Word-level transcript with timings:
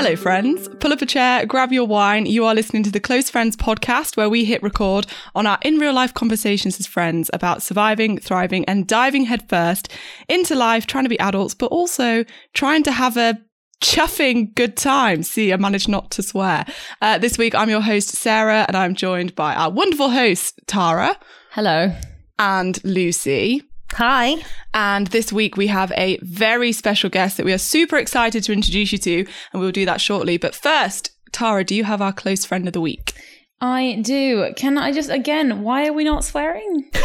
Hello, 0.00 0.14
friends. 0.14 0.68
Pull 0.78 0.92
up 0.92 1.02
a 1.02 1.06
chair, 1.06 1.44
grab 1.44 1.72
your 1.72 1.84
wine. 1.84 2.24
You 2.24 2.44
are 2.44 2.54
listening 2.54 2.84
to 2.84 2.90
the 2.92 3.00
Close 3.00 3.28
Friends 3.28 3.56
podcast, 3.56 4.16
where 4.16 4.30
we 4.30 4.44
hit 4.44 4.62
record 4.62 5.08
on 5.34 5.44
our 5.44 5.58
in 5.62 5.78
real 5.78 5.92
life 5.92 6.14
conversations 6.14 6.78
as 6.78 6.86
friends 6.86 7.28
about 7.32 7.64
surviving, 7.64 8.16
thriving, 8.16 8.64
and 8.66 8.86
diving 8.86 9.24
headfirst 9.24 9.92
into 10.28 10.54
life, 10.54 10.86
trying 10.86 11.02
to 11.02 11.10
be 11.10 11.18
adults, 11.18 11.52
but 11.52 11.72
also 11.72 12.24
trying 12.54 12.84
to 12.84 12.92
have 12.92 13.16
a 13.16 13.40
chuffing 13.82 14.54
good 14.54 14.76
time. 14.76 15.24
See, 15.24 15.52
I 15.52 15.56
managed 15.56 15.88
not 15.88 16.12
to 16.12 16.22
swear. 16.22 16.64
Uh, 17.02 17.18
this 17.18 17.36
week, 17.36 17.56
I'm 17.56 17.68
your 17.68 17.80
host, 17.80 18.10
Sarah, 18.10 18.66
and 18.68 18.76
I'm 18.76 18.94
joined 18.94 19.34
by 19.34 19.56
our 19.56 19.68
wonderful 19.68 20.10
host, 20.10 20.60
Tara. 20.68 21.18
Hello. 21.50 21.92
And 22.38 22.78
Lucy. 22.84 23.67
Hi. 23.98 24.36
And 24.74 25.08
this 25.08 25.32
week 25.32 25.56
we 25.56 25.66
have 25.66 25.90
a 25.96 26.20
very 26.22 26.70
special 26.70 27.10
guest 27.10 27.36
that 27.36 27.44
we 27.44 27.52
are 27.52 27.58
super 27.58 27.96
excited 27.96 28.44
to 28.44 28.52
introduce 28.52 28.92
you 28.92 28.98
to, 28.98 29.26
and 29.52 29.60
we'll 29.60 29.72
do 29.72 29.84
that 29.86 30.00
shortly. 30.00 30.36
But 30.36 30.54
first, 30.54 31.10
Tara, 31.32 31.64
do 31.64 31.74
you 31.74 31.82
have 31.82 32.00
our 32.00 32.12
close 32.12 32.44
friend 32.44 32.68
of 32.68 32.74
the 32.74 32.80
week? 32.80 33.14
I 33.60 33.98
do. 34.00 34.52
Can 34.54 34.78
I 34.78 34.92
just, 34.92 35.10
again, 35.10 35.62
why 35.62 35.88
are 35.88 35.92
we 35.92 36.04
not 36.04 36.24
swearing? 36.24 36.90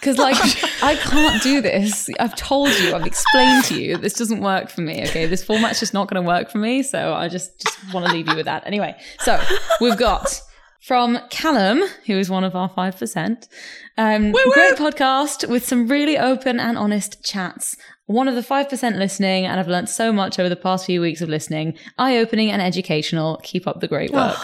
Because, 0.00 0.16
like, 0.16 0.36
I 0.80 0.94
can't 0.94 1.42
do 1.42 1.60
this. 1.60 2.08
I've 2.20 2.36
told 2.36 2.68
you, 2.78 2.94
I've 2.94 3.04
explained 3.04 3.64
to 3.64 3.82
you, 3.82 3.96
this 3.96 4.12
doesn't 4.12 4.40
work 4.40 4.70
for 4.70 4.80
me. 4.80 5.02
Okay. 5.08 5.26
This 5.26 5.42
format's 5.42 5.80
just 5.80 5.92
not 5.92 6.08
going 6.08 6.22
to 6.22 6.26
work 6.26 6.52
for 6.52 6.58
me. 6.58 6.84
So 6.84 7.14
I 7.14 7.26
just, 7.26 7.60
just 7.60 7.92
want 7.92 8.06
to 8.06 8.12
leave 8.12 8.28
you 8.28 8.36
with 8.36 8.44
that. 8.44 8.64
Anyway, 8.64 8.94
so 9.18 9.42
we've 9.80 9.98
got 9.98 10.40
from 10.80 11.18
Callum, 11.30 11.82
who 12.06 12.18
is 12.18 12.30
one 12.30 12.44
of 12.44 12.54
our 12.54 12.70
5%. 12.70 13.48
Um, 13.96 14.32
Woo-woo! 14.32 14.52
great 14.52 14.74
podcast 14.76 15.48
with 15.48 15.66
some 15.66 15.88
really 15.88 16.16
open 16.16 16.60
and 16.60 16.78
honest 16.78 17.22
chats. 17.24 17.76
One 18.06 18.28
of 18.28 18.34
the 18.34 18.40
5% 18.40 18.96
listening, 18.96 19.44
and 19.44 19.60
I've 19.60 19.68
learned 19.68 19.88
so 19.88 20.12
much 20.12 20.38
over 20.38 20.48
the 20.48 20.56
past 20.56 20.86
few 20.86 21.00
weeks 21.00 21.20
of 21.20 21.28
listening. 21.28 21.76
Eye 21.98 22.16
opening 22.16 22.50
and 22.50 22.62
educational. 22.62 23.38
Keep 23.42 23.66
up 23.66 23.80
the 23.80 23.88
great 23.88 24.12
work. 24.12 24.38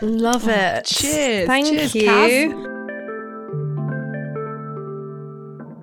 Love 0.00 0.48
it. 0.48 0.78
Oh, 0.78 0.80
cheers. 0.84 1.46
Thank 1.46 1.66
Cheers, 1.66 1.94
you. 1.94 2.08
Kaz. 2.08 2.68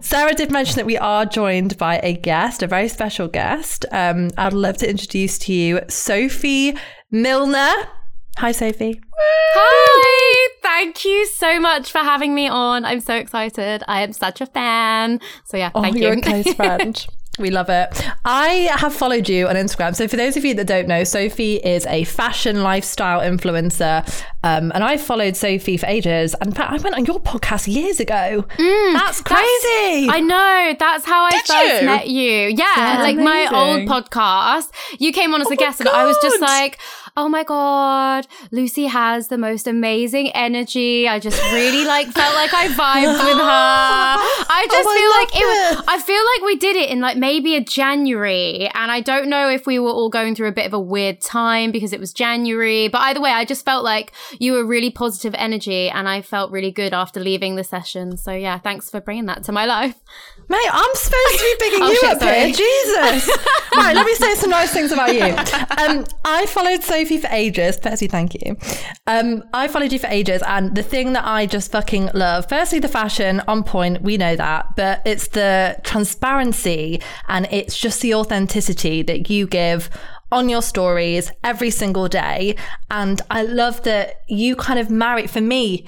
Sarah 0.02 0.34
did 0.34 0.50
mention 0.50 0.78
that 0.78 0.86
we 0.86 0.98
are 0.98 1.26
joined 1.26 1.78
by 1.78 2.00
a 2.02 2.14
guest, 2.14 2.64
a 2.64 2.68
very 2.68 2.88
special 2.88 3.28
guest. 3.28 3.86
Um, 3.92 4.30
I'd 4.38 4.54
love 4.54 4.78
to 4.78 4.90
introduce 4.90 5.38
to 5.40 5.54
you 5.54 5.82
Sophie 5.88 6.76
Milner. 7.12 7.74
Hi, 8.40 8.52
Sophie. 8.54 9.02
Hi! 9.18 10.50
Thank 10.62 11.04
you 11.04 11.26
so 11.28 11.60
much 11.60 11.92
for 11.92 11.98
having 12.00 12.34
me 12.34 12.48
on. 12.48 12.86
I'm 12.86 13.02
so 13.02 13.16
excited. 13.16 13.84
I 13.88 14.02
am 14.02 14.14
such 14.14 14.40
a 14.40 14.46
fan. 14.46 15.20
So 15.46 15.58
yeah, 15.58 15.72
Oh, 15.76 15.82
thank 15.82 15.98
you're 15.98 16.14
you. 16.14 16.20
a 16.20 16.24
close 16.24 16.54
friend. 16.56 17.06
We 17.38 17.52
love 17.52 17.70
it. 17.70 18.06
I 18.26 18.70
have 18.76 18.94
followed 18.94 19.30
you 19.30 19.48
on 19.48 19.56
Instagram. 19.56 19.96
So, 19.96 20.10
for 20.10 20.18
those 20.18 20.36
of 20.36 20.44
you 20.44 20.54
that 20.56 20.68
don't 20.68 20.90
know, 20.90 21.06
Sophie 21.06 21.56
is 21.56 21.86
a 21.86 22.04
fashion 22.04 22.64
lifestyle 22.64 23.22
influencer. 23.22 24.06
Um, 24.44 24.74
and 24.76 24.84
I 24.84 24.98
followed 24.98 25.38
Sophie 25.38 25.78
for 25.78 25.86
ages. 25.86 26.34
And 26.42 26.50
in 26.50 26.54
fact, 26.56 26.74
I 26.74 26.78
went 26.80 26.96
on 26.98 27.06
your 27.06 27.22
podcast 27.22 27.74
years 27.74 28.02
ago. 28.02 28.46
That's 28.58 29.22
crazy. 29.22 30.10
I 30.10 30.20
know. 30.22 30.76
That's 30.78 31.06
how 31.06 31.24
I 31.24 31.32
Did 31.32 31.46
first 31.46 31.82
you? 31.82 31.86
met 31.86 32.08
you. 32.10 32.48
Yeah, 32.58 32.66
That's 32.76 33.04
like 33.04 33.16
my 33.18 33.48
old 33.54 33.88
podcast. 33.88 34.72
You 35.00 35.14
came 35.14 35.34
on 35.34 35.40
as 35.40 35.48
Oh 35.48 35.52
a 35.52 35.54
my 35.54 35.56
guest, 35.56 35.80
and 35.80 35.88
I 35.88 36.04
was 36.06 36.18
just 36.22 36.42
like, 36.42 36.78
"Oh 37.20 37.28
my 37.30 37.44
god, 37.44 38.28
Lucy 38.52 38.86
has 38.86 39.28
the 39.28 39.38
most 39.38 39.68
amazing 39.68 40.28
energy." 40.32 41.08
I 41.08 41.20
just 41.20 41.40
really 41.52 41.84
like 41.86 42.08
felt 42.20 42.34
like 42.36 42.54
I 42.54 42.68
vibed 42.68 43.20
with 43.28 43.38
her. 43.52 44.16
I 44.60 44.62
just 44.72 44.88
Oh, 44.88 44.92
I 44.92 44.98
feel 45.00 45.12
like 45.20 45.32
it. 45.36 45.46
it. 45.46 45.76
Was, 45.78 45.86
I 45.88 45.98
feel 46.10 46.24
like 46.32 46.42
we 46.46 46.56
did 46.56 46.76
it 46.76 46.90
in 46.90 47.00
like 47.02 47.18
maybe 47.18 47.56
a 47.56 47.64
January, 47.64 48.68
and 48.74 48.92
I 48.92 49.02
don't 49.02 49.28
know 49.30 49.50
if 49.50 49.68
we 49.68 49.80
were 49.80 49.92
all 49.92 50.10
going 50.10 50.34
through 50.36 50.48
a 50.48 50.52
bit 50.60 50.66
of 50.66 50.74
a 50.74 50.80
weird 50.80 51.22
time 51.22 51.72
because 51.72 51.94
it 51.94 52.00
was 52.00 52.14
January. 52.14 52.88
But 52.88 53.02
either 53.02 53.22
way, 53.22 53.32
I 53.32 53.46
just 53.46 53.66
felt 53.66 53.84
like 53.84 54.14
you 54.40 54.54
were 54.54 54.66
really 54.66 54.90
positive 54.90 55.36
energy, 55.38 55.90
and 55.90 56.08
I 56.08 56.22
felt 56.22 56.52
really 56.52 56.72
good 56.72 56.94
after 56.94 57.20
leaving 57.20 57.56
the 57.56 57.64
session. 57.64 58.18
So 58.18 58.32
yeah, 58.32 58.58
thanks 58.60 58.90
for 58.90 59.02
bringing 59.02 59.26
that 59.26 59.44
to 59.46 59.52
my 59.52 59.66
life. 59.66 59.96
Mate, 60.50 60.70
I'm 60.72 60.96
supposed 60.96 61.38
to 61.38 61.56
be 61.60 61.66
picking 61.66 61.84
Oh, 61.84 61.90
you 61.92 62.00
shit, 62.00 62.10
up 62.12 62.20
sorry. 62.20 62.36
here. 62.40 62.54
Jesus. 62.54 63.38
right, 63.76 63.96
let 63.96 64.04
me 64.06 64.16
say 64.16 64.34
some 64.34 64.50
nice 64.50 64.72
things 64.74 64.92
about 64.92 65.14
you. 65.14 65.26
Um, 65.78 66.06
I 66.26 66.48
followed 66.48 66.82
Sophie 66.82 67.20
for 67.20 67.28
ages. 67.32 67.78
Firstly, 67.82 68.08
thank 68.08 68.34
you. 68.34 68.58
Um, 69.06 69.44
I 69.54 69.68
followed 69.68 69.92
you 69.94 70.00
for 70.00 70.08
ages, 70.08 70.42
and 70.48 70.76
the 70.76 70.82
thing 70.82 71.14
that 71.14 71.24
I 71.26 71.46
just 71.46 71.72
fucking 71.72 72.10
love, 72.16 72.50
firstly, 72.50 72.80
the 72.80 72.88
fashion 72.88 73.42
on 73.48 73.64
point, 73.64 74.02
we 74.02 74.18
know 74.18 74.36
that, 74.36 74.76
but 74.76 75.04
it's 75.06 75.28
the 75.28 75.78
transparency 75.84 77.00
and 77.28 77.48
it's 77.52 77.78
just 77.78 78.02
the 78.02 78.16
authenticity 78.16 79.04
that 79.04 79.30
you 79.30 79.46
give 79.46 79.90
on 80.32 80.50
your 80.50 80.62
stories 80.62 81.32
every 81.44 81.70
single 81.70 82.08
day. 82.08 82.56
And 82.90 83.22
I 83.30 83.44
love 83.44 83.84
that 83.84 84.22
you 84.28 84.56
kind 84.56 84.80
of 84.80 84.90
marry, 84.90 85.28
for 85.28 85.42
me, 85.42 85.86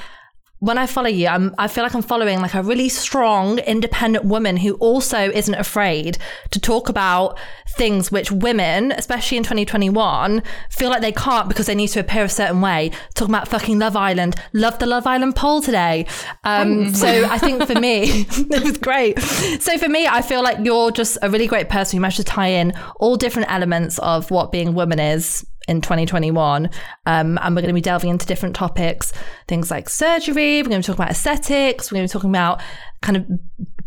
when 0.62 0.78
I 0.78 0.86
follow 0.86 1.10
you, 1.10 1.28
I'm, 1.28 1.56
I 1.58 1.68
feel 1.68 1.84
like 1.84 1.96
I'm 1.96 2.04
following 2.04 2.40
like 2.40 2.54
a 2.54 2.62
really 2.62 2.88
strong, 2.88 3.58
independent 3.58 4.26
woman 4.26 4.58
who 4.58 4.76
also 4.76 5.18
isn't 5.18 5.56
afraid 5.56 6.20
to 6.52 6.60
talk 6.60 6.88
about 6.88 7.40
things 7.68 8.12
which 8.12 8.32
women, 8.32 8.92
especially 8.92 9.38
in 9.38 9.44
2021, 9.44 10.44
feel 10.70 10.92
like 10.92 11.02
they 11.02 11.12
can't 11.12 11.48
because 11.48 11.66
they 11.66 11.74
need 11.74 11.88
to 11.88 12.00
appear 12.00 12.26
a 12.26 12.30
certain 12.30 12.62
way. 12.62 12.92
Talking 13.16 13.34
about 13.34 13.48
fucking 13.48 13.80
Love 13.80 13.96
Island. 13.96 14.36
Love 14.54 14.78
the 14.78 14.86
Love 14.86 15.08
Island 15.08 15.36
poll 15.36 15.64
today. 15.64 16.06
Um, 16.44 16.94
so 16.94 17.08
I 17.08 17.40
think 17.40 17.66
for 17.66 17.80
me, 17.80 18.04
it 18.30 18.64
was 18.64 18.78
great. 18.78 19.20
So 19.20 19.80
for 19.80 19.90
me, 19.90 20.06
I 20.06 20.22
feel 20.22 20.44
like 20.44 20.64
you're 20.64 20.92
just 20.92 21.18
a 21.24 21.30
really 21.32 21.48
great 21.48 21.70
person 21.70 21.98
who 21.98 22.02
managed 22.02 22.18
to 22.18 22.24
tie 22.24 22.50
in 22.50 22.74
all 22.98 23.18
different 23.18 23.52
elements 23.52 23.98
of 23.98 24.30
what 24.30 24.52
being 24.52 24.68
a 24.68 24.72
woman 24.72 25.00
is 25.00 25.44
in 25.68 25.82
2021. 25.82 26.70
Um, 27.06 27.38
and 27.42 27.56
we're 27.56 27.62
going 27.62 27.70
to 27.70 27.74
be 27.74 27.82
delving 27.82 28.10
into 28.10 28.26
different 28.26 28.56
topics, 28.56 29.14
things 29.48 29.72
like 29.72 29.90
surgery. 29.90 30.62
We're 30.62 30.70
going 30.70 30.82
to 30.82 30.88
talking 30.88 31.04
about 31.04 31.12
aesthetics. 31.12 31.92
We're 31.92 31.98
going 31.98 32.08
to 32.08 32.12
be 32.12 32.14
talking 32.14 32.30
about 32.30 32.62
kind 33.02 33.18
of 33.18 33.26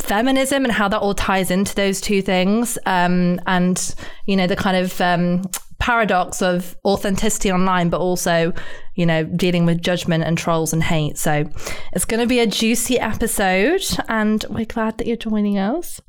feminism 0.01 0.65
and 0.65 0.73
how 0.73 0.89
that 0.89 0.99
all 0.99 1.15
ties 1.15 1.51
into 1.51 1.75
those 1.75 2.01
two 2.01 2.23
things. 2.23 2.79
Um, 2.87 3.41
and, 3.47 3.95
you 4.27 4.37
know, 4.37 4.47
the 4.47 4.57
kind 4.57 4.77
of 4.77 5.01
um, 5.01 5.43
paradox 5.79 6.43
of 6.43 6.77
authenticity 6.85 7.51
online, 7.53 7.89
but 7.89 8.01
also, 8.01 8.53
you 8.95 9.05
know, 9.07 9.25
dealing 9.25 9.67
with 9.67 9.83
judgment 9.83 10.25
and 10.25 10.39
trolls 10.39 10.73
and 10.73 10.83
hate. 10.83 11.19
So 11.19 11.49
it's 11.93 12.05
going 12.05 12.21
to 12.21 12.27
be 12.27 12.41
a 12.41 12.47
juicy 12.47 12.99
episode. 12.99 13.83
And 14.09 14.45
we're 14.49 14.65
glad 14.65 14.99
that 14.99 15.07
you're 15.07 15.17
joining 15.17 15.59
us. 15.59 16.01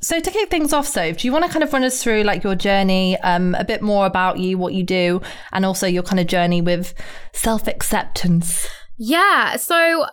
So 0.00 0.20
to 0.20 0.30
kick 0.30 0.48
things 0.48 0.72
off, 0.72 0.86
Soph, 0.86 1.18
do 1.18 1.26
you 1.26 1.32
want 1.32 1.44
to 1.44 1.50
kind 1.50 1.62
of 1.62 1.72
run 1.72 1.84
us 1.84 2.02
through 2.02 2.22
like 2.22 2.44
your 2.44 2.54
journey, 2.54 3.18
um, 3.20 3.54
a 3.56 3.64
bit 3.64 3.82
more 3.82 4.06
about 4.06 4.38
you, 4.38 4.56
what 4.58 4.72
you 4.72 4.84
do, 4.84 5.20
and 5.52 5.64
also 5.64 5.86
your 5.86 6.02
kind 6.02 6.20
of 6.20 6.26
journey 6.26 6.60
with 6.60 6.94
self 7.32 7.66
acceptance? 7.66 8.66
Yeah. 8.96 9.56
So, 9.56 10.06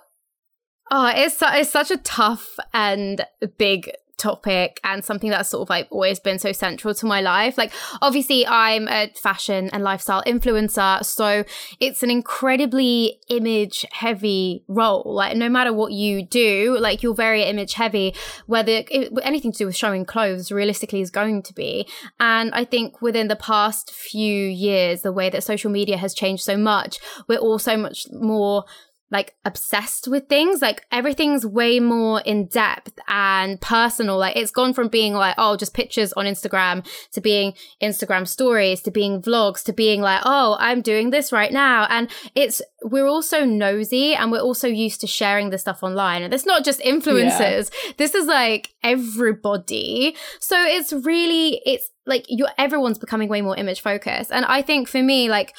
oh, 0.91 1.11
it's 1.15 1.37
it's 1.41 1.69
such 1.69 1.91
a 1.91 1.97
tough 1.97 2.57
and 2.73 3.25
big 3.57 3.91
topic 4.17 4.79
and 4.83 5.03
something 5.03 5.29
that's 5.29 5.49
sort 5.49 5.63
of 5.63 5.69
like 5.69 5.87
always 5.91 6.19
been 6.19 6.39
so 6.39 6.51
central 6.51 6.93
to 6.95 7.05
my 7.05 7.21
life. 7.21 7.57
Like 7.57 7.71
obviously 8.01 8.45
I'm 8.47 8.87
a 8.87 9.11
fashion 9.15 9.69
and 9.73 9.83
lifestyle 9.83 10.23
influencer, 10.23 11.03
so 11.03 11.43
it's 11.79 12.03
an 12.03 12.09
incredibly 12.09 13.19
image 13.29 13.85
heavy 13.91 14.63
role. 14.67 15.03
Like 15.05 15.35
no 15.35 15.49
matter 15.49 15.73
what 15.73 15.91
you 15.91 16.25
do, 16.25 16.77
like 16.79 17.03
you're 17.03 17.13
very 17.13 17.43
image 17.43 17.73
heavy, 17.73 18.15
whether 18.45 18.83
it, 18.89 19.11
anything 19.23 19.51
to 19.51 19.57
do 19.57 19.65
with 19.65 19.75
showing 19.75 20.05
clothes 20.05 20.51
realistically 20.51 21.01
is 21.01 21.09
going 21.09 21.43
to 21.43 21.53
be. 21.53 21.87
And 22.19 22.53
I 22.53 22.65
think 22.65 23.01
within 23.01 23.27
the 23.27 23.35
past 23.35 23.91
few 23.91 24.47
years, 24.47 25.01
the 25.01 25.11
way 25.11 25.29
that 25.29 25.43
social 25.43 25.71
media 25.71 25.97
has 25.97 26.13
changed 26.13 26.43
so 26.43 26.57
much, 26.57 26.99
we're 27.27 27.39
all 27.39 27.59
so 27.59 27.77
much 27.77 28.07
more 28.11 28.65
like 29.11 29.35
obsessed 29.45 30.07
with 30.07 30.27
things 30.27 30.61
like 30.61 30.85
everything's 30.91 31.45
way 31.45 31.79
more 31.79 32.21
in 32.21 32.47
depth 32.47 32.99
and 33.07 33.61
personal. 33.61 34.17
Like 34.17 34.35
it's 34.35 34.51
gone 34.51 34.73
from 34.73 34.87
being 34.87 35.13
like 35.13 35.35
oh 35.37 35.55
just 35.55 35.73
pictures 35.73 36.11
on 36.13 36.25
instagram 36.25 36.85
to 37.11 37.21
being 37.21 37.53
instagram 37.81 38.27
stories 38.27 38.81
to 38.81 38.91
being 38.91 39.21
vlogs 39.21 39.63
to 39.63 39.73
being 39.73 40.01
like 40.01 40.21
oh 40.25 40.57
i'm 40.59 40.81
doing 40.81 41.11
this 41.11 41.31
right 41.31 41.51
now. 41.51 41.85
And 41.89 42.09
it's 42.33 42.61
we're 42.83 43.07
also 43.07 43.45
nosy 43.45 44.13
and 44.13 44.31
we're 44.31 44.39
also 44.39 44.67
used 44.67 45.01
to 45.01 45.07
sharing 45.07 45.49
this 45.49 45.61
stuff 45.61 45.83
online. 45.83 46.21
And 46.23 46.33
it's 46.33 46.45
not 46.45 46.63
just 46.63 46.79
influencers. 46.81 47.71
This 47.97 48.13
is 48.13 48.27
like 48.27 48.73
everybody. 48.83 50.15
So 50.39 50.61
it's 50.63 50.93
really 50.93 51.61
it's 51.65 51.89
like 52.05 52.25
you 52.29 52.47
everyone's 52.57 52.97
becoming 52.97 53.29
way 53.29 53.41
more 53.41 53.55
image 53.57 53.81
focused. 53.81 54.31
And 54.31 54.45
i 54.45 54.61
think 54.61 54.87
for 54.87 55.01
me 55.01 55.29
like 55.29 55.55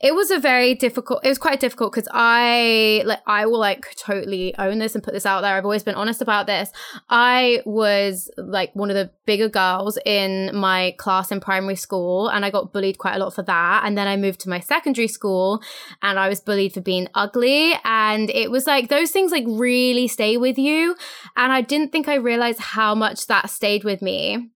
it 0.00 0.14
was 0.14 0.30
a 0.30 0.38
very 0.38 0.74
difficult 0.74 1.24
it 1.24 1.28
was 1.28 1.38
quite 1.38 1.58
difficult 1.58 1.92
because 1.92 2.08
i 2.12 3.02
like 3.04 3.20
i 3.26 3.46
will 3.46 3.58
like 3.58 3.96
totally 3.96 4.56
own 4.56 4.78
this 4.78 4.94
and 4.94 5.02
put 5.02 5.12
this 5.12 5.26
out 5.26 5.40
there. 5.40 5.56
I've 5.56 5.64
always 5.64 5.82
been 5.82 5.96
honest 5.96 6.22
about 6.22 6.46
this. 6.46 6.70
I 7.08 7.62
was 7.64 8.30
like 8.36 8.74
one 8.74 8.90
of 8.90 8.94
the 8.94 9.10
bigger 9.26 9.48
girls 9.48 9.98
in 10.06 10.54
my 10.54 10.94
class 10.98 11.32
in 11.32 11.40
primary 11.40 11.76
school 11.76 12.28
and 12.28 12.44
i 12.44 12.50
got 12.50 12.72
bullied 12.72 12.98
quite 12.98 13.16
a 13.16 13.18
lot 13.18 13.34
for 13.34 13.42
that. 13.42 13.82
And 13.84 13.98
then 13.98 14.06
i 14.06 14.16
moved 14.16 14.40
to 14.40 14.48
my 14.48 14.60
secondary 14.60 15.08
school 15.08 15.62
and 16.02 16.18
i 16.18 16.28
was 16.28 16.40
bullied 16.40 16.74
for 16.74 16.80
being 16.80 17.08
ugly. 17.14 17.74
And 17.84 18.30
it 18.30 18.50
was 18.50 18.66
like 18.66 18.88
those 18.88 19.10
things 19.10 19.32
like 19.32 19.44
really 19.46 20.06
stay 20.08 20.36
with 20.36 20.58
you. 20.58 20.96
And 21.36 21.52
i 21.52 21.60
didn't 21.60 21.90
think 21.90 22.08
i 22.08 22.14
realized 22.14 22.60
how 22.60 22.94
much 22.94 23.26
that 23.26 23.50
stayed 23.50 23.84
with 23.84 24.00
me 24.00 24.50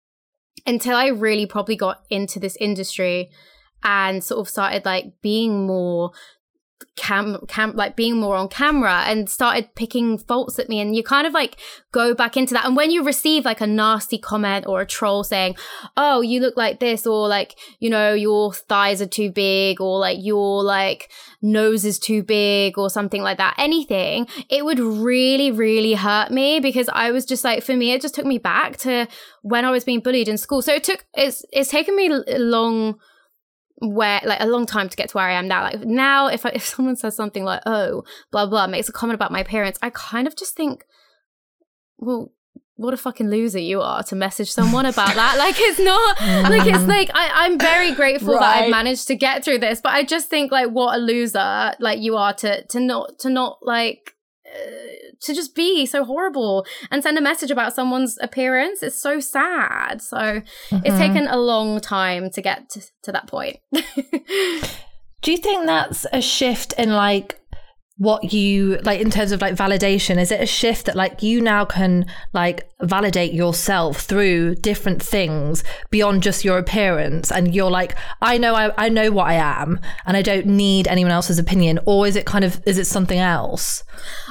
until 0.65 0.95
I 0.95 1.07
really 1.07 1.45
probably 1.45 1.75
got 1.75 2.03
into 2.09 2.39
this 2.39 2.55
industry 2.59 3.29
and 3.83 4.23
sort 4.23 4.39
of 4.39 4.49
started 4.49 4.85
like 4.85 5.21
being 5.21 5.67
more 5.67 6.11
cam 6.95 7.37
cam 7.47 7.75
like 7.75 7.95
being 7.95 8.17
more 8.17 8.35
on 8.35 8.47
camera 8.47 9.03
and 9.05 9.29
started 9.29 9.73
picking 9.75 10.17
faults 10.17 10.59
at 10.59 10.69
me 10.69 10.79
and 10.79 10.95
you 10.95 11.03
kind 11.03 11.25
of 11.25 11.33
like 11.33 11.57
go 11.91 12.13
back 12.13 12.37
into 12.37 12.53
that. 12.53 12.65
And 12.65 12.75
when 12.75 12.91
you 12.91 13.03
receive 13.03 13.45
like 13.45 13.61
a 13.61 13.67
nasty 13.67 14.17
comment 14.17 14.65
or 14.67 14.81
a 14.81 14.85
troll 14.85 15.23
saying 15.23 15.55
oh 15.97 16.21
you 16.21 16.39
look 16.39 16.57
like 16.57 16.79
this 16.79 17.07
or 17.07 17.27
like 17.27 17.57
you 17.79 17.89
know 17.89 18.13
your 18.13 18.53
thighs 18.53 19.01
are 19.01 19.07
too 19.07 19.31
big 19.31 19.81
or 19.81 19.99
like 19.99 20.17
your 20.21 20.63
like 20.63 21.09
nose 21.41 21.85
is 21.85 21.99
too 21.99 22.23
big 22.23 22.77
or 22.77 22.89
something 22.89 23.21
like 23.21 23.37
that 23.37 23.55
anything 23.57 24.27
it 24.49 24.63
would 24.63 24.79
really 24.79 25.51
really 25.51 25.93
hurt 25.93 26.31
me 26.31 26.59
because 26.59 26.89
i 26.93 27.11
was 27.11 27.25
just 27.25 27.43
like 27.43 27.61
for 27.61 27.75
me 27.75 27.91
it 27.91 28.01
just 28.01 28.15
took 28.15 28.25
me 28.25 28.37
back 28.37 28.77
to 28.77 29.05
when 29.41 29.65
i 29.65 29.71
was 29.71 29.83
being 29.83 29.99
bullied 29.99 30.27
in 30.27 30.37
school. 30.37 30.61
So 30.61 30.73
it 30.73 30.83
took 30.83 31.05
it's 31.13 31.43
it's 31.51 31.69
taken 31.69 31.95
me 31.95 32.07
a 32.07 32.39
long 32.39 32.99
where 33.83 34.21
like 34.23 34.39
a 34.39 34.47
long 34.47 34.65
time 34.65 34.89
to 34.89 34.95
get 34.95 35.09
to 35.09 35.17
where 35.17 35.27
I 35.27 35.33
am 35.33 35.47
now. 35.47 35.63
Like 35.63 35.81
now, 35.81 36.27
if 36.27 36.45
I, 36.45 36.49
if 36.55 36.63
someone 36.63 36.95
says 36.95 37.15
something 37.15 37.43
like 37.43 37.61
"oh 37.65 38.03
blah 38.31 38.45
blah" 38.45 38.67
makes 38.67 38.89
a 38.89 38.93
comment 38.93 39.15
about 39.15 39.31
my 39.31 39.43
parents, 39.43 39.79
I 39.81 39.89
kind 39.91 40.27
of 40.27 40.35
just 40.35 40.55
think, 40.55 40.85
well, 41.97 42.31
what 42.75 42.93
a 42.93 42.97
fucking 42.97 43.29
loser 43.29 43.59
you 43.59 43.81
are 43.81 44.03
to 44.03 44.15
message 44.15 44.51
someone 44.51 44.85
about 44.85 45.15
that. 45.15 45.37
Like 45.37 45.55
it's 45.57 45.79
not 45.79 46.19
like 46.49 46.67
it's 46.67 46.83
mm. 46.83 46.87
like 46.87 47.11
I, 47.13 47.45
I'm 47.45 47.59
very 47.59 47.93
grateful 47.93 48.33
that 48.33 48.43
I've 48.57 48.71
managed 48.71 49.07
to 49.07 49.15
get 49.15 49.43
through 49.43 49.59
this, 49.59 49.81
but 49.81 49.93
I 49.93 50.03
just 50.03 50.29
think 50.29 50.51
like 50.51 50.69
what 50.69 50.95
a 50.95 50.99
loser 50.99 51.73
like 51.79 51.99
you 51.99 52.15
are 52.15 52.33
to 52.35 52.65
to 52.67 52.79
not 52.79 53.19
to 53.19 53.29
not 53.29 53.59
like 53.61 54.12
uh, 54.53 55.15
to 55.21 55.33
just 55.33 55.55
be 55.55 55.85
so 55.85 56.03
horrible 56.03 56.65
and 56.91 57.01
send 57.01 57.17
a 57.17 57.21
message 57.21 57.51
about 57.51 57.73
someone's 57.73 58.17
appearance. 58.21 58.83
It's 58.83 59.01
so 59.01 59.19
sad. 59.19 60.01
So 60.01 60.41
it's 60.71 60.97
taken 60.97 61.27
a 61.27 61.37
long 61.37 61.79
time 61.79 62.29
to 62.31 62.41
get 62.41 62.69
to, 62.69 62.81
to 63.03 63.11
that 63.11 63.27
point. 63.27 63.57
Do 65.23 65.31
you 65.31 65.37
think 65.37 65.65
that's 65.65 66.05
a 66.11 66.21
shift 66.21 66.73
in 66.77 66.89
like 66.91 67.39
what 67.97 68.33
you 68.33 68.77
like 68.83 68.99
in 68.99 69.11
terms 69.11 69.31
of 69.31 69.41
like 69.41 69.53
validation? 69.55 70.19
Is 70.19 70.31
it 70.31 70.41
a 70.41 70.47
shift 70.47 70.87
that 70.87 70.95
like 70.95 71.21
you 71.21 71.39
now 71.39 71.63
can 71.63 72.05
like 72.33 72.67
validate 72.81 73.33
yourself 73.33 74.01
through 74.01 74.55
different 74.55 75.01
things 75.01 75.63
beyond 75.91 76.23
just 76.23 76.43
your 76.43 76.57
appearance 76.57 77.31
and 77.31 77.53
you're 77.53 77.69
like, 77.69 77.95
I 78.21 78.37
know 78.39 78.55
I, 78.55 78.71
I 78.77 78.89
know 78.89 79.11
what 79.11 79.27
I 79.27 79.35
am 79.35 79.79
and 80.07 80.17
I 80.17 80.23
don't 80.23 80.47
need 80.47 80.87
anyone 80.87 81.11
else's 81.11 81.37
opinion? 81.37 81.79
Or 81.85 82.07
is 82.07 82.15
it 82.15 82.25
kind 82.25 82.43
of 82.43 82.61
is 82.65 82.79
it 82.79 82.85
something 82.85 83.19
else? 83.19 83.83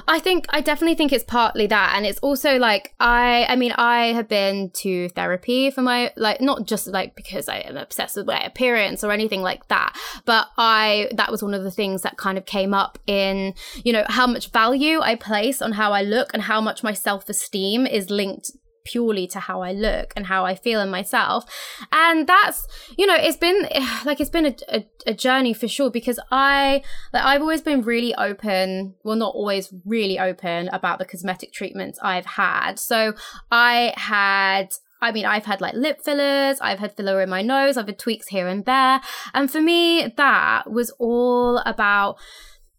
I 0.09 0.19
think 0.19 0.47
I 0.51 0.61
definitely 0.61 0.97
think 0.97 1.13
it's 1.13 1.25
partly 1.25 1.67
that, 1.69 1.93
and 1.97 2.05
it's 2.05 2.19
also 2.19 2.57
like 2.57 2.95
I. 2.99 3.47
I 3.49 3.57
mean, 3.57 3.73
I 3.73 4.07
have 4.07 4.29
been 4.29 4.71
to 4.75 5.09
therapy 5.11 5.71
for 5.71 5.83
my 5.83 6.13
like 6.17 6.41
not 6.41 6.67
just 6.67 6.89
like 6.89 7.15
because 7.15 7.49
I 7.49 7.59
am 7.59 7.77
obsessed 7.77 8.17
with 8.17 8.27
my 8.27 8.43
appearance 8.43 9.05
or 9.05 9.13
anything 9.13 9.43
like 9.43 9.69
that, 9.69 9.97
but 10.25 10.49
I 10.59 11.11
that 11.15 11.31
was 11.31 11.43
one 11.43 11.55
of 11.55 11.63
the 11.63 11.71
things 11.71 12.03
that 12.03 12.17
kind 12.17 12.37
of 12.37 12.45
came 12.45 12.75
up 12.75 12.99
in 13.07 13.52
you 13.85 13.93
know 13.93 14.05
how 14.09 14.27
much 14.27 14.51
value 14.51 15.01
I 15.01 15.15
place 15.15 15.63
on 15.63 15.73
how 15.73 15.93
I 15.93 16.03
look 16.03 16.33
and 16.33 16.43
how 16.43 16.61
much 16.61 16.83
my 16.83 16.93
self 16.93 17.29
esteem 17.29 17.87
is 17.87 18.11
linked 18.11 18.51
purely 18.85 19.27
to 19.29 19.41
how 19.41 19.63
I 19.63 19.73
look 19.73 20.13
and 20.17 20.27
how 20.27 20.45
I 20.45 20.55
feel 20.55 20.81
in 20.81 20.91
myself. 20.91 21.45
And 21.93 22.27
that's, 22.27 22.67
you 22.97 23.07
know, 23.07 23.17
it's 23.17 23.37
been 23.37 23.69
like 24.05 24.21
it's 24.21 24.31
been 24.31 24.47
a, 24.47 24.57
a, 24.69 24.87
a 25.09 25.15
journey 25.15 25.55
for 25.55 25.69
sure 25.69 25.91
because 25.91 26.19
I 26.31 26.83
like 27.13 27.25
I've 27.25 27.41
always 27.41 27.63
been 27.63 27.83
really 27.83 28.15
open, 28.15 28.95
well 29.05 29.17
not 29.17 29.35
always 29.35 29.73
really 29.85 30.19
open 30.19 30.69
about 30.69 30.99
the 30.99 31.05
cosmetic 31.05 31.53
treatments 31.53 31.99
I've 32.03 32.27
had. 32.27 32.79
So 32.79 33.15
I 33.51 33.93
had 33.97 34.75
I 35.01 35.11
mean, 35.11 35.27
I've 35.27 35.47
had 35.47 35.61
like 35.61 35.75
lip 35.75 36.01
fillers, 36.05 36.59
I've 36.61 36.79
had 36.79 36.97
filler 36.97 37.21
in 37.21 37.29
my 37.29 37.43
nose, 37.43 37.77
I've 37.77 37.87
had 37.89 37.99
tweaks 37.99 38.29
here 38.29 38.47
and 38.47 38.65
there. 38.65 39.01
And 39.35 39.51
for 39.51 39.61
me, 39.61 40.13
that 40.17 40.71
was 40.71 40.91
all 41.01 41.59
about 41.59 42.19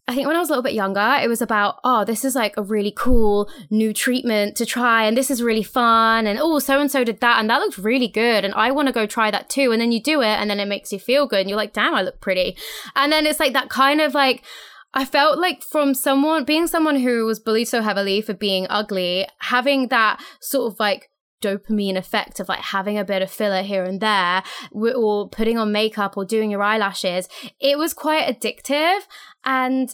I 0.06 0.14
think 0.14 0.26
when 0.26 0.36
I 0.36 0.38
was 0.38 0.50
a 0.50 0.52
little 0.52 0.62
bit 0.62 0.74
younger, 0.74 1.16
it 1.22 1.28
was 1.28 1.40
about, 1.40 1.76
oh, 1.82 2.04
this 2.04 2.26
is 2.26 2.34
like 2.34 2.58
a 2.58 2.62
really 2.62 2.92
cool 2.94 3.48
new 3.70 3.94
treatment 3.94 4.54
to 4.56 4.66
try, 4.66 5.04
and 5.04 5.16
this 5.16 5.30
is 5.30 5.42
really 5.42 5.62
fun, 5.62 6.26
and 6.26 6.38
oh, 6.38 6.58
so 6.58 6.78
and 6.78 6.90
so 6.90 7.04
did 7.04 7.20
that, 7.20 7.40
and 7.40 7.48
that 7.48 7.60
looked 7.60 7.78
really 7.78 8.08
good, 8.08 8.44
and 8.44 8.52
I 8.54 8.70
want 8.70 8.88
to 8.88 8.92
go 8.92 9.06
try 9.06 9.30
that 9.30 9.48
too. 9.48 9.72
And 9.72 9.80
then 9.80 9.92
you 9.92 10.02
do 10.02 10.20
it, 10.20 10.26
and 10.26 10.50
then 10.50 10.60
it 10.60 10.68
makes 10.68 10.92
you 10.92 10.98
feel 10.98 11.26
good, 11.26 11.40
and 11.40 11.48
you're 11.48 11.56
like, 11.56 11.72
damn, 11.72 11.94
I 11.94 12.02
look 12.02 12.20
pretty. 12.20 12.54
And 12.94 13.10
then 13.10 13.26
it's 13.26 13.40
like 13.40 13.54
that 13.54 13.70
kind 13.70 14.02
of 14.02 14.12
like, 14.12 14.44
I 14.92 15.06
felt 15.06 15.38
like 15.38 15.62
from 15.62 15.94
someone, 15.94 16.44
being 16.44 16.66
someone 16.66 16.96
who 16.96 17.24
was 17.24 17.40
bullied 17.40 17.68
so 17.68 17.80
heavily 17.80 18.20
for 18.20 18.34
being 18.34 18.66
ugly, 18.68 19.26
having 19.38 19.88
that 19.88 20.22
sort 20.40 20.70
of 20.70 20.78
like, 20.78 21.10
dopamine 21.44 21.96
effect 21.96 22.40
of 22.40 22.48
like 22.48 22.60
having 22.60 22.98
a 22.98 23.04
bit 23.04 23.22
of 23.22 23.30
filler 23.30 23.62
here 23.62 23.84
and 23.84 24.00
there 24.00 24.42
or 24.72 25.28
putting 25.28 25.58
on 25.58 25.72
makeup 25.72 26.16
or 26.16 26.24
doing 26.24 26.50
your 26.50 26.62
eyelashes 26.62 27.28
it 27.60 27.78
was 27.78 27.94
quite 27.94 28.26
addictive. 28.26 29.00
And 29.44 29.92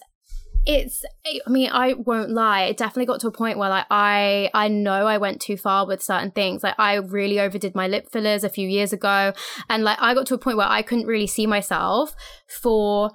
it's 0.67 1.05
i 1.26 1.49
mean 1.49 1.70
i 1.73 1.94
won't 1.94 2.31
lie 2.31 2.64
it 2.64 2.76
definitely 2.76 3.06
got 3.06 3.19
to 3.19 3.26
a 3.26 3.32
point 3.32 3.56
where 3.56 3.70
like 3.70 3.87
i 3.91 4.50
i 4.52 4.69
know 4.69 5.06
i 5.06 5.17
went 5.17 5.41
too 5.41 5.56
far 5.56 5.87
with 5.87 6.02
certain 6.02 6.31
things. 6.31 6.62
Like 6.62 6.75
i 6.79 6.97
really 6.97 7.41
overdid 7.41 7.75
my 7.75 7.88
lip 7.88 8.11
fillers 8.11 8.44
a 8.44 8.50
few 8.50 8.69
years 8.69 8.93
ago. 8.93 9.32
And 9.70 9.85
like 9.85 9.97
i 10.00 10.12
got 10.12 10.26
to 10.26 10.35
a 10.35 10.38
point 10.38 10.58
where 10.58 10.69
i 10.69 10.82
couldn't 10.82 11.06
really 11.06 11.26
see 11.26 11.47
myself 11.47 12.14
for 12.61 13.11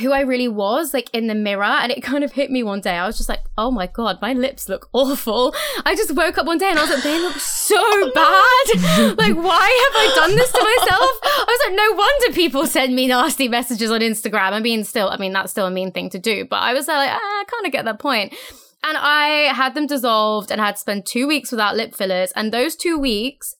who 0.00 0.12
I 0.12 0.20
really 0.20 0.48
was, 0.48 0.94
like 0.94 1.10
in 1.12 1.26
the 1.26 1.34
mirror. 1.34 1.64
And 1.64 1.92
it 1.92 2.02
kind 2.02 2.24
of 2.24 2.32
hit 2.32 2.50
me 2.50 2.62
one 2.62 2.80
day. 2.80 2.96
I 2.96 3.06
was 3.06 3.16
just 3.16 3.28
like, 3.28 3.44
oh 3.58 3.70
my 3.70 3.86
God, 3.86 4.20
my 4.22 4.32
lips 4.32 4.68
look 4.68 4.88
awful. 4.92 5.54
I 5.84 5.94
just 5.94 6.14
woke 6.14 6.38
up 6.38 6.46
one 6.46 6.58
day 6.58 6.70
and 6.70 6.78
I 6.78 6.82
was 6.82 6.90
like, 6.90 7.02
they 7.02 7.18
look 7.18 7.36
so 7.36 7.76
bad. 8.14 9.16
like, 9.18 9.36
why 9.36 9.68
have 9.68 9.96
I 9.96 10.12
done 10.14 10.36
this 10.36 10.52
to 10.52 10.58
myself? 10.58 11.10
I 11.22 11.44
was 11.46 11.60
like, 11.66 11.76
no 11.76 11.96
wonder 11.96 12.34
people 12.34 12.66
send 12.66 12.94
me 12.94 13.06
nasty 13.06 13.48
messages 13.48 13.90
on 13.90 14.00
Instagram. 14.00 14.52
I 14.52 14.60
mean, 14.60 14.84
still, 14.84 15.08
I 15.08 15.16
mean, 15.18 15.32
that's 15.32 15.50
still 15.50 15.66
a 15.66 15.70
mean 15.70 15.92
thing 15.92 16.10
to 16.10 16.18
do. 16.18 16.44
But 16.44 16.62
I 16.62 16.72
was 16.72 16.88
like, 16.88 17.10
ah, 17.10 17.14
I 17.16 17.44
kind 17.50 17.66
of 17.66 17.72
get 17.72 17.84
that 17.84 17.98
point. 17.98 18.34
And 18.84 18.96
I 18.98 19.52
had 19.54 19.74
them 19.74 19.86
dissolved 19.86 20.50
and 20.50 20.60
had 20.60 20.74
to 20.74 20.80
spend 20.80 21.06
two 21.06 21.28
weeks 21.28 21.52
without 21.52 21.76
lip 21.76 21.94
fillers. 21.94 22.32
And 22.32 22.52
those 22.52 22.74
two 22.74 22.98
weeks 22.98 23.54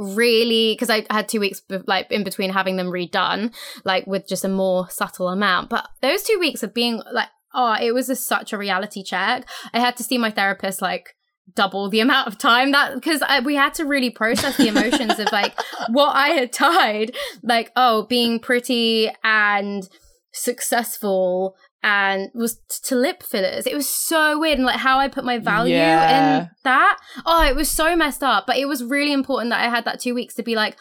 really 0.00 0.72
because 0.72 0.88
I 0.88 1.04
had 1.10 1.28
two 1.28 1.40
weeks 1.40 1.62
like 1.86 2.10
in 2.10 2.24
between 2.24 2.50
having 2.50 2.76
them 2.76 2.88
redone, 2.88 3.54
like 3.84 4.06
with 4.06 4.26
just 4.26 4.44
a 4.44 4.48
more 4.48 4.88
subtle 4.88 5.28
amount. 5.28 5.68
But 5.68 5.88
those 6.00 6.22
two 6.22 6.38
weeks 6.40 6.62
of 6.62 6.72
being 6.72 7.02
like, 7.12 7.28
oh, 7.54 7.76
it 7.80 7.92
was 7.92 8.08
a, 8.08 8.16
such 8.16 8.52
a 8.52 8.58
reality 8.58 9.02
check. 9.02 9.46
I 9.74 9.80
had 9.80 9.96
to 9.98 10.02
see 10.02 10.16
my 10.16 10.30
therapist 10.30 10.80
like 10.80 11.14
double 11.54 11.90
the 11.90 12.00
amount 12.06 12.28
of 12.28 12.38
time 12.38 12.72
that 12.72 12.94
because 12.94 13.22
we 13.44 13.54
had 13.54 13.74
to 13.74 13.84
really 13.84 14.10
process 14.10 14.56
the 14.56 14.68
emotions 14.68 15.18
of 15.18 15.28
like 15.32 15.54
what 15.90 16.16
I 16.16 16.28
had 16.28 16.52
tied, 16.52 17.14
like 17.42 17.70
oh, 17.76 18.06
being 18.06 18.40
pretty 18.40 19.10
and 19.22 19.88
successful 20.32 21.56
and 21.82 22.30
was 22.34 22.56
t- 22.56 22.78
to 22.84 22.94
lip 22.94 23.22
fillers. 23.22 23.66
It 23.66 23.74
was 23.74 23.88
so 23.88 24.38
weird 24.38 24.58
and 24.58 24.66
like 24.66 24.80
how 24.80 24.98
I 24.98 25.08
put 25.08 25.24
my 25.24 25.38
value 25.38 25.74
Yeah. 25.74 26.40
in 26.42 26.50
that. 26.64 26.98
Oh, 27.24 27.44
it 27.44 27.56
was 27.56 27.70
so 27.70 27.96
messed 27.96 28.22
up. 28.22 28.46
But 28.46 28.58
it 28.58 28.66
was 28.66 28.84
really 28.84 29.12
important 29.12 29.50
that 29.50 29.64
I 29.64 29.70
had 29.70 29.84
that 29.84 30.00
two 30.00 30.14
weeks 30.14 30.34
to 30.34 30.42
be 30.42 30.54
like, 30.54 30.76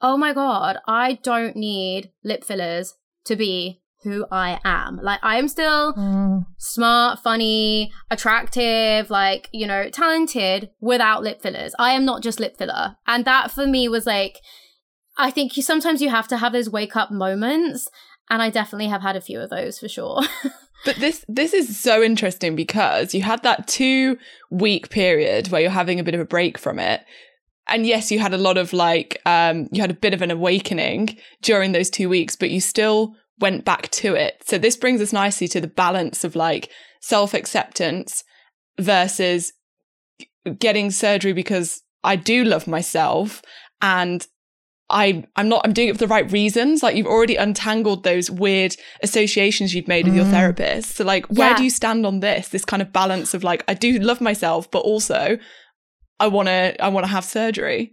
oh 0.00 0.16
my 0.16 0.32
God, 0.32 0.78
I 0.86 1.14
don't 1.22 1.56
need 1.56 2.10
lip 2.24 2.44
fillers 2.44 2.94
to 3.26 3.36
be 3.36 3.80
who 4.02 4.26
I 4.32 4.58
am. 4.64 4.98
Like 5.02 5.20
I 5.22 5.36
am 5.36 5.46
still 5.46 5.92
mm. 5.92 6.46
smart, 6.58 7.20
funny, 7.20 7.92
attractive, 8.10 9.10
like, 9.10 9.48
you 9.52 9.66
know, 9.66 9.90
talented 9.90 10.70
without 10.80 11.22
lip 11.22 11.42
fillers. 11.42 11.74
I 11.78 11.92
am 11.92 12.04
not 12.04 12.22
just 12.22 12.40
lip 12.40 12.56
filler. 12.56 12.96
And 13.06 13.24
that 13.26 13.50
for 13.50 13.66
me 13.66 13.88
was 13.88 14.06
like 14.06 14.38
I 15.18 15.30
think 15.30 15.56
you 15.56 15.62
sometimes 15.62 16.00
you 16.00 16.08
have 16.08 16.28
to 16.28 16.38
have 16.38 16.52
those 16.52 16.70
wake 16.70 16.96
up 16.96 17.10
moments. 17.10 17.88
And 18.30 18.40
I 18.40 18.48
definitely 18.48 18.88
have 18.88 19.02
had 19.02 19.16
a 19.16 19.20
few 19.20 19.40
of 19.40 19.50
those 19.50 19.78
for 19.78 19.88
sure. 19.88 20.22
But 20.84 20.96
this 20.96 21.24
this 21.28 21.52
is 21.52 21.78
so 21.78 22.02
interesting 22.02 22.56
because 22.56 23.14
you 23.14 23.22
had 23.22 23.42
that 23.42 23.68
two 23.68 24.16
week 24.50 24.88
period 24.88 25.48
where 25.48 25.60
you're 25.60 25.70
having 25.70 26.00
a 26.00 26.04
bit 26.04 26.14
of 26.14 26.20
a 26.20 26.24
break 26.24 26.56
from 26.56 26.78
it. 26.78 27.04
And 27.68 27.86
yes, 27.86 28.10
you 28.10 28.18
had 28.18 28.32
a 28.32 28.38
lot 28.38 28.56
of 28.56 28.72
like 28.72 29.20
um 29.26 29.68
you 29.72 29.80
had 29.82 29.90
a 29.90 29.94
bit 29.94 30.14
of 30.14 30.22
an 30.22 30.30
awakening 30.30 31.18
during 31.42 31.72
those 31.72 31.90
two 31.90 32.08
weeks, 32.08 32.34
but 32.36 32.50
you 32.50 32.60
still 32.60 33.14
went 33.38 33.64
back 33.64 33.90
to 33.90 34.14
it. 34.14 34.42
So 34.46 34.58
this 34.58 34.76
brings 34.76 35.00
us 35.00 35.12
nicely 35.12 35.48
to 35.48 35.60
the 35.60 35.68
balance 35.68 36.24
of 36.24 36.36
like 36.36 36.70
self-acceptance 37.00 38.24
versus 38.78 39.52
getting 40.58 40.90
surgery 40.90 41.32
because 41.32 41.82
I 42.04 42.16
do 42.16 42.44
love 42.44 42.66
myself 42.66 43.42
and 43.82 44.26
I 44.90 45.24
I'm 45.36 45.48
not 45.48 45.62
I'm 45.64 45.72
doing 45.72 45.88
it 45.88 45.92
for 45.92 45.98
the 45.98 46.06
right 46.06 46.30
reasons. 46.30 46.82
Like 46.82 46.96
you've 46.96 47.06
already 47.06 47.36
untangled 47.36 48.04
those 48.04 48.30
weird 48.30 48.76
associations 49.02 49.74
you've 49.74 49.88
made 49.88 50.06
with 50.06 50.14
your 50.14 50.24
mm. 50.24 50.30
therapist. 50.30 50.96
So 50.96 51.04
like 51.04 51.26
where 51.26 51.50
Yeah. 51.50 51.56
do 51.56 51.64
you 51.64 51.70
stand 51.70 52.06
on 52.06 52.20
this? 52.20 52.48
This 52.48 52.64
kind 52.64 52.82
of 52.82 52.92
balance 52.92 53.34
of 53.34 53.44
like 53.44 53.64
I 53.68 53.74
do 53.74 53.98
love 53.98 54.20
myself, 54.20 54.70
but 54.70 54.80
also 54.80 55.38
I 56.18 56.26
wanna 56.26 56.74
I 56.80 56.88
wanna 56.88 57.06
have 57.06 57.24
surgery. 57.24 57.92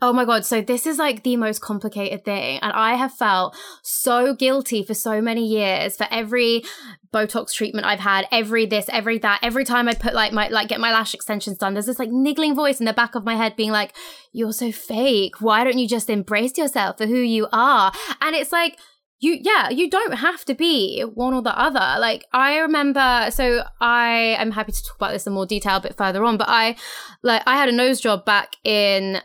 Oh 0.00 0.12
my 0.12 0.24
God. 0.24 0.44
So, 0.44 0.60
this 0.60 0.84
is 0.86 0.98
like 0.98 1.22
the 1.22 1.36
most 1.36 1.60
complicated 1.60 2.24
thing. 2.24 2.58
And 2.60 2.72
I 2.72 2.94
have 2.94 3.12
felt 3.12 3.56
so 3.82 4.34
guilty 4.34 4.82
for 4.82 4.94
so 4.94 5.20
many 5.20 5.46
years 5.46 5.96
for 5.96 6.08
every 6.10 6.64
Botox 7.12 7.52
treatment 7.52 7.86
I've 7.86 8.00
had, 8.00 8.26
every 8.32 8.66
this, 8.66 8.88
every 8.88 9.18
that, 9.18 9.40
every 9.42 9.64
time 9.64 9.88
I 9.88 9.94
put 9.94 10.14
like 10.14 10.32
my, 10.32 10.48
like 10.48 10.68
get 10.68 10.80
my 10.80 10.90
lash 10.90 11.14
extensions 11.14 11.58
done, 11.58 11.74
there's 11.74 11.86
this 11.86 12.00
like 12.00 12.10
niggling 12.10 12.54
voice 12.54 12.80
in 12.80 12.86
the 12.86 12.92
back 12.92 13.14
of 13.14 13.24
my 13.24 13.36
head 13.36 13.54
being 13.54 13.70
like, 13.70 13.94
you're 14.32 14.52
so 14.52 14.72
fake. 14.72 15.40
Why 15.40 15.62
don't 15.62 15.78
you 15.78 15.86
just 15.86 16.10
embrace 16.10 16.58
yourself 16.58 16.98
for 16.98 17.06
who 17.06 17.18
you 17.18 17.46
are? 17.52 17.92
And 18.20 18.34
it's 18.34 18.50
like, 18.52 18.78
you 19.20 19.38
yeah 19.40 19.70
you 19.70 19.88
don't 19.88 20.14
have 20.14 20.44
to 20.44 20.52
be 20.52 21.00
one 21.02 21.32
or 21.32 21.42
the 21.42 21.56
other 21.56 22.00
like 22.00 22.24
i 22.32 22.58
remember 22.58 23.28
so 23.30 23.62
i 23.80 24.34
am 24.36 24.50
happy 24.50 24.72
to 24.72 24.82
talk 24.82 24.96
about 24.96 25.12
this 25.12 25.28
in 25.28 25.32
more 25.32 25.46
detail 25.46 25.76
a 25.76 25.80
bit 25.80 25.96
further 25.96 26.24
on 26.24 26.36
but 26.36 26.48
i 26.48 26.74
like 27.22 27.40
i 27.46 27.56
had 27.56 27.68
a 27.68 27.72
nose 27.72 28.00
job 28.00 28.24
back 28.24 28.56
in 28.64 29.22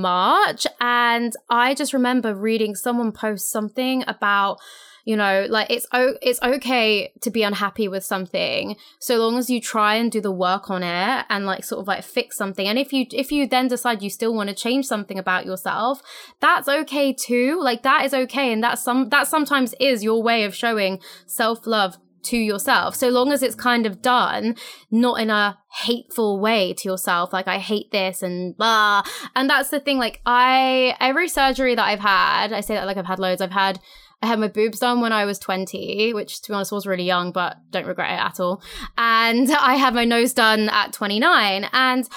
march 0.00 0.66
and 0.80 1.32
i 1.50 1.74
just 1.74 1.92
remember 1.92 2.34
reading 2.34 2.74
someone 2.74 3.12
post 3.12 3.50
something 3.50 4.04
about 4.06 4.58
you 5.04 5.16
know 5.16 5.46
like 5.48 5.70
it's 5.70 5.86
oh 5.92 6.14
it's 6.22 6.40
okay 6.42 7.12
to 7.20 7.30
be 7.30 7.42
unhappy 7.42 7.88
with 7.88 8.04
something 8.04 8.76
so 8.98 9.16
long 9.16 9.36
as 9.36 9.50
you 9.50 9.60
try 9.60 9.94
and 9.96 10.10
do 10.10 10.20
the 10.20 10.32
work 10.32 10.70
on 10.70 10.82
it 10.82 11.26
and 11.28 11.46
like 11.46 11.64
sort 11.64 11.80
of 11.80 11.86
like 11.86 12.02
fix 12.02 12.36
something. 12.36 12.66
And 12.66 12.78
if 12.78 12.92
you 12.92 13.06
if 13.12 13.30
you 13.30 13.46
then 13.46 13.68
decide 13.68 14.02
you 14.02 14.10
still 14.10 14.34
want 14.34 14.48
to 14.48 14.54
change 14.54 14.86
something 14.86 15.18
about 15.18 15.46
yourself 15.46 16.00
that's 16.40 16.68
okay 16.68 17.12
too. 17.12 17.60
Like 17.62 17.82
that 17.82 18.04
is 18.04 18.14
okay 18.14 18.52
and 18.52 18.62
that's 18.62 18.82
some 18.82 19.08
that 19.10 19.28
sometimes 19.28 19.74
is 19.78 20.02
your 20.02 20.22
way 20.22 20.44
of 20.44 20.54
showing 20.54 21.00
self-love 21.26 21.98
to 22.24 22.36
yourself 22.36 22.94
so 22.94 23.08
long 23.08 23.32
as 23.32 23.42
it's 23.42 23.54
kind 23.54 23.86
of 23.86 24.02
done 24.02 24.56
not 24.90 25.20
in 25.20 25.30
a 25.30 25.58
hateful 25.82 26.40
way 26.40 26.72
to 26.72 26.88
yourself 26.88 27.32
like 27.32 27.48
i 27.48 27.58
hate 27.58 27.90
this 27.90 28.22
and 28.22 28.56
blah 28.56 29.02
and 29.34 29.48
that's 29.48 29.70
the 29.70 29.80
thing 29.80 29.98
like 29.98 30.20
i 30.26 30.96
every 31.00 31.28
surgery 31.28 31.74
that 31.74 31.86
i've 31.86 32.00
had 32.00 32.52
i 32.52 32.60
say 32.60 32.74
that 32.74 32.86
like 32.86 32.96
i've 32.96 33.06
had 33.06 33.18
loads 33.18 33.40
i've 33.40 33.52
had 33.52 33.78
I 34.22 34.26
had 34.26 34.40
my 34.40 34.48
boobs 34.48 34.78
done 34.78 35.02
when 35.02 35.12
I 35.12 35.26
was 35.26 35.38
20, 35.38 36.14
which 36.14 36.40
to 36.40 36.48
be 36.48 36.54
honest 36.54 36.72
was 36.72 36.86
really 36.86 37.04
young, 37.04 37.30
but 37.30 37.58
don't 37.70 37.86
regret 37.86 38.12
it 38.12 38.24
at 38.24 38.40
all. 38.40 38.62
And 38.96 39.50
I 39.60 39.74
had 39.74 39.92
my 39.92 40.06
nose 40.06 40.32
done 40.32 40.70
at 40.70 40.94
29. 40.94 41.68
And 41.74 42.08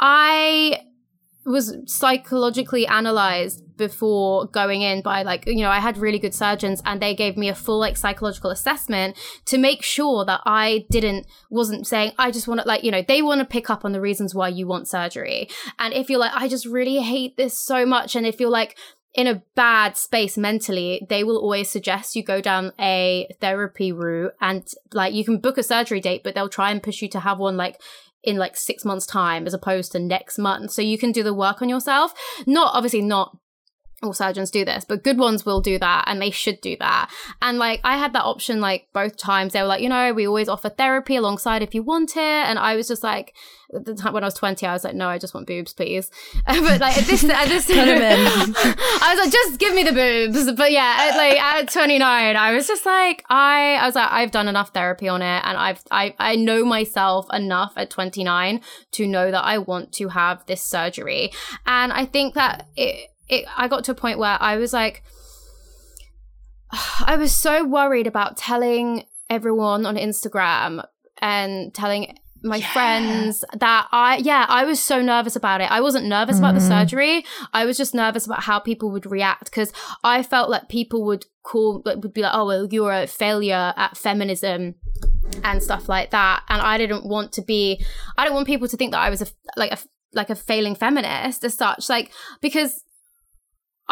I 0.00 0.80
was 1.44 1.76
psychologically 1.86 2.86
analyzed 2.86 3.62
before 3.76 4.46
going 4.46 4.82
in 4.82 5.02
by 5.02 5.22
like 5.22 5.44
you 5.46 5.62
know 5.62 5.70
I 5.70 5.80
had 5.80 5.98
really 5.98 6.18
good 6.18 6.34
surgeons 6.34 6.80
and 6.84 7.02
they 7.02 7.14
gave 7.14 7.36
me 7.36 7.48
a 7.48 7.54
full 7.54 7.78
like 7.78 7.96
psychological 7.96 8.50
assessment 8.50 9.16
to 9.46 9.58
make 9.58 9.82
sure 9.82 10.24
that 10.24 10.40
I 10.46 10.86
didn't 10.90 11.26
wasn't 11.50 11.86
saying 11.86 12.12
I 12.18 12.30
just 12.30 12.46
want 12.46 12.60
to 12.60 12.68
like 12.68 12.84
you 12.84 12.90
know 12.90 13.02
they 13.02 13.22
want 13.22 13.40
to 13.40 13.44
pick 13.44 13.70
up 13.70 13.84
on 13.84 13.92
the 13.92 14.00
reasons 14.00 14.34
why 14.34 14.48
you 14.48 14.66
want 14.66 14.88
surgery. 14.88 15.48
And 15.78 15.92
if 15.94 16.08
you're 16.08 16.20
like 16.20 16.34
I 16.34 16.48
just 16.48 16.66
really 16.66 16.98
hate 16.98 17.36
this 17.36 17.58
so 17.58 17.84
much 17.84 18.14
and 18.14 18.26
if 18.26 18.38
you're 18.38 18.50
like 18.50 18.76
in 19.14 19.26
a 19.26 19.42
bad 19.54 19.96
space 19.96 20.38
mentally, 20.38 21.06
they 21.10 21.22
will 21.22 21.36
always 21.36 21.70
suggest 21.70 22.16
you 22.16 22.22
go 22.22 22.40
down 22.40 22.72
a 22.80 23.28
therapy 23.40 23.92
route 23.92 24.32
and 24.40 24.66
like 24.92 25.12
you 25.12 25.24
can 25.24 25.38
book 25.38 25.58
a 25.58 25.62
surgery 25.62 26.00
date, 26.00 26.22
but 26.24 26.34
they'll 26.34 26.48
try 26.48 26.70
and 26.70 26.82
push 26.82 27.02
you 27.02 27.08
to 27.08 27.20
have 27.20 27.38
one 27.38 27.56
like 27.56 27.78
in 28.22 28.36
like 28.36 28.56
six 28.56 28.84
months 28.84 29.06
time 29.06 29.46
as 29.46 29.54
opposed 29.54 29.92
to 29.92 29.98
next 29.98 30.38
month. 30.38 30.70
So 30.70 30.82
you 30.82 30.98
can 30.98 31.12
do 31.12 31.22
the 31.22 31.34
work 31.34 31.62
on 31.62 31.68
yourself. 31.68 32.12
Not 32.46 32.74
obviously 32.74 33.02
not 33.02 33.36
all 34.02 34.12
surgeons 34.12 34.50
do 34.50 34.64
this, 34.64 34.84
but 34.84 35.04
good 35.04 35.18
ones 35.18 35.46
will 35.46 35.60
do 35.60 35.78
that 35.78 36.04
and 36.06 36.20
they 36.20 36.30
should 36.30 36.60
do 36.60 36.76
that. 36.78 37.10
And 37.40 37.58
like 37.58 37.80
I 37.84 37.96
had 37.96 38.12
that 38.12 38.24
option 38.24 38.60
like 38.60 38.88
both 38.92 39.16
times. 39.16 39.52
They 39.52 39.62
were 39.62 39.68
like, 39.68 39.82
you 39.82 39.88
know, 39.88 40.12
we 40.12 40.26
always 40.26 40.48
offer 40.48 40.68
therapy 40.68 41.16
alongside 41.16 41.62
if 41.62 41.74
you 41.74 41.82
want 41.82 42.16
it. 42.16 42.20
And 42.20 42.58
I 42.58 42.76
was 42.76 42.88
just 42.88 43.02
like, 43.02 43.34
at 43.74 43.84
the 43.86 43.94
time 43.94 44.12
when 44.12 44.22
I 44.22 44.26
was 44.26 44.34
20, 44.34 44.66
I 44.66 44.72
was 44.72 44.84
like, 44.84 44.94
no, 44.94 45.08
I 45.08 45.18
just 45.18 45.32
want 45.32 45.46
boobs, 45.46 45.72
please. 45.72 46.10
but 46.46 46.80
like 46.80 46.98
at 46.98 47.04
this, 47.04 47.24
at 47.24 47.48
this, 47.48 47.66
I 47.70 49.14
was 49.14 49.18
like, 49.18 49.32
just 49.32 49.58
give 49.58 49.74
me 49.74 49.82
the 49.82 49.92
boobs. 49.92 50.52
But 50.52 50.72
yeah, 50.72 50.96
at, 50.98 51.16
like 51.16 51.40
at 51.40 51.70
29, 51.70 52.36
I 52.36 52.52
was 52.52 52.66
just 52.66 52.84
like, 52.84 53.24
I, 53.30 53.76
I 53.80 53.86
was 53.86 53.94
like, 53.94 54.10
I've 54.10 54.30
done 54.30 54.48
enough 54.48 54.74
therapy 54.74 55.08
on 55.08 55.22
it. 55.22 55.42
And 55.44 55.56
I've, 55.56 55.82
I, 55.90 56.14
I 56.18 56.36
know 56.36 56.64
myself 56.64 57.26
enough 57.32 57.72
at 57.76 57.90
29 57.90 58.60
to 58.92 59.06
know 59.06 59.30
that 59.30 59.44
I 59.44 59.58
want 59.58 59.92
to 59.92 60.08
have 60.08 60.44
this 60.46 60.62
surgery. 60.62 61.32
And 61.64 61.92
I 61.92 62.04
think 62.04 62.34
that 62.34 62.68
it, 62.76 63.11
it, 63.32 63.46
I 63.56 63.66
got 63.66 63.84
to 63.84 63.92
a 63.92 63.94
point 63.94 64.18
where 64.18 64.36
I 64.40 64.56
was 64.56 64.72
like, 64.72 65.02
I 67.06 67.16
was 67.16 67.34
so 67.34 67.64
worried 67.64 68.06
about 68.06 68.36
telling 68.36 69.04
everyone 69.30 69.86
on 69.86 69.96
Instagram 69.96 70.84
and 71.20 71.72
telling 71.72 72.18
my 72.44 72.56
yeah. 72.56 72.72
friends 72.72 73.44
that 73.58 73.88
I, 73.92 74.16
yeah, 74.16 74.44
I 74.48 74.64
was 74.64 74.80
so 74.80 75.00
nervous 75.00 75.36
about 75.36 75.60
it. 75.60 75.70
I 75.70 75.80
wasn't 75.80 76.06
nervous 76.06 76.36
mm-hmm. 76.36 76.44
about 76.44 76.54
the 76.54 76.60
mm-hmm. 76.60 76.68
surgery. 76.68 77.24
I 77.52 77.64
was 77.64 77.76
just 77.76 77.94
nervous 77.94 78.26
about 78.26 78.42
how 78.42 78.58
people 78.58 78.90
would 78.90 79.06
react 79.06 79.44
because 79.44 79.72
I 80.02 80.22
felt 80.22 80.50
like 80.50 80.68
people 80.68 81.04
would 81.06 81.24
call, 81.44 81.82
would 81.84 82.12
be 82.12 82.22
like, 82.22 82.34
oh, 82.34 82.46
well, 82.46 82.68
you're 82.70 82.92
a 82.92 83.06
failure 83.06 83.72
at 83.76 83.96
feminism 83.96 84.74
and 85.44 85.62
stuff 85.62 85.88
like 85.88 86.10
that. 86.10 86.42
And 86.48 86.60
I 86.60 86.78
didn't 86.78 87.06
want 87.06 87.32
to 87.34 87.42
be, 87.42 87.82
I 88.18 88.24
don't 88.24 88.34
want 88.34 88.48
people 88.48 88.68
to 88.68 88.76
think 88.76 88.90
that 88.90 89.00
I 89.00 89.08
was 89.08 89.22
a, 89.22 89.26
like 89.56 89.72
a, 89.72 89.78
like 90.12 90.28
a 90.28 90.34
failing 90.34 90.74
feminist 90.74 91.44
as 91.44 91.54
such, 91.54 91.88
like, 91.88 92.10
because 92.40 92.82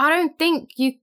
I 0.00 0.08
don't 0.08 0.38
think 0.38 0.70
you 0.78 0.94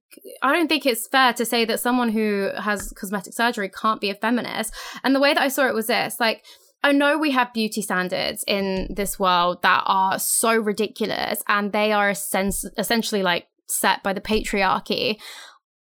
I 0.42 0.52
don't 0.52 0.68
think 0.68 0.88
it's 0.88 1.08
fair 1.08 1.32
to 1.34 1.46
say 1.46 1.66
that 1.66 1.80
someone 1.80 2.10
who 2.10 2.50
has 2.58 2.92
cosmetic 2.98 3.34
surgery 3.34 3.70
can't 3.70 4.02
be 4.02 4.10
a 4.10 4.16
feminist. 4.16 4.74
And 5.04 5.14
the 5.14 5.20
way 5.20 5.36
that 5.36 5.44
I 5.44 5.50
saw 5.50 5.68
it 5.68 5.76
was 5.76 5.86
this, 5.86 6.20
like 6.20 6.44
I 6.84 6.94
know 6.94 7.20
we 7.20 7.30
have 7.30 7.54
beauty 7.54 7.84
standards 7.84 8.44
in 8.48 8.88
this 8.90 9.20
world 9.20 9.62
that 9.62 9.84
are 9.86 10.18
so 10.18 10.56
ridiculous 10.58 11.44
and 11.48 11.72
they 11.72 11.92
are 11.92 12.10
essentially 12.10 13.22
like 13.22 13.46
set 13.68 14.02
by 14.02 14.14
the 14.14 14.22
patriarchy. 14.22 15.18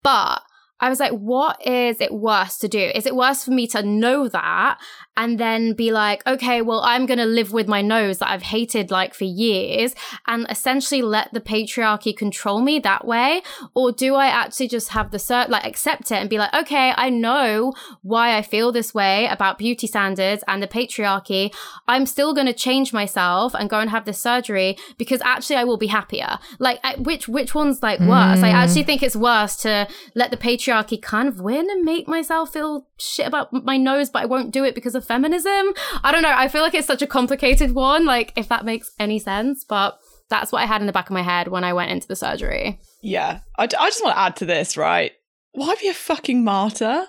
But 0.04 0.44
I 0.80 0.90
was 0.90 1.00
like, 1.00 1.12
what 1.12 1.66
is 1.66 2.00
it 2.00 2.14
worse 2.14 2.60
to 2.60 2.68
do? 2.68 2.92
Is 2.94 3.08
it 3.08 3.16
worse 3.16 3.44
for 3.44 3.52
me 3.52 3.66
to 3.68 3.82
know 3.82 4.28
that 4.28 4.78
and 5.20 5.38
then 5.38 5.74
be 5.74 5.92
like, 5.92 6.26
okay, 6.26 6.62
well, 6.62 6.80
I'm 6.80 7.06
going 7.06 7.18
to 7.18 7.26
live 7.26 7.52
with 7.52 7.68
my 7.68 7.82
nose 7.82 8.20
that 8.20 8.30
I've 8.30 8.42
hated 8.42 8.90
like 8.90 9.14
for 9.14 9.26
years 9.26 9.94
and 10.28 10.48
essentially 10.50 11.02
let 11.02 11.34
the 11.34 11.42
patriarchy 11.42 12.16
control 12.16 12.62
me 12.62 12.80
that 12.80 13.06
way? 13.06 13.42
Or 13.76 13.92
do 13.92 14.16
I 14.16 14.28
actually 14.28 14.70
just 14.70 14.90
have 14.90 15.12
the 15.12 15.18
cert, 15.18 15.50
like 15.50 15.66
accept 15.66 16.10
it 16.14 16.16
and 16.16 16.30
be 16.30 16.38
like, 16.38 16.54
okay, 16.54 16.94
I 16.96 17.10
know 17.10 17.74
why 18.02 18.38
I 18.38 18.42
feel 18.42 18.72
this 18.72 18.94
way 18.94 19.28
about 19.28 19.58
beauty 19.58 19.88
standards 19.88 20.42
and 20.48 20.64
the 20.64 20.68
patriarchy. 20.68 21.54
I'm 21.86 22.06
still 22.06 22.34
going 22.34 22.48
to 22.48 22.54
change 22.54 22.94
myself 22.94 23.54
and 23.54 23.70
go 23.70 23.80
and 23.80 23.90
have 23.90 24.06
this 24.06 24.22
surgery 24.22 24.78
because 24.98 25.20
actually 25.26 25.58
I 25.58 25.66
will 25.66 25.78
be 25.78 25.88
happier. 25.88 26.40
Like, 26.60 26.80
which, 26.98 27.28
which 27.28 27.54
one's 27.54 27.84
like 27.84 28.00
worse? 28.00 28.40
Mm. 28.40 28.44
I 28.44 28.50
actually 28.52 28.84
think 28.84 29.04
it's 29.04 29.18
worse 29.18 29.58
to 29.64 29.90
let 30.16 30.32
the 30.32 30.38
patriarchy 30.38 31.02
kind 31.02 31.28
of 31.28 31.42
win 31.42 31.70
and 31.70 31.84
make 31.84 32.08
myself 32.08 32.54
feel 32.54 32.88
shit 32.98 33.28
about 33.28 33.52
my 33.52 33.76
nose, 33.76 34.10
but 34.10 34.22
I 34.22 34.26
won't 34.26 34.52
do 34.52 34.64
it 34.64 34.76
because 34.76 34.96
of 34.96 35.09
feminism. 35.10 35.74
I 36.04 36.14
don't 36.14 36.22
know. 36.22 36.34
I 36.34 36.48
feel 36.48 36.62
like 36.62 36.74
it's 36.74 36.88
such 36.88 37.02
a 37.02 37.08
complicated 37.08 37.74
one, 37.74 38.06
like, 38.06 38.32
if 38.38 38.48
that 38.48 38.64
makes 38.64 38.92
any 38.98 39.20
sense, 39.20 39.66
but 39.68 39.98
that's 40.30 40.54
what 40.54 40.62
I 40.62 40.66
had 40.66 40.80
in 40.80 40.88
the 40.88 40.94
back 40.94 41.10
of 41.10 41.14
my 41.14 41.24
head 41.24 41.50
when 41.50 41.66
I 41.66 41.74
went 41.74 41.92
into 41.92 42.08
the 42.08 42.16
surgery. 42.16 42.80
Yeah. 43.02 43.40
I, 43.58 43.66
d- 43.66 43.76
I 43.78 43.90
just 43.90 44.04
want 44.04 44.16
to 44.16 44.22
add 44.22 44.36
to 44.38 44.46
this, 44.46 44.78
right? 44.78 45.12
Why 45.52 45.76
be 45.82 45.90
a 45.90 45.94
fucking 45.94 46.44
martyr? 46.44 47.08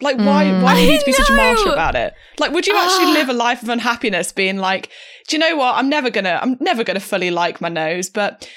Like, 0.00 0.16
why, 0.16 0.44
mm. 0.44 0.62
why 0.62 0.74
do 0.74 0.80
you 0.80 0.92
need 0.92 1.00
to 1.00 1.06
be 1.06 1.12
such 1.12 1.28
a 1.28 1.34
martyr 1.34 1.72
about 1.72 1.94
it? 1.94 2.14
Like, 2.38 2.52
would 2.52 2.66
you 2.66 2.74
actually 2.74 3.12
live 3.12 3.28
a 3.28 3.34
life 3.34 3.62
of 3.62 3.68
unhappiness 3.68 4.32
being 4.32 4.56
like, 4.56 4.88
do 5.28 5.36
you 5.36 5.40
know 5.40 5.56
what? 5.56 5.74
I'm 5.74 5.90
never 5.90 6.08
gonna, 6.08 6.38
I'm 6.40 6.56
never 6.60 6.84
gonna 6.84 7.00
fully 7.00 7.30
like 7.30 7.60
my 7.60 7.68
nose, 7.68 8.08
but 8.08 8.48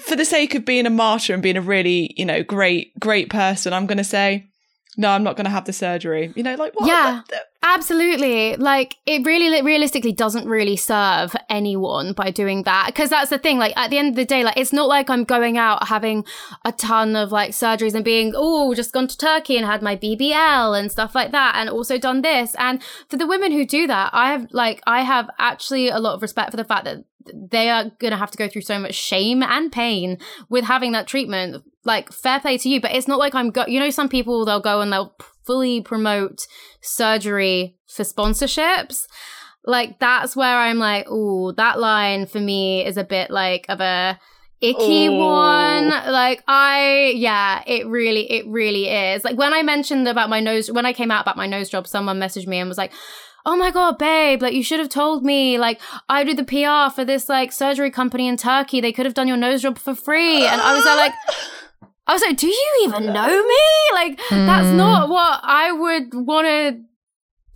for 0.00 0.14
the 0.14 0.26
sake 0.26 0.54
of 0.54 0.66
being 0.66 0.84
a 0.84 0.90
martyr 0.90 1.32
and 1.32 1.42
being 1.42 1.56
a 1.56 1.62
really, 1.62 2.12
you 2.18 2.26
know, 2.26 2.42
great, 2.42 2.92
great 3.00 3.30
person, 3.30 3.72
I'm 3.72 3.86
gonna 3.86 4.04
say, 4.04 4.50
no, 4.96 5.10
I'm 5.10 5.22
not 5.22 5.36
going 5.36 5.44
to 5.44 5.50
have 5.50 5.64
the 5.64 5.72
surgery. 5.72 6.32
You 6.34 6.42
know, 6.42 6.54
like 6.56 6.78
what? 6.78 6.88
Yeah, 6.88 7.22
absolutely. 7.62 8.56
Like 8.56 8.96
it 9.06 9.24
really, 9.24 9.62
realistically, 9.62 10.12
doesn't 10.12 10.46
really 10.46 10.76
serve 10.76 11.34
anyone 11.48 12.12
by 12.12 12.30
doing 12.30 12.62
that. 12.64 12.86
Because 12.86 13.10
that's 13.10 13.30
the 13.30 13.38
thing. 13.38 13.58
Like 13.58 13.76
at 13.76 13.90
the 13.90 13.98
end 13.98 14.10
of 14.10 14.16
the 14.16 14.24
day, 14.24 14.44
like 14.44 14.56
it's 14.56 14.72
not 14.72 14.88
like 14.88 15.10
I'm 15.10 15.24
going 15.24 15.58
out 15.58 15.88
having 15.88 16.24
a 16.64 16.72
ton 16.72 17.16
of 17.16 17.32
like 17.32 17.50
surgeries 17.52 17.94
and 17.94 18.04
being 18.04 18.32
oh, 18.34 18.74
just 18.74 18.92
gone 18.92 19.08
to 19.08 19.16
Turkey 19.16 19.56
and 19.56 19.66
had 19.66 19.82
my 19.82 19.96
BBL 19.96 20.78
and 20.78 20.90
stuff 20.90 21.14
like 21.14 21.32
that, 21.32 21.54
and 21.56 21.68
also 21.68 21.98
done 21.98 22.22
this. 22.22 22.54
And 22.58 22.82
for 23.08 23.16
the 23.16 23.26
women 23.26 23.52
who 23.52 23.66
do 23.66 23.86
that, 23.86 24.10
I 24.12 24.32
have 24.32 24.48
like 24.50 24.82
I 24.86 25.02
have 25.02 25.30
actually 25.38 25.88
a 25.88 25.98
lot 25.98 26.14
of 26.14 26.22
respect 26.22 26.50
for 26.50 26.56
the 26.56 26.64
fact 26.64 26.84
that 26.84 27.04
they 27.34 27.68
are 27.68 27.90
going 27.98 28.12
to 28.12 28.16
have 28.16 28.30
to 28.30 28.38
go 28.38 28.48
through 28.48 28.62
so 28.62 28.78
much 28.78 28.94
shame 28.94 29.42
and 29.42 29.70
pain 29.70 30.18
with 30.48 30.64
having 30.64 30.92
that 30.92 31.06
treatment. 31.06 31.62
Like, 31.84 32.12
fair 32.12 32.40
play 32.40 32.58
to 32.58 32.68
you, 32.68 32.80
but 32.80 32.94
it's 32.94 33.08
not 33.08 33.18
like 33.18 33.34
I'm 33.34 33.50
go, 33.50 33.64
you 33.66 33.80
know, 33.80 33.90
some 33.90 34.08
people 34.08 34.44
they'll 34.44 34.60
go 34.60 34.80
and 34.80 34.92
they'll 34.92 35.14
fully 35.44 35.80
promote 35.80 36.46
surgery 36.80 37.76
for 37.86 38.02
sponsorships. 38.02 39.06
Like, 39.64 39.98
that's 39.98 40.34
where 40.34 40.56
I'm 40.56 40.78
like, 40.78 41.06
oh, 41.08 41.52
that 41.52 41.78
line 41.78 42.26
for 42.26 42.40
me 42.40 42.84
is 42.84 42.96
a 42.96 43.04
bit 43.04 43.30
like 43.30 43.66
of 43.68 43.80
a 43.80 44.18
icky 44.60 45.08
oh. 45.08 45.18
one. 45.18 45.88
Like, 45.88 46.42
I, 46.48 47.12
yeah, 47.16 47.62
it 47.66 47.86
really, 47.86 48.30
it 48.30 48.46
really 48.46 48.88
is. 48.88 49.24
Like, 49.24 49.36
when 49.36 49.52
I 49.52 49.62
mentioned 49.62 50.08
about 50.08 50.30
my 50.30 50.40
nose, 50.40 50.70
when 50.70 50.86
I 50.86 50.92
came 50.92 51.10
out 51.10 51.22
about 51.22 51.36
my 51.36 51.46
nose 51.46 51.68
job, 51.68 51.86
someone 51.86 52.18
messaged 52.18 52.46
me 52.46 52.58
and 52.58 52.68
was 52.68 52.78
like, 52.78 52.92
oh 53.46 53.56
my 53.56 53.70
god 53.70 53.98
babe 53.98 54.42
like 54.42 54.52
you 54.52 54.62
should 54.62 54.78
have 54.78 54.88
told 54.88 55.24
me 55.24 55.58
like 55.58 55.80
i 56.08 56.22
do 56.22 56.34
the 56.34 56.44
pr 56.44 56.94
for 56.94 57.04
this 57.04 57.28
like 57.28 57.52
surgery 57.52 57.90
company 57.90 58.28
in 58.28 58.36
turkey 58.36 58.80
they 58.80 58.92
could 58.92 59.06
have 59.06 59.14
done 59.14 59.26
your 59.26 59.36
nose 59.36 59.62
job 59.62 59.78
for 59.78 59.94
free 59.94 60.46
and 60.46 60.60
i 60.60 60.74
was 60.74 60.84
there 60.84 60.96
like 60.96 61.12
i 62.10 62.12
was 62.12 62.22
like 62.22 62.36
do 62.36 62.46
you 62.46 62.80
even 62.82 63.06
know 63.12 63.46
me? 63.46 63.56
Like 63.94 64.20
that's 64.30 64.68
not 64.68 65.08
what 65.08 65.40
i 65.42 65.72
would 65.72 66.14
want 66.14 66.46
to 66.46 66.82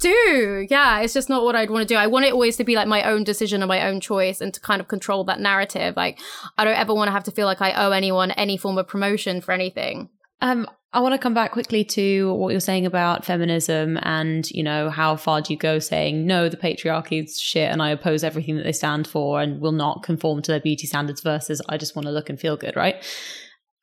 do. 0.00 0.66
Yeah 0.68 1.00
it's 1.00 1.14
just 1.14 1.28
not 1.28 1.44
what 1.44 1.56
i'd 1.56 1.70
want 1.70 1.87
to 1.87 1.94
do. 1.94 1.99
I 1.99 2.06
want 2.06 2.25
it 2.25 2.32
always 2.32 2.56
to 2.56 2.64
be 2.64 2.76
like 2.76 2.88
my 2.88 3.02
own 3.02 3.25
decision 3.25 3.62
and 3.62 3.68
my 3.68 3.87
own 3.87 4.00
choice 4.00 4.40
and 4.40 4.52
to 4.52 4.61
kind 4.61 4.80
of 4.80 4.88
control 4.88 5.25
that 5.25 5.40
narrative. 5.40 5.96
Like 5.96 6.18
i 6.58 6.64
don't 6.64 6.76
ever 6.76 6.94
want 6.94 7.08
to 7.08 7.12
have 7.12 7.25
to 7.25 7.30
feel 7.30 7.46
like 7.46 7.62
i 7.62 7.73
owe 7.73 7.90
anyone 7.90 8.30
any 8.32 8.56
form 8.56 8.78
of 8.78 8.87
promotion 8.88 9.40
for 9.40 9.52
anything. 9.52 10.08
Um, 10.40 10.68
I 10.94 11.00
want 11.00 11.12
to 11.12 11.18
come 11.18 11.34
back 11.34 11.50
quickly 11.50 11.84
to 11.87 12.32
what 12.34 12.50
you're 12.50 12.61
saying 12.61 12.87
about 12.87 13.25
feminism 13.25 13.99
and, 14.02 14.49
you 14.52 14.62
know, 14.62 14.90
how 14.90 15.16
far 15.16 15.40
do 15.40 15.52
you 15.52 15.58
go 15.58 15.80
saying, 15.80 16.25
no, 16.25 16.49
the 16.49 16.56
patriarchy's 16.56 17.40
shit 17.40 17.68
and 17.68 17.82
I 17.82 17.90
oppose 17.90 18.23
everything 18.23 18.56
that 18.58 18.62
they 18.62 18.70
stand 18.70 19.08
for 19.08 19.40
and 19.40 19.61
will 19.61 19.73
not 19.73 20.04
conform 20.04 20.40
to 20.42 20.52
their 20.52 20.61
beauty 20.61 20.87
standards 20.87 21.20
versus 21.20 21.61
I 21.68 21.78
just 21.78 21.96
want 21.96 22.06
to 22.06 22.12
look 22.12 22.30
and 22.30 22.38
feel 22.38 22.56
good, 22.56 22.76
right? 22.76 23.02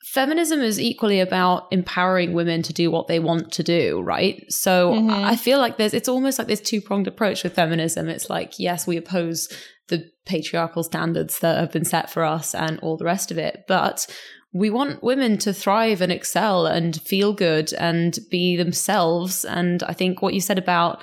Feminism 0.03 0.61
is 0.61 0.79
equally 0.79 1.19
about 1.19 1.67
empowering 1.71 2.33
women 2.33 2.61
to 2.63 2.73
do 2.73 2.89
what 2.89 3.07
they 3.07 3.19
want 3.19 3.51
to 3.53 3.63
do, 3.63 4.01
right? 4.01 4.43
So 4.51 4.93
mm-hmm. 4.93 5.09
I 5.11 5.35
feel 5.35 5.59
like 5.59 5.77
there's, 5.77 5.93
it's 5.93 6.09
almost 6.09 6.39
like 6.39 6.47
this 6.47 6.59
two 6.59 6.81
pronged 6.81 7.07
approach 7.07 7.43
with 7.43 7.53
feminism. 7.53 8.09
It's 8.09 8.29
like, 8.29 8.57
yes, 8.57 8.87
we 8.87 8.97
oppose 8.97 9.47
the 9.89 10.09
patriarchal 10.25 10.83
standards 10.83 11.39
that 11.39 11.59
have 11.59 11.71
been 11.71 11.85
set 11.85 12.09
for 12.09 12.23
us 12.23 12.55
and 12.55 12.79
all 12.79 12.97
the 12.97 13.05
rest 13.05 13.29
of 13.29 13.37
it, 13.37 13.65
but 13.67 14.07
we 14.53 14.69
want 14.69 15.03
women 15.03 15.37
to 15.37 15.53
thrive 15.53 16.01
and 16.01 16.11
excel 16.11 16.65
and 16.65 16.99
feel 17.01 17.33
good 17.33 17.71
and 17.73 18.19
be 18.29 18.57
themselves. 18.57 19.45
And 19.45 19.81
I 19.83 19.93
think 19.93 20.21
what 20.21 20.33
you 20.33 20.41
said 20.41 20.57
about 20.57 21.01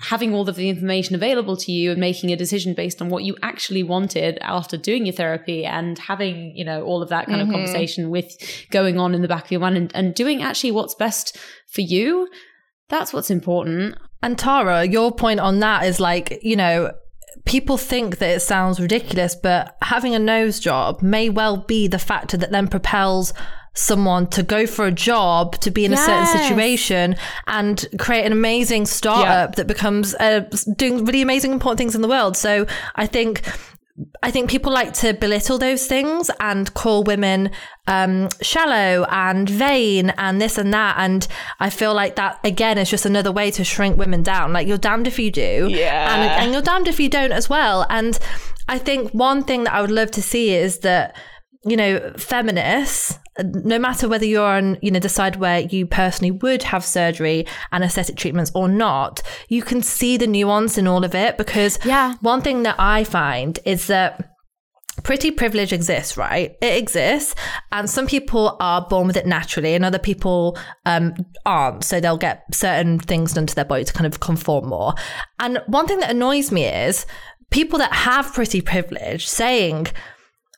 having 0.00 0.34
all 0.34 0.48
of 0.48 0.56
the 0.56 0.68
information 0.68 1.14
available 1.14 1.56
to 1.56 1.72
you 1.72 1.90
and 1.90 2.00
making 2.00 2.32
a 2.32 2.36
decision 2.36 2.74
based 2.74 3.02
on 3.02 3.08
what 3.08 3.24
you 3.24 3.36
actually 3.42 3.82
wanted 3.82 4.38
after 4.40 4.76
doing 4.76 5.06
your 5.06 5.14
therapy 5.14 5.64
and 5.64 5.98
having, 5.98 6.56
you 6.56 6.64
know, 6.64 6.82
all 6.82 7.02
of 7.02 7.08
that 7.08 7.26
kind 7.26 7.40
of 7.40 7.48
mm-hmm. 7.48 7.56
conversation 7.56 8.10
with 8.10 8.36
going 8.70 8.98
on 8.98 9.14
in 9.14 9.22
the 9.22 9.28
back 9.28 9.46
of 9.46 9.50
your 9.50 9.60
mind 9.60 9.76
and, 9.76 9.94
and 9.94 10.14
doing 10.14 10.42
actually 10.42 10.70
what's 10.70 10.94
best 10.94 11.36
for 11.66 11.80
you. 11.80 12.28
That's 12.88 13.12
what's 13.12 13.30
important. 13.30 13.96
And 14.22 14.38
Tara, 14.38 14.84
your 14.84 15.12
point 15.12 15.40
on 15.40 15.60
that 15.60 15.84
is 15.84 16.00
like, 16.00 16.38
you 16.42 16.56
know, 16.56 16.92
people 17.44 17.76
think 17.76 18.18
that 18.18 18.30
it 18.30 18.40
sounds 18.40 18.80
ridiculous, 18.80 19.34
but 19.34 19.76
having 19.82 20.14
a 20.14 20.18
nose 20.18 20.60
job 20.60 21.02
may 21.02 21.28
well 21.28 21.56
be 21.56 21.88
the 21.88 21.98
factor 21.98 22.36
that 22.36 22.50
then 22.50 22.68
propels 22.68 23.32
someone 23.74 24.26
to 24.26 24.42
go 24.42 24.66
for 24.66 24.86
a 24.86 24.92
job 24.92 25.58
to 25.60 25.70
be 25.70 25.84
in 25.84 25.92
a 25.92 25.96
certain 25.96 26.26
situation 26.26 27.16
and 27.46 27.86
create 27.98 28.24
an 28.24 28.32
amazing 28.32 28.86
startup 28.86 29.54
that 29.56 29.66
becomes 29.66 30.14
uh, 30.16 30.40
doing 30.76 31.04
really 31.04 31.22
amazing 31.22 31.52
important 31.52 31.78
things 31.78 31.94
in 31.94 32.02
the 32.02 32.08
world 32.08 32.36
so 32.36 32.66
i 32.96 33.06
think 33.06 33.42
I 34.22 34.30
think 34.30 34.48
people 34.48 34.72
like 34.72 34.92
to 34.94 35.12
belittle 35.12 35.58
those 35.58 35.86
things 35.86 36.30
and 36.38 36.72
call 36.74 37.02
women 37.02 37.50
um, 37.86 38.28
shallow 38.40 39.04
and 39.10 39.48
vain 39.48 40.10
and 40.10 40.40
this 40.40 40.56
and 40.56 40.72
that. 40.72 40.96
And 40.98 41.26
I 41.58 41.70
feel 41.70 41.94
like 41.94 42.14
that, 42.16 42.38
again, 42.44 42.78
is 42.78 42.90
just 42.90 43.06
another 43.06 43.32
way 43.32 43.50
to 43.52 43.64
shrink 43.64 43.96
women 43.96 44.22
down. 44.22 44.52
Like, 44.52 44.68
you're 44.68 44.78
damned 44.78 45.08
if 45.08 45.18
you 45.18 45.32
do. 45.32 45.68
Yeah. 45.70 46.14
And, 46.14 46.44
and 46.44 46.52
you're 46.52 46.62
damned 46.62 46.86
if 46.86 47.00
you 47.00 47.08
don't 47.08 47.32
as 47.32 47.48
well. 47.48 47.86
And 47.90 48.18
I 48.68 48.78
think 48.78 49.10
one 49.12 49.42
thing 49.42 49.64
that 49.64 49.74
I 49.74 49.80
would 49.80 49.90
love 49.90 50.12
to 50.12 50.22
see 50.22 50.54
is 50.54 50.80
that, 50.80 51.16
you 51.64 51.76
know, 51.76 52.12
feminists, 52.16 53.18
no 53.42 53.78
matter 53.78 54.08
whether 54.08 54.24
you're 54.24 54.46
on, 54.46 54.78
you 54.82 54.90
know, 54.90 54.98
decide 54.98 55.36
where 55.36 55.60
you 55.60 55.86
personally 55.86 56.30
would 56.30 56.62
have 56.64 56.84
surgery 56.84 57.46
and 57.72 57.84
aesthetic 57.84 58.16
treatments 58.16 58.50
or 58.54 58.68
not, 58.68 59.22
you 59.48 59.62
can 59.62 59.82
see 59.82 60.16
the 60.16 60.26
nuance 60.26 60.76
in 60.78 60.86
all 60.86 61.04
of 61.04 61.14
it 61.14 61.36
because 61.36 61.78
Yeah. 61.84 62.14
one 62.20 62.42
thing 62.42 62.62
that 62.64 62.76
I 62.78 63.04
find 63.04 63.58
is 63.64 63.86
that 63.86 64.32
pretty 65.04 65.30
privilege 65.30 65.72
exists, 65.72 66.16
right? 66.16 66.56
It 66.60 66.76
exists. 66.76 67.34
And 67.70 67.88
some 67.88 68.08
people 68.08 68.56
are 68.58 68.84
born 68.88 69.06
with 69.06 69.16
it 69.16 69.26
naturally 69.26 69.74
and 69.74 69.84
other 69.84 69.98
people 69.98 70.58
um, 70.86 71.14
aren't. 71.46 71.84
So 71.84 72.00
they'll 72.00 72.16
get 72.16 72.42
certain 72.52 72.98
things 72.98 73.32
done 73.34 73.46
to 73.46 73.54
their 73.54 73.64
body 73.64 73.84
to 73.84 73.92
kind 73.92 74.12
of 74.12 74.18
conform 74.18 74.66
more. 74.66 74.94
And 75.38 75.62
one 75.68 75.86
thing 75.86 76.00
that 76.00 76.10
annoys 76.10 76.50
me 76.50 76.64
is 76.64 77.06
people 77.50 77.78
that 77.78 77.92
have 77.92 78.32
pretty 78.34 78.60
privilege 78.60 79.28
saying, 79.28 79.86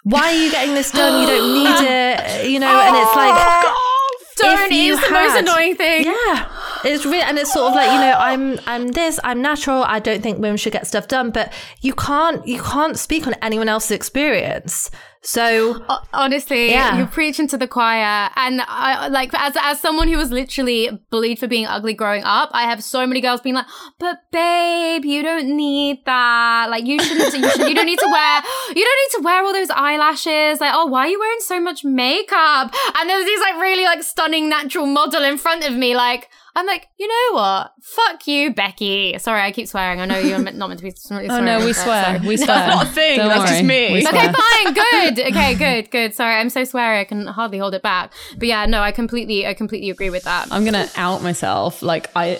why 0.04 0.32
are 0.32 0.44
you 0.44 0.50
getting 0.50 0.74
this 0.74 0.90
done? 0.90 1.20
You 1.20 1.26
don't 1.26 1.54
need 1.54 1.88
it, 1.88 2.50
you 2.50 2.58
know, 2.58 2.80
and 2.80 2.96
it's 2.96 3.16
like, 3.16 3.34
oh, 3.36 4.10
don't 4.36 4.72
you 4.72 4.94
it's 4.94 5.06
the 5.06 5.12
most 5.12 5.36
annoying 5.36 5.76
thing 5.76 6.04
yeah, 6.04 6.50
it's 6.84 7.04
really, 7.04 7.20
and 7.20 7.38
it's 7.38 7.52
sort 7.52 7.68
of 7.68 7.74
like 7.74 7.90
you 7.90 7.98
know, 7.98 8.14
I'm, 8.18 8.58
I'm 8.66 8.88
this, 8.88 9.20
I'm 9.22 9.42
natural. 9.42 9.84
I 9.84 9.98
don't 9.98 10.22
think 10.22 10.38
women 10.38 10.56
should 10.56 10.72
get 10.72 10.86
stuff 10.86 11.08
done, 11.08 11.30
but 11.30 11.52
you 11.80 11.92
can't, 11.94 12.46
you 12.46 12.62
can't 12.62 12.98
speak 12.98 13.26
on 13.26 13.34
anyone 13.42 13.68
else's 13.68 13.90
experience. 13.90 14.90
So 15.22 15.84
Honestly, 16.14 16.70
Yeah. 16.70 16.96
you're 16.96 17.06
preaching 17.06 17.46
to 17.48 17.58
the 17.58 17.66
choir, 17.68 18.30
and 18.36 18.62
I 18.66 19.08
like 19.08 19.30
as 19.34 19.54
as 19.60 19.78
someone 19.80 20.08
who 20.08 20.16
was 20.16 20.30
literally 20.30 20.88
bullied 21.10 21.38
for 21.38 21.46
being 21.46 21.66
ugly 21.66 21.92
growing 21.94 22.24
up. 22.24 22.48
I 22.52 22.62
have 22.64 22.82
so 22.82 23.06
many 23.06 23.20
girls 23.20 23.40
being 23.42 23.54
like, 23.54 23.66
"But 23.98 24.22
babe, 24.32 25.04
you 25.04 25.22
don't 25.22 25.54
need 25.56 26.04
that. 26.06 26.68
Like, 26.70 26.86
you 26.86 26.98
shouldn't. 27.02 27.34
You, 27.34 27.50
should, 27.50 27.68
you 27.68 27.74
don't 27.74 27.86
need 27.86 27.98
to 27.98 28.08
wear. 28.10 28.42
You 28.74 28.84
don't 28.84 29.00
need 29.02 29.16
to 29.18 29.22
wear 29.22 29.44
all 29.44 29.52
those 29.52 29.70
eyelashes. 29.70 30.60
Like, 30.60 30.72
oh, 30.74 30.86
why 30.86 31.00
are 31.06 31.08
you 31.08 31.18
wearing 31.20 31.40
so 31.40 31.60
much 31.60 31.84
makeup?" 31.84 32.74
And 32.98 33.08
there's 33.10 33.26
these 33.26 33.40
like 33.40 33.56
really 33.60 33.84
like 33.84 34.02
stunning 34.02 34.48
natural 34.48 34.86
model 34.86 35.22
in 35.24 35.36
front 35.36 35.64
of 35.68 35.74
me, 35.76 35.94
like. 35.94 36.28
I'm 36.60 36.66
like, 36.66 36.88
you 36.98 37.08
know 37.08 37.38
what? 37.38 37.72
Fuck 37.80 38.26
you, 38.26 38.52
Becky. 38.52 39.18
Sorry, 39.18 39.40
I 39.40 39.50
keep 39.50 39.66
swearing. 39.66 39.98
I 39.98 40.04
know 40.04 40.18
you're 40.18 40.38
not 40.38 40.68
meant 40.68 40.78
to 40.78 40.84
be 40.84 40.90
oh, 40.90 40.94
swearing. 40.94 41.30
Oh 41.30 41.40
no, 41.40 41.64
we 41.64 41.72
swear. 41.72 42.04
sorry. 42.04 42.18
We 42.28 42.36
swear. 42.36 42.48
That's 42.48 42.76
not 42.76 42.86
a 42.86 42.90
thing. 42.90 43.16
Don't 43.16 43.28
That's 43.30 43.50
just 43.50 43.64
me. 43.64 44.06
Okay, 44.06 44.30
fine, 44.30 44.74
good. 44.74 45.20
Okay, 45.20 45.54
good, 45.54 45.90
good. 45.90 46.14
Sorry, 46.14 46.34
I'm 46.34 46.50
so 46.50 46.60
sweary. 46.64 47.00
I 47.00 47.04
can 47.04 47.26
hardly 47.26 47.56
hold 47.56 47.72
it 47.74 47.80
back. 47.80 48.12
But 48.36 48.46
yeah, 48.46 48.66
no, 48.66 48.82
I 48.82 48.92
completely, 48.92 49.46
I 49.46 49.54
completely 49.54 49.88
agree 49.88 50.10
with 50.10 50.24
that. 50.24 50.48
I'm 50.50 50.66
gonna 50.66 50.86
out 50.96 51.22
myself. 51.22 51.80
Like 51.80 52.10
I 52.14 52.38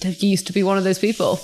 used 0.00 0.48
to 0.48 0.52
be 0.52 0.64
one 0.64 0.76
of 0.76 0.82
those 0.82 0.98
people, 0.98 1.38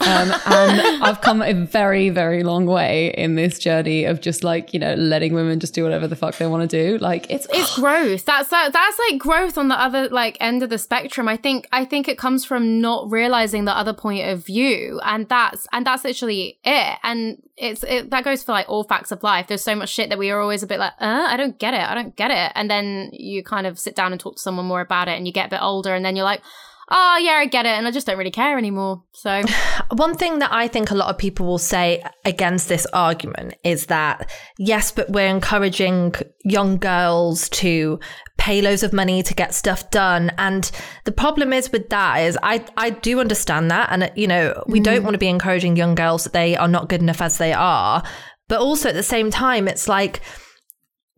um, 0.00 0.32
and 0.46 1.02
I've 1.02 1.20
come 1.20 1.42
a 1.42 1.52
very, 1.52 2.08
very 2.10 2.42
long 2.42 2.66
way 2.66 3.12
in 3.16 3.34
this 3.34 3.58
journey 3.58 4.04
of 4.04 4.20
just 4.20 4.44
like 4.44 4.72
you 4.72 4.80
know 4.80 4.94
letting 4.94 5.34
women 5.34 5.60
just 5.60 5.74
do 5.74 5.82
whatever 5.82 6.06
the 6.06 6.16
fuck 6.16 6.36
they 6.36 6.46
want 6.46 6.68
to 6.68 6.84
do. 6.84 6.98
Like 6.98 7.30
it's 7.30 7.46
it's 7.52 7.76
growth. 7.76 8.24
That's 8.24 8.48
that, 8.50 8.72
that's 8.72 8.98
like 9.10 9.18
growth 9.18 9.58
on 9.58 9.68
the 9.68 9.80
other 9.80 10.08
like 10.08 10.36
end 10.40 10.62
of 10.62 10.70
the 10.70 10.78
spectrum. 10.78 11.28
I 11.28 11.36
think 11.36 11.66
I 11.72 11.84
think 11.84 12.08
it 12.08 12.18
comes 12.18 12.44
from 12.44 12.80
not 12.80 13.10
realizing 13.10 13.64
the 13.64 13.76
other 13.76 13.92
point 13.92 14.28
of 14.28 14.44
view, 14.44 15.00
and 15.04 15.28
that's 15.28 15.66
and 15.72 15.86
that's 15.86 16.04
literally 16.04 16.58
it. 16.64 16.98
And 17.02 17.42
it's 17.56 17.82
it, 17.84 18.10
that 18.10 18.24
goes 18.24 18.42
for 18.42 18.52
like 18.52 18.68
all 18.68 18.84
facts 18.84 19.12
of 19.12 19.22
life. 19.22 19.48
There's 19.48 19.64
so 19.64 19.74
much 19.74 19.90
shit 19.90 20.10
that 20.10 20.18
we 20.18 20.30
are 20.30 20.40
always 20.40 20.62
a 20.62 20.66
bit 20.66 20.78
like, 20.78 20.92
uh, 21.00 21.26
I 21.28 21.36
don't 21.36 21.58
get 21.58 21.74
it, 21.74 21.80
I 21.80 21.94
don't 21.94 22.14
get 22.16 22.30
it, 22.30 22.52
and 22.54 22.70
then 22.70 23.10
you 23.12 23.42
kind 23.42 23.66
of 23.66 23.78
sit 23.78 23.94
down 23.94 24.12
and 24.12 24.20
talk 24.20 24.36
to 24.36 24.42
someone 24.42 24.66
more 24.66 24.80
about 24.80 25.08
it, 25.08 25.16
and 25.16 25.26
you 25.26 25.32
get 25.32 25.46
a 25.46 25.50
bit 25.50 25.62
older, 25.62 25.94
and 25.94 26.04
then 26.04 26.16
you're 26.16 26.24
like. 26.24 26.42
Oh 26.90 27.18
yeah, 27.22 27.32
I 27.32 27.46
get 27.46 27.66
it, 27.66 27.70
and 27.70 27.86
I 27.86 27.90
just 27.90 28.06
don't 28.06 28.18
really 28.18 28.30
care 28.30 28.56
anymore. 28.58 29.02
So 29.12 29.42
One 29.92 30.14
thing 30.16 30.38
that 30.40 30.52
I 30.52 30.68
think 30.68 30.90
a 30.90 30.94
lot 30.94 31.08
of 31.08 31.16
people 31.16 31.46
will 31.46 31.58
say 31.58 32.02
against 32.26 32.68
this 32.68 32.86
argument 32.92 33.54
is 33.64 33.86
that, 33.86 34.30
yes, 34.58 34.92
but 34.92 35.08
we're 35.08 35.28
encouraging 35.28 36.14
young 36.44 36.76
girls 36.76 37.48
to 37.50 37.98
pay 38.36 38.60
loads 38.60 38.82
of 38.82 38.92
money 38.92 39.22
to 39.22 39.34
get 39.34 39.54
stuff 39.54 39.90
done. 39.90 40.30
And 40.36 40.70
the 41.04 41.12
problem 41.12 41.54
is 41.54 41.72
with 41.72 41.88
that 41.88 42.18
is 42.18 42.38
I, 42.42 42.64
I 42.76 42.90
do 42.90 43.18
understand 43.18 43.70
that. 43.70 43.88
And, 43.90 44.12
you 44.14 44.26
know, 44.26 44.62
we 44.66 44.78
don't 44.78 45.00
mm. 45.00 45.04
want 45.04 45.14
to 45.14 45.18
be 45.18 45.28
encouraging 45.28 45.76
young 45.76 45.94
girls 45.94 46.24
that 46.24 46.34
they 46.34 46.54
are 46.54 46.68
not 46.68 46.90
good 46.90 47.00
enough 47.00 47.22
as 47.22 47.38
they 47.38 47.54
are. 47.54 48.02
But 48.48 48.60
also 48.60 48.90
at 48.90 48.94
the 48.94 49.02
same 49.02 49.30
time, 49.30 49.68
it's 49.68 49.88
like, 49.88 50.20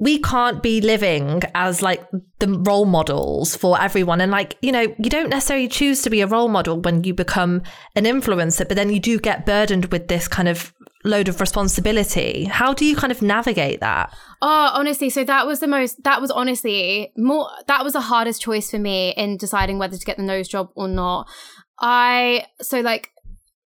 we 0.01 0.19
can't 0.19 0.63
be 0.63 0.81
living 0.81 1.43
as 1.55 1.83
like 1.83 2.03
the 2.39 2.49
role 2.49 2.87
models 2.87 3.55
for 3.55 3.81
everyone. 3.81 4.23
And 4.23 4.33
like, 4.33 4.57
you 4.63 4.73
know, 4.73 4.95
you 4.99 5.11
don't 5.11 5.29
necessarily 5.29 5.69
choose 5.69 6.01
to 6.03 6.11
be 6.11 6.23
a 6.23 6.27
role 6.27 6.49
model 6.49 6.81
when 6.81 7.05
you 7.05 7.13
become 7.13 7.63
an 7.95 8.05
influencer, 8.05 8.67
but 8.67 8.77
then 8.77 8.91
you 8.91 8.99
do 8.99 9.21
get 9.21 9.45
burdened 9.45 9.93
with 9.93 10.09
this 10.09 10.27
kind 10.27 10.49
of 10.49 10.73
load 11.05 11.29
of 11.29 11.39
responsibility. 11.39 12.45
How 12.45 12.73
do 12.73 12.87
you 12.87 12.97
kind 12.97 13.11
of 13.11 13.21
navigate 13.21 13.81
that? 13.81 14.17
Oh, 14.41 14.71
honestly, 14.73 15.11
so 15.11 15.23
that 15.25 15.47
was 15.47 15.61
the 15.61 15.67
most, 15.67 16.03
that 16.05 16.21
was 16.23 16.31
honestly 16.31 17.13
more, 17.17 17.51
that 17.67 17.85
was 17.85 17.93
the 17.93 18.01
hardest 18.01 18.41
choice 18.41 18.71
for 18.71 18.79
me 18.79 19.11
in 19.19 19.37
deciding 19.37 19.79
whether 19.79 19.99
to 19.99 20.05
get 20.05 20.17
the 20.17 20.23
nose 20.23 20.49
job 20.49 20.71
or 20.75 20.89
not. 20.89 21.29
I, 21.79 22.47
so 22.63 22.81
like, 22.81 23.11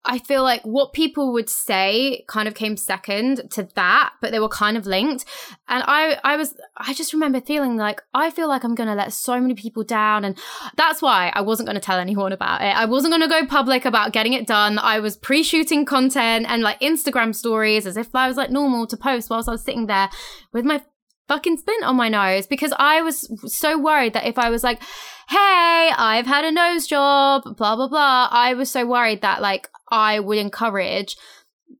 I 0.07 0.19
feel 0.19 0.43
like 0.43 0.63
what 0.63 0.93
people 0.93 1.33
would 1.33 1.49
say 1.49 2.25
kind 2.29 2.47
of 2.47 2.55
came 2.55 2.77
second 2.77 3.51
to 3.53 3.69
that, 3.75 4.13
but 4.21 4.33
they 4.33 4.41
were 4.41 4.49
kind 4.49 4.77
of 4.77 4.87
linked. 4.87 5.25
And 5.67 5.83
I, 5.87 6.19
I 6.23 6.37
was, 6.37 6.55
I 6.77 6.93
just 6.93 7.13
remember 7.13 7.41
feeling 7.41 7.77
like, 7.77 8.03
I 8.13 8.31
feel 8.31 8.49
like 8.49 8.65
I'm 8.65 8.75
going 8.75 8.89
to 8.89 8.95
let 8.95 9.13
so 9.13 9.41
many 9.41 9.55
people 9.55 9.83
down. 9.83 10.25
And 10.25 10.39
that's 10.77 11.01
why 11.01 11.33
I 11.35 11.41
wasn't 11.41 11.67
going 11.67 11.77
to 11.77 11.81
tell 11.81 11.99
anyone 11.99 12.33
about 12.33 12.61
it. 12.61 12.77
I 12.77 12.85
wasn't 12.85 13.13
going 13.13 13.23
to 13.23 13.29
go 13.29 13.47
public 13.47 13.85
about 13.87 14.13
getting 14.13 14.35
it 14.35 14.47
done. 14.47 14.79
I 14.79 15.01
was 15.01 15.17
pre 15.17 15.43
shooting 15.43 15.87
content 15.87 16.47
and 16.49 16.63
like 16.63 16.81
Instagram 16.81 17.35
stories 17.35 17.87
as 17.87 17.97
if 17.97 18.15
I 18.15 18.29
was 18.29 18.37
like 18.37 18.51
normal 18.51 18.87
to 18.89 18.97
post 18.97 19.31
whilst 19.31 19.49
I 19.49 19.53
was 19.53 19.65
sitting 19.65 19.87
there 19.87 20.11
with 20.53 20.65
my 20.65 20.83
fucking 21.29 21.57
splint 21.59 21.85
on 21.85 21.97
my 21.97 22.09
nose 22.09 22.47
because 22.47 22.73
I 22.79 23.03
was 23.03 23.29
so 23.53 23.79
worried 23.79 24.13
that 24.13 24.27
if 24.27 24.39
I 24.39 24.51
was 24.51 24.63
like, 24.63 24.83
hey, 25.29 25.91
I've 25.97 26.27
had 26.27 26.45
a 26.45 26.53
nose 26.53 26.87
job, 26.87 27.43
blah, 27.57 27.77
blah, 27.77 27.89
blah, 27.89 28.29
I 28.31 28.55
was 28.55 28.71
so 28.71 28.87
worried 28.87 29.23
that 29.23 29.41
like 29.41 29.69
I 29.91 30.21
would 30.21 30.39
encourage 30.39 31.17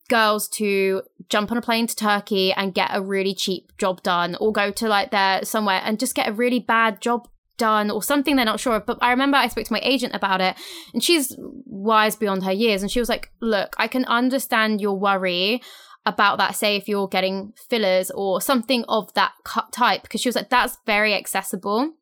girls 0.09 0.49
to 0.49 1.03
jump 1.29 1.51
on 1.51 1.59
a 1.59 1.63
plane 1.63 1.87
to 1.87 1.97
Turkey 1.97 2.53
and 2.53 2.75
get 2.75 2.91
a 2.93 3.03
really 3.03 3.35
cheap 3.35 3.77
job 3.79 4.03
done 4.03 4.37
or 4.41 4.53
go 4.53 4.71
to 4.71 4.89
like 4.89 5.11
there 5.11 5.45
somewhere 5.45 5.81
and 5.85 5.99
just 5.99 6.15
get 6.15 6.29
a 6.29 6.33
really 6.33 6.61
bad 6.61 7.01
job 7.01 7.29
done 7.57 7.91
or 7.91 8.03
something 8.03 8.37
they're 8.37 8.45
not 8.45 8.61
sure 8.61 8.77
of. 8.77 8.87
But 8.87 8.99
I 9.01 9.11
remember 9.11 9.37
I 9.37 9.49
spoke 9.49 9.67
to 9.67 9.73
my 9.73 9.81
agent 9.83 10.15
about 10.15 10.41
it 10.41 10.57
and 10.93 11.03
she's 11.03 11.35
wise 11.39 12.17
beyond 12.17 12.45
her 12.45 12.53
years. 12.53 12.83
And 12.83 12.91
she 12.91 13.01
was 13.01 13.09
like, 13.09 13.31
look, 13.41 13.75
I 13.79 13.89
can 13.89 14.05
understand 14.07 14.81
your 14.81 14.99
worry 14.99 15.63
about 16.07 16.39
that. 16.39 16.57
Say 16.57 16.77
if 16.77 16.89
you're 16.89 17.09
getting 17.09 17.53
fillers 17.57 18.11
or 18.11 18.41
something 18.41 18.85
of 18.89 19.13
that 19.15 19.33
type, 19.73 20.03
because 20.03 20.21
she 20.21 20.29
was 20.29 20.37
like, 20.37 20.51
that's 20.51 20.79
very 20.87 21.15
accessible 21.15 21.95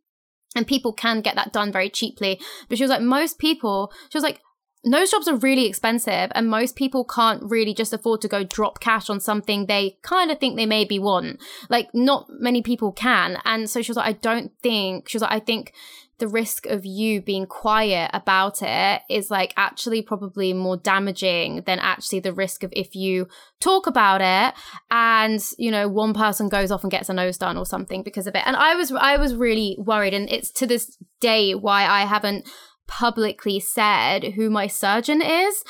and 0.54 0.66
people 0.66 0.92
can 0.92 1.20
get 1.20 1.34
that 1.36 1.52
done 1.52 1.72
very 1.72 1.88
cheaply. 1.88 2.40
But 2.68 2.78
she 2.78 2.84
was 2.84 2.90
like, 2.90 3.02
most 3.02 3.38
people, 3.38 3.92
she 4.10 4.18
was 4.18 4.24
like, 4.24 4.40
nose 4.84 5.10
jobs 5.10 5.28
are 5.28 5.36
really 5.36 5.66
expensive 5.66 6.32
and 6.34 6.50
most 6.50 6.74
people 6.74 7.04
can't 7.04 7.42
really 7.44 7.72
just 7.72 7.92
afford 7.92 8.20
to 8.20 8.28
go 8.28 8.42
drop 8.42 8.80
cash 8.80 9.08
on 9.08 9.20
something 9.20 9.66
they 9.66 9.96
kind 10.02 10.30
of 10.30 10.38
think 10.40 10.56
they 10.56 10.66
maybe 10.66 10.98
want 10.98 11.40
like 11.68 11.88
not 11.94 12.26
many 12.28 12.62
people 12.62 12.90
can 12.90 13.38
and 13.44 13.70
so 13.70 13.80
she 13.80 13.90
was 13.90 13.96
like 13.96 14.08
i 14.08 14.12
don't 14.12 14.50
think 14.60 15.08
she 15.08 15.16
was 15.16 15.22
like 15.22 15.30
i 15.30 15.38
think 15.38 15.72
the 16.22 16.28
risk 16.28 16.66
of 16.66 16.86
you 16.86 17.20
being 17.20 17.46
quiet 17.46 18.08
about 18.14 18.62
it 18.62 19.02
is 19.10 19.28
like 19.28 19.52
actually 19.56 20.00
probably 20.00 20.52
more 20.52 20.76
damaging 20.76 21.62
than 21.66 21.80
actually 21.80 22.20
the 22.20 22.32
risk 22.32 22.62
of 22.62 22.72
if 22.76 22.94
you 22.94 23.26
talk 23.58 23.88
about 23.88 24.20
it 24.22 24.54
and 24.92 25.44
you 25.58 25.68
know 25.68 25.88
one 25.88 26.14
person 26.14 26.48
goes 26.48 26.70
off 26.70 26.84
and 26.84 26.92
gets 26.92 27.08
a 27.08 27.12
nose 27.12 27.36
done 27.36 27.58
or 27.58 27.66
something 27.66 28.04
because 28.04 28.28
of 28.28 28.36
it 28.36 28.46
and 28.46 28.54
i 28.54 28.72
was 28.76 28.92
i 28.92 29.16
was 29.16 29.34
really 29.34 29.76
worried 29.80 30.14
and 30.14 30.30
it's 30.30 30.52
to 30.52 30.64
this 30.64 30.96
day 31.18 31.56
why 31.56 31.86
i 31.86 32.02
haven't 32.02 32.48
publicly 32.86 33.58
said 33.58 34.22
who 34.34 34.48
my 34.48 34.68
surgeon 34.68 35.20
is 35.20 35.64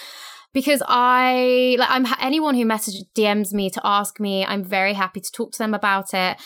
because 0.53 0.83
I 0.87 1.77
like 1.79 1.89
I'm 1.91 2.05
anyone 2.21 2.55
who 2.57 2.67
messages 2.67 3.07
DMs 3.15 3.55
me 3.55 3.71
to 3.71 3.81
ask 3.83 4.21
me, 4.21 4.45
I'm 4.45 4.63
very 4.63 4.93
happy 4.93 5.21
to 5.21 5.33
talk 5.33 5.53
to 5.53 5.59
them 5.59 5.73
about 5.73 6.13
it. 6.13 6.37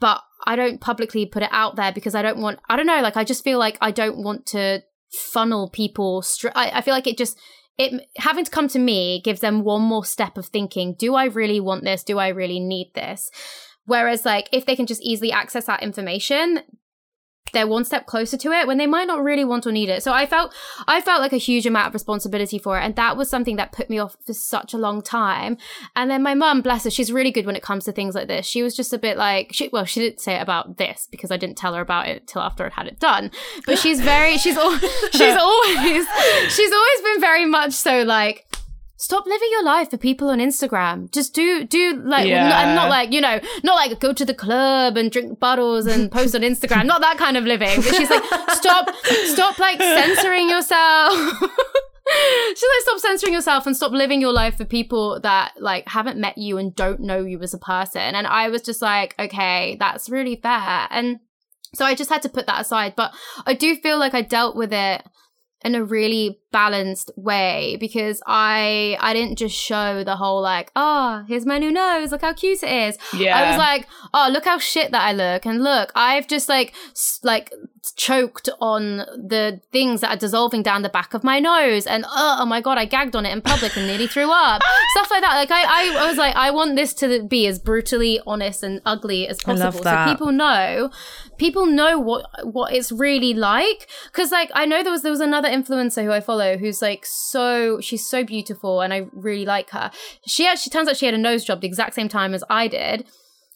But 0.00 0.20
I 0.46 0.56
don't 0.56 0.80
publicly 0.80 1.26
put 1.26 1.42
it 1.42 1.48
out 1.52 1.76
there 1.76 1.92
because 1.92 2.14
I 2.14 2.22
don't 2.22 2.38
want 2.38 2.58
I 2.68 2.76
don't 2.76 2.86
know, 2.86 3.00
like 3.00 3.16
I 3.16 3.24
just 3.24 3.44
feel 3.44 3.58
like 3.58 3.78
I 3.80 3.90
don't 3.90 4.18
want 4.18 4.46
to 4.46 4.82
funnel 5.12 5.70
people 5.70 6.22
str- 6.22 6.48
I, 6.54 6.70
I 6.74 6.80
feel 6.80 6.94
like 6.94 7.06
it 7.06 7.16
just 7.16 7.38
it 7.78 8.08
having 8.18 8.44
to 8.44 8.50
come 8.50 8.68
to 8.68 8.78
me 8.78 9.20
gives 9.24 9.40
them 9.40 9.62
one 9.62 9.82
more 9.82 10.04
step 10.04 10.36
of 10.38 10.46
thinking, 10.46 10.94
do 10.98 11.14
I 11.14 11.24
really 11.24 11.60
want 11.60 11.84
this? 11.84 12.04
Do 12.04 12.18
I 12.18 12.28
really 12.28 12.60
need 12.60 12.92
this? 12.94 13.30
Whereas 13.86 14.24
like 14.24 14.48
if 14.52 14.66
they 14.66 14.76
can 14.76 14.86
just 14.86 15.02
easily 15.02 15.32
access 15.32 15.66
that 15.66 15.82
information, 15.82 16.60
they're 17.54 17.66
one 17.66 17.84
step 17.84 18.06
closer 18.06 18.36
to 18.36 18.52
it 18.52 18.66
when 18.66 18.78
they 18.78 18.86
might 18.86 19.06
not 19.06 19.22
really 19.22 19.44
want 19.44 19.66
or 19.66 19.72
need 19.72 19.88
it. 19.88 20.02
So 20.02 20.12
I 20.12 20.26
felt 20.26 20.54
I 20.86 21.00
felt 21.00 21.20
like 21.20 21.32
a 21.32 21.38
huge 21.38 21.66
amount 21.66 21.88
of 21.88 21.94
responsibility 21.94 22.58
for 22.58 22.78
it. 22.78 22.82
And 22.82 22.96
that 22.96 23.16
was 23.16 23.28
something 23.30 23.56
that 23.56 23.72
put 23.72 23.88
me 23.88 23.98
off 23.98 24.16
for 24.26 24.34
such 24.34 24.74
a 24.74 24.78
long 24.78 25.02
time. 25.02 25.56
And 25.96 26.10
then 26.10 26.22
my 26.22 26.34
mum, 26.34 26.60
bless 26.60 26.84
her, 26.84 26.90
she's 26.90 27.12
really 27.12 27.30
good 27.30 27.46
when 27.46 27.56
it 27.56 27.62
comes 27.62 27.84
to 27.84 27.92
things 27.92 28.14
like 28.14 28.28
this. 28.28 28.46
She 28.46 28.62
was 28.62 28.76
just 28.76 28.92
a 28.92 28.98
bit 28.98 29.16
like 29.16 29.52
she 29.52 29.68
well, 29.72 29.84
she 29.84 30.00
didn't 30.00 30.20
say 30.20 30.34
it 30.34 30.42
about 30.42 30.76
this 30.76 31.08
because 31.10 31.30
I 31.30 31.36
didn't 31.36 31.56
tell 31.56 31.74
her 31.74 31.80
about 31.80 32.08
it 32.08 32.26
till 32.26 32.42
after 32.42 32.64
I'd 32.66 32.72
had 32.72 32.86
it 32.86 33.00
done. 33.00 33.30
But 33.66 33.78
she's 33.78 34.00
very 34.00 34.36
she's 34.38 34.56
al- 34.56 34.78
she's 35.12 35.36
always 35.36 36.06
she's 36.48 36.72
always 36.72 37.00
been 37.02 37.20
very 37.20 37.46
much 37.46 37.72
so 37.72 38.02
like 38.02 38.46
stop 38.96 39.26
living 39.26 39.48
your 39.50 39.64
life 39.64 39.90
for 39.90 39.96
people 39.96 40.30
on 40.30 40.38
Instagram. 40.38 41.10
Just 41.12 41.34
do 41.34 41.64
do 41.64 42.02
like 42.04 42.26
yeah. 42.26 42.58
I'm 42.58 42.74
not 42.74 42.88
like 42.88 43.12
you 43.12 43.20
know 43.20 43.40
not 43.62 43.74
like 43.74 43.98
go 44.00 44.12
to 44.12 44.24
the 44.24 44.34
club 44.34 44.96
and 44.96 45.10
drink 45.10 45.40
bottles 45.40 45.86
and 45.86 46.10
post 46.10 46.34
on 46.34 46.42
Instagram. 46.42 46.86
Not 46.86 47.00
that 47.00 47.18
kind 47.18 47.36
of 47.36 47.44
living. 47.44 47.76
But 47.76 47.94
she's 47.94 48.10
like 48.10 48.24
stop 48.50 48.94
stop 49.04 49.58
like 49.58 49.78
censoring 49.78 50.48
yourself. 50.48 51.12
she's 52.54 52.70
like 52.70 52.82
stop 52.82 52.98
censoring 53.00 53.32
yourself 53.32 53.66
and 53.66 53.76
stop 53.76 53.92
living 53.92 54.20
your 54.20 54.32
life 54.32 54.56
for 54.56 54.64
people 54.64 55.20
that 55.20 55.52
like 55.58 55.88
haven't 55.88 56.18
met 56.18 56.38
you 56.38 56.58
and 56.58 56.74
don't 56.74 57.00
know 57.00 57.24
you 57.24 57.40
as 57.40 57.54
a 57.54 57.58
person. 57.58 58.14
And 58.14 58.26
I 58.26 58.48
was 58.48 58.62
just 58.62 58.80
like 58.80 59.14
okay, 59.18 59.76
that's 59.78 60.08
really 60.08 60.36
fair. 60.36 60.86
And 60.90 61.20
so 61.74 61.84
I 61.84 61.94
just 61.94 62.10
had 62.10 62.22
to 62.22 62.28
put 62.28 62.46
that 62.46 62.60
aside. 62.60 62.94
But 62.96 63.12
I 63.46 63.54
do 63.54 63.74
feel 63.76 63.98
like 63.98 64.14
I 64.14 64.22
dealt 64.22 64.54
with 64.54 64.72
it 64.72 65.02
in 65.64 65.74
a 65.74 65.82
really 65.82 66.38
balanced 66.54 67.10
way 67.16 67.76
because 67.80 68.22
I 68.28 68.96
I 69.00 69.12
didn't 69.12 69.38
just 69.38 69.56
show 69.56 70.04
the 70.04 70.14
whole 70.14 70.40
like 70.40 70.70
oh 70.76 71.24
here's 71.26 71.44
my 71.44 71.58
new 71.58 71.72
nose 71.72 72.12
look 72.12 72.20
how 72.20 72.32
cute 72.32 72.62
it 72.62 72.70
is. 72.70 72.98
Yeah 73.12 73.36
I 73.36 73.48
was 73.48 73.58
like 73.58 73.88
oh 74.14 74.30
look 74.32 74.44
how 74.44 74.58
shit 74.58 74.92
that 74.92 75.02
I 75.02 75.12
look 75.12 75.44
and 75.46 75.64
look 75.64 75.90
I've 75.96 76.28
just 76.28 76.48
like 76.48 76.72
like 77.24 77.52
choked 77.96 78.48
on 78.60 78.98
the 79.32 79.60
things 79.72 80.00
that 80.00 80.10
are 80.12 80.16
dissolving 80.16 80.62
down 80.62 80.82
the 80.82 80.88
back 80.88 81.12
of 81.12 81.24
my 81.24 81.40
nose 81.40 81.88
and 81.88 82.04
oh, 82.06 82.38
oh 82.40 82.46
my 82.46 82.60
god 82.60 82.78
I 82.78 82.84
gagged 82.84 83.16
on 83.16 83.26
it 83.26 83.32
in 83.32 83.42
public 83.42 83.76
and 83.76 83.88
nearly 83.88 84.06
threw 84.06 84.30
up. 84.30 84.62
Stuff 84.92 85.10
like 85.10 85.22
that 85.22 85.34
like 85.34 85.50
I, 85.50 85.62
I, 85.64 86.04
I 86.04 86.08
was 86.08 86.16
like 86.16 86.36
I 86.36 86.52
want 86.52 86.76
this 86.76 86.94
to 86.94 87.24
be 87.24 87.48
as 87.48 87.58
brutally 87.58 88.20
honest 88.28 88.62
and 88.62 88.80
ugly 88.86 89.26
as 89.26 89.42
possible. 89.42 89.82
So 89.82 90.04
people 90.06 90.30
know 90.30 90.90
people 91.36 91.66
know 91.66 91.98
what 91.98 92.26
what 92.44 92.72
it's 92.72 92.92
really 92.92 93.34
like 93.34 93.88
because 94.06 94.30
like 94.30 94.50
I 94.54 94.66
know 94.66 94.84
there 94.84 94.92
was 94.92 95.02
there 95.02 95.10
was 95.10 95.20
another 95.20 95.48
influencer 95.48 96.04
who 96.04 96.12
I 96.12 96.20
follow 96.20 96.43
who's 96.58 96.80
like 96.80 97.04
so 97.06 97.80
she's 97.80 98.06
so 98.06 98.24
beautiful 98.24 98.80
and 98.80 98.92
I 98.92 99.06
really 99.12 99.44
like 99.44 99.70
her 99.70 99.90
she 100.26 100.46
actually 100.46 100.70
turns 100.70 100.88
out 100.88 100.96
she 100.96 101.06
had 101.06 101.14
a 101.14 101.18
nose 101.18 101.44
job 101.44 101.60
the 101.60 101.66
exact 101.66 101.94
same 101.94 102.08
time 102.08 102.34
as 102.34 102.44
I 102.48 102.68
did 102.68 103.06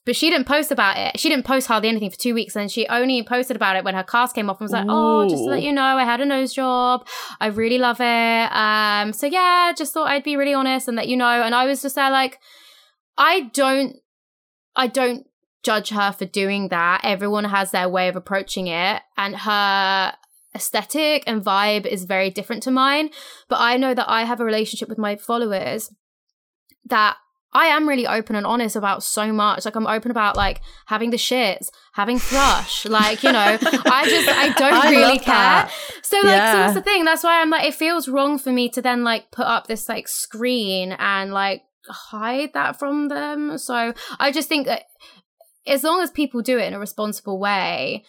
but 0.09 0.17
she 0.17 0.31
didn't 0.31 0.47
post 0.47 0.73
about 0.73 0.97
it. 0.97 1.21
She 1.21 1.29
didn't 1.29 1.45
post 1.45 1.67
hardly 1.67 1.91
anything 1.91 2.09
for 2.09 2.17
two 2.17 2.33
weeks, 2.33 2.57
and 2.57 2.73
she 2.73 2.87
only 2.89 3.23
posted 3.23 3.57
about 3.57 3.77
it 3.77 3.85
when 3.85 3.95
her 3.95 4.03
cast 4.03 4.35
came 4.35 4.49
off 4.49 4.59
and 4.59 4.65
was 4.65 4.73
like, 4.73 4.87
Ooh. 4.87 4.91
"Oh, 4.91 5.29
just 5.29 5.45
to 5.45 5.51
let 5.51 5.63
you 5.63 5.71
know, 5.71 5.83
I 5.83 6.05
had 6.05 6.23
a 6.23 6.25
nose 6.25 6.55
job. 6.55 7.07
I 7.43 7.49
really 7.49 7.77
love 7.77 8.01
it. 8.01 8.53
Um, 8.57 9.13
so 9.13 9.27
yeah, 9.27 9.71
just 9.77 9.93
thought 9.93 10.09
I'd 10.09 10.25
be 10.25 10.39
really 10.39 10.55
honest 10.55 10.89
and 10.89 10.97
let 10.97 11.09
you 11.09 11.17
know." 11.19 11.43
And 11.43 11.55
I 11.55 11.67
was 11.67 11.83
just 11.83 11.95
there 11.95 12.11
like, 12.11 12.39
I 13.19 13.51
don't, 13.53 13.97
I 14.75 14.87
don't 14.87 15.27
judge 15.63 15.91
her 15.91 16.11
for 16.13 16.25
doing 16.25 16.69
that. 16.69 17.03
Everyone 17.05 17.45
has 17.45 17.73
their 17.73 17.91
way 17.91 18.09
of 18.09 18.17
approaching 18.17 18.69
it, 18.69 19.03
and 19.19 19.37
her 19.37 20.15
aesthetic 20.55 21.25
and 21.27 21.45
vibe 21.45 21.87
is 21.87 22.05
very 22.05 22.31
different 22.31 22.63
to 22.65 22.71
mine. 22.71 23.11
But 23.49 23.61
I 23.61 23.77
know 23.77 23.95
that 23.95 24.09
I 24.09 24.25
have 24.25 24.41
a 24.41 24.45
relationship 24.45 24.89
with 24.89 24.99
my 24.99 25.17
followers 25.17 25.93
that 26.87 27.17
I 27.53 27.67
am 27.67 27.89
really 27.89 28.07
open 28.07 28.37
and 28.37 28.47
honest 28.47 28.77
about 28.77 29.03
so 29.03 29.33
much. 29.33 29.65
Like 29.65 29.75
I'm 29.75 29.87
open 29.87 30.11
about 30.11 30.37
like 30.37 30.61
having 30.87 31.11
the 31.11 31.17
shits, 31.17 31.69
having 31.95 32.19
thrush, 32.19 32.85
like 32.85 33.23
you 33.23 33.33
know. 33.33 33.39
I 33.63 34.07
just 34.09 34.29
I 34.29 34.53
don't 34.57 34.73
I 34.73 34.91
really 34.91 35.19
care. 35.19 35.35
That. 35.35 35.73
So 36.03 36.19
like 36.19 36.27
yeah. 36.27 36.53
so 36.53 36.59
that's 36.59 36.75
the 36.75 36.83
thing. 36.83 37.05
That's 37.05 37.25
why 37.25 37.41
I'm 37.41 37.51
like 37.51 37.67
it 37.67 37.75
feels 37.75 38.09
wrong 38.09 38.39
for 38.39 38.53
me 38.53 38.69
to 38.71 38.83
then 38.83 39.03
like 39.03 39.31
put 39.31 39.47
up 39.47 39.67
this 39.67 39.89
like 39.89 40.09
screen 40.09 40.93
and 40.93 41.33
like 41.33 41.63
hide 41.89 42.53
that 42.53 42.79
from 42.79 43.09
them. 43.09 43.57
So 43.57 43.95
I 44.19 44.31
just 44.31 44.49
think 44.49 44.67
that 44.67 44.85
as 45.67 45.85
long 45.85 46.03
as 46.03 46.11
people 46.11 46.43
do 46.43 46.59
it 46.59 46.65
in 46.65 46.75
a 46.75 46.79
responsible 46.79 47.39
way, 47.39 48.05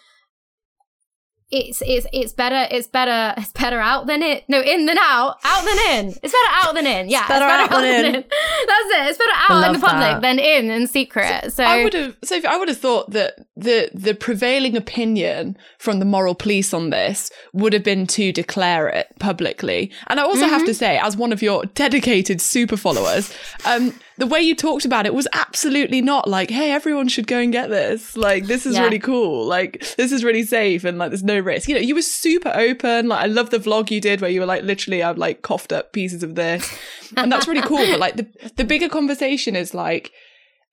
it's 1.51 1.81
it's 1.85 2.05
it's 2.13 2.33
better 2.33 2.67
it's 2.69 2.87
better 2.87 3.33
it's 3.41 3.51
better 3.51 3.79
out 3.79 4.05
than 4.05 4.21
it 4.21 4.43
no 4.47 4.61
in 4.61 4.85
than 4.85 4.97
out 4.99 5.37
out 5.43 5.65
than 5.65 5.77
in 5.97 6.07
it's 6.07 6.33
better 6.33 6.53
out 6.63 6.75
than 6.75 6.85
in 6.85 7.09
yeah 7.09 7.21
it's 7.21 7.27
better, 7.27 7.45
it's 7.45 7.53
better 7.53 7.63
out, 7.63 7.71
out, 7.73 7.81
than 7.81 8.05
in. 8.05 8.15
in. 8.15 8.21
that's 8.21 8.89
it 8.91 9.09
it's 9.09 9.17
better 9.17 9.31
out 9.49 9.65
in 9.67 9.73
the 9.73 9.79
public 9.79 10.01
that. 10.01 10.21
than 10.21 10.39
in 10.39 10.69
in 10.69 10.87
secret 10.87 11.51
so 11.51 11.63
I 11.63 11.83
would 11.83 11.93
have 11.93 12.17
so 12.23 12.39
I 12.47 12.57
would 12.57 12.67
have 12.67 12.77
thought 12.77 13.09
that 13.11 13.33
the 13.55 13.89
the 13.93 14.13
prevailing 14.13 14.77
opinion 14.77 15.57
from 15.79 15.99
the 15.99 16.05
moral 16.05 16.35
police 16.35 16.73
on 16.73 16.91
this 16.91 17.31
would 17.53 17.73
have 17.73 17.83
been 17.83 18.05
to 18.07 18.31
declare 18.31 18.87
it 18.87 19.07
publicly 19.19 19.91
and 20.07 20.19
I 20.19 20.23
also 20.23 20.43
mm-hmm. 20.43 20.51
have 20.51 20.65
to 20.65 20.73
say 20.73 20.99
as 20.99 21.17
one 21.17 21.33
of 21.33 21.41
your 21.41 21.65
dedicated 21.65 22.41
super 22.41 22.77
followers 22.77 23.33
um 23.65 23.93
the 24.19 24.27
way 24.27 24.41
you 24.41 24.53
talked 24.53 24.83
about 24.83 25.05
it 25.05 25.13
was 25.13 25.29
absolutely 25.31 26.01
not 26.01 26.27
like, 26.27 26.49
hey, 26.49 26.71
everyone 26.71 27.07
should 27.07 27.25
go 27.25 27.39
and 27.39 27.53
get 27.53 27.69
this. 27.69 28.17
Like, 28.17 28.47
this 28.47 28.65
is 28.65 28.75
yeah. 28.75 28.83
really 28.83 28.99
cool. 28.99 29.45
Like, 29.45 29.79
this 29.95 30.11
is 30.11 30.25
really 30.25 30.43
safe 30.43 30.83
and 30.83 30.97
like, 30.97 31.09
there's 31.09 31.23
no 31.23 31.39
risk. 31.39 31.69
You 31.69 31.75
know, 31.75 31.81
you 31.81 31.95
were 31.95 32.01
super 32.01 32.51
open. 32.53 33.07
Like, 33.07 33.23
I 33.23 33.27
love 33.27 33.49
the 33.49 33.59
vlog 33.59 33.89
you 33.89 34.01
did 34.01 34.19
where 34.19 34.29
you 34.29 34.41
were 34.41 34.45
like, 34.45 34.63
literally, 34.63 35.01
I've 35.01 35.17
like 35.17 35.41
coughed 35.41 35.71
up 35.71 35.93
pieces 35.93 36.21
of 36.21 36.35
this. 36.35 36.69
And 37.15 37.31
that's 37.31 37.47
really 37.47 37.61
cool. 37.61 37.77
But 37.77 37.99
like, 37.99 38.17
the, 38.17 38.27
the 38.57 38.65
bigger 38.65 38.89
conversation 38.89 39.55
is 39.55 39.73
like, 39.73 40.11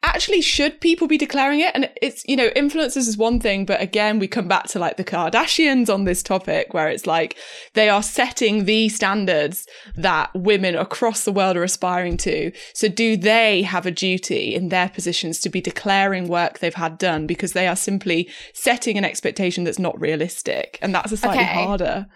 actually 0.06 0.40
should 0.40 0.80
people 0.80 1.08
be 1.08 1.18
declaring 1.18 1.60
it 1.60 1.72
and 1.74 1.90
it's 2.00 2.24
you 2.26 2.36
know 2.36 2.48
influencers 2.50 3.08
is 3.08 3.16
one 3.16 3.40
thing 3.40 3.64
but 3.64 3.80
again 3.80 4.18
we 4.18 4.28
come 4.28 4.48
back 4.48 4.64
to 4.64 4.78
like 4.78 4.96
the 4.96 5.04
kardashians 5.04 5.92
on 5.92 6.04
this 6.04 6.22
topic 6.22 6.72
where 6.72 6.88
it's 6.88 7.06
like 7.06 7.36
they 7.74 7.88
are 7.88 8.02
setting 8.02 8.64
the 8.64 8.88
standards 8.88 9.66
that 9.96 10.30
women 10.34 10.76
across 10.76 11.24
the 11.24 11.32
world 11.32 11.56
are 11.56 11.64
aspiring 11.64 12.16
to 12.16 12.52
so 12.72 12.88
do 12.88 13.16
they 13.16 13.62
have 13.62 13.86
a 13.86 13.90
duty 13.90 14.54
in 14.54 14.68
their 14.68 14.88
positions 14.88 15.40
to 15.40 15.48
be 15.48 15.60
declaring 15.60 16.28
work 16.28 16.60
they've 16.60 16.74
had 16.74 16.96
done 16.98 17.26
because 17.26 17.52
they 17.52 17.66
are 17.66 17.76
simply 17.76 18.28
setting 18.54 18.96
an 18.96 19.04
expectation 19.04 19.64
that's 19.64 19.78
not 19.78 20.00
realistic 20.00 20.78
and 20.80 20.94
that's 20.94 21.12
a 21.12 21.16
slightly 21.16 21.42
okay. 21.42 21.64
harder 21.64 22.06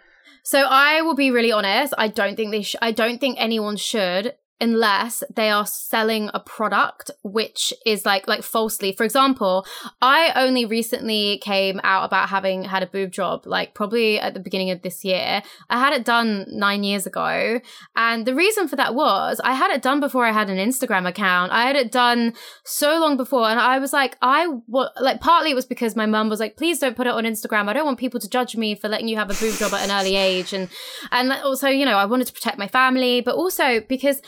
so 0.42 0.61
I 0.61 1.03
will 1.03 1.14
be 1.14 1.31
really 1.31 1.53
honest. 1.53 1.92
I 1.98 2.09
don't 2.09 2.35
think 2.35 2.50
they. 2.50 2.62
Sh- 2.62 2.76
I 2.81 2.92
don't 2.92 3.18
think 3.18 3.37
anyone 3.38 3.76
should 3.76 4.35
unless 4.61 5.23
they 5.35 5.51
are 5.51 5.66
selling 5.66 6.31
a 6.35 6.40
product 6.40 7.11
which 7.23 7.73
is 7.87 8.05
like 8.05 8.29
like 8.29 8.42
falsely. 8.42 8.92
For 8.92 9.05
example 9.05 9.66
i 10.01 10.33
only 10.37 10.64
recently 10.64 11.38
came 11.38 11.81
out 11.85 12.05
about 12.05 12.29
having 12.29 12.64
had 12.64 12.83
a 12.83 12.87
boob 12.87 13.11
job 13.11 13.46
like 13.46 13.75
probably 13.75 14.20
at 14.20 14.35
the 14.35 14.40
beginning 14.40 14.70
of 14.70 14.83
this 14.83 15.05
year. 15.05 15.42
I 15.68 15.79
had 15.79 15.92
it 15.92 16.05
done 16.05 16.46
nine 16.49 16.85
years 16.85 17.07
ago 17.07 17.61
and 17.96 18.27
the 18.27 18.35
reason 18.35 18.68
for 18.68 18.77
that 18.77 18.94
was 18.94 19.40
i 19.44 19.55
had 19.55 19.70
it 19.70 19.83
done 19.83 20.01
before 20.01 20.27
i 20.27 20.33
had 20.33 20.51
an 20.51 20.59
instagram 20.59 21.09
account. 21.09 21.53
I 21.53 21.62
had 21.62 21.77
it 21.77 21.92
done 21.92 22.35
so 22.64 22.99
long 23.01 23.16
before 23.16 23.49
and 23.49 23.59
i 23.59 23.79
was 23.79 23.92
like 23.92 24.16
i 24.23 24.46
wa- 24.66 24.90
like 25.01 25.20
partly 25.20 25.51
it 25.51 25.55
was 25.55 25.66
because 25.66 25.96
my 25.96 26.07
mum 26.07 26.29
was 26.29 26.40
like 26.40 26.57
please 26.57 26.79
don't 26.79 26.96
put 26.96 27.07
it 27.07 27.12
on 27.12 27.25
instagram. 27.25 27.68
I 27.68 27.73
don't 27.73 27.87
want 27.87 27.99
people 27.99 28.20
to 28.20 28.29
judge 28.29 28.57
me 28.57 28.75
for 28.75 28.88
letting 28.88 29.09
you 29.09 29.16
have 29.16 29.31
a 29.31 29.35
boob 29.35 29.55
job 29.57 29.73
at 29.73 29.88
an 29.88 29.90
early 29.90 30.16
age. 30.16 30.53
And 30.53 30.68
and 31.11 31.33
also 31.33 31.68
you 31.68 31.85
know 31.85 31.96
i 31.96 32.05
wanted 32.05 32.27
to 32.27 32.33
protect 32.33 32.59
my 32.59 32.68
family 32.68 33.20
but 33.20 33.35
also 33.35 33.81
because 33.88 34.20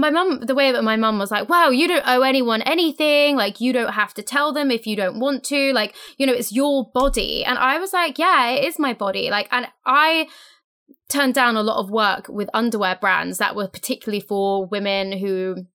my 0.00 0.10
mum, 0.10 0.40
the 0.40 0.54
way 0.54 0.72
that 0.72 0.82
my 0.82 0.96
mum 0.96 1.18
was 1.18 1.30
like, 1.30 1.48
wow, 1.48 1.68
you 1.68 1.86
don't 1.86 2.06
owe 2.06 2.22
anyone 2.22 2.62
anything. 2.62 3.36
Like, 3.36 3.60
you 3.60 3.72
don't 3.72 3.92
have 3.92 4.14
to 4.14 4.22
tell 4.22 4.52
them 4.52 4.70
if 4.70 4.86
you 4.86 4.96
don't 4.96 5.20
want 5.20 5.44
to. 5.44 5.72
Like, 5.72 5.94
you 6.16 6.26
know, 6.26 6.32
it's 6.32 6.52
your 6.52 6.90
body. 6.92 7.44
And 7.44 7.58
I 7.58 7.78
was 7.78 7.92
like, 7.92 8.18
yeah, 8.18 8.48
it 8.48 8.64
is 8.64 8.78
my 8.78 8.94
body. 8.94 9.30
Like, 9.30 9.48
and 9.52 9.68
I 9.84 10.28
turned 11.08 11.34
down 11.34 11.56
a 11.56 11.62
lot 11.62 11.78
of 11.78 11.90
work 11.90 12.28
with 12.28 12.48
underwear 12.54 12.96
brands 13.00 13.38
that 13.38 13.54
were 13.54 13.68
particularly 13.68 14.20
for 14.20 14.66
women 14.66 15.12
who 15.12 15.66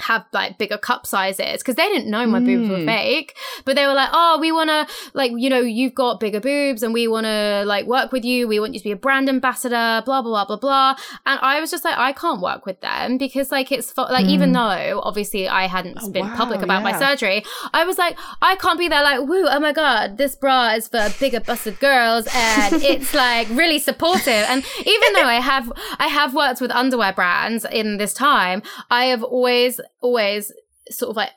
have 0.00 0.24
like 0.32 0.58
bigger 0.58 0.78
cup 0.78 1.06
sizes 1.06 1.60
because 1.60 1.74
they 1.74 1.88
didn't 1.88 2.10
know 2.10 2.26
my 2.26 2.40
boobs 2.40 2.68
were 2.68 2.78
hmm. 2.78 2.86
fake 2.86 3.36
but 3.64 3.76
they 3.76 3.86
were 3.86 3.94
like 3.94 4.10
oh 4.12 4.38
we 4.40 4.52
want 4.52 4.70
to 4.70 4.86
like 5.14 5.32
you 5.36 5.50
know 5.50 5.60
you've 5.60 5.94
got 5.94 6.20
bigger 6.20 6.40
boobs 6.40 6.82
and 6.82 6.94
we 6.94 7.08
want 7.08 7.24
to 7.24 7.64
like 7.66 7.86
work 7.86 8.12
with 8.12 8.24
you. 8.24 8.46
We 8.46 8.60
want 8.60 8.74
you 8.74 8.80
to 8.80 8.84
be 8.84 8.92
a 8.92 8.96
brand 8.96 9.28
ambassador 9.28 10.02
blah 10.04 10.22
blah 10.22 10.44
blah 10.44 10.44
blah 10.44 10.56
blah. 10.56 10.96
And 11.26 11.40
i 11.40 11.60
was 11.60 11.70
just 11.70 11.84
like 11.84 11.98
i 11.98 12.12
can't 12.12 12.40
work 12.40 12.66
with 12.66 12.80
them 12.80 13.18
because 13.18 13.50
like 13.50 13.72
it's 13.72 13.90
fo- 13.90 14.02
like 14.02 14.26
even 14.26 14.50
hmm. 14.50 14.54
though 14.54 15.00
obviously 15.02 15.48
i 15.48 15.66
hadn't 15.66 15.98
oh, 16.00 16.10
been 16.10 16.26
wow, 16.26 16.36
public 16.36 16.62
about 16.62 16.82
my 16.82 16.98
surgery 16.98 17.44
i 17.72 17.84
was 17.84 17.98
like 17.98 18.18
i 18.42 18.56
can't 18.56 18.78
be 18.78 18.88
there 18.88 19.02
like 19.02 19.20
woo 19.20 19.46
oh 19.46 19.60
my 19.60 19.72
god 19.72 20.16
this 20.16 20.34
bra 20.34 20.70
is 20.70 20.88
for 20.88 21.08
bigger 21.18 21.40
busted 21.40 21.78
girls 21.80 22.26
and 22.34 22.82
it's 22.82 23.14
like 23.14 23.48
really 23.50 23.78
supportive. 23.78 24.44
And 24.48 24.64
even 24.78 25.12
though 25.14 25.24
i 25.24 25.40
have 25.40 25.72
i 25.98 26.06
have 26.06 26.34
worked 26.34 26.60
with 26.60 26.70
underwear 26.70 27.12
brands 27.12 27.64
in 27.70 27.96
this 27.98 28.14
time 28.14 28.62
i 28.90 29.06
have 29.06 29.22
always 29.22 29.80
always 30.00 30.52
sort 30.90 31.10
of 31.10 31.16
like 31.16 31.30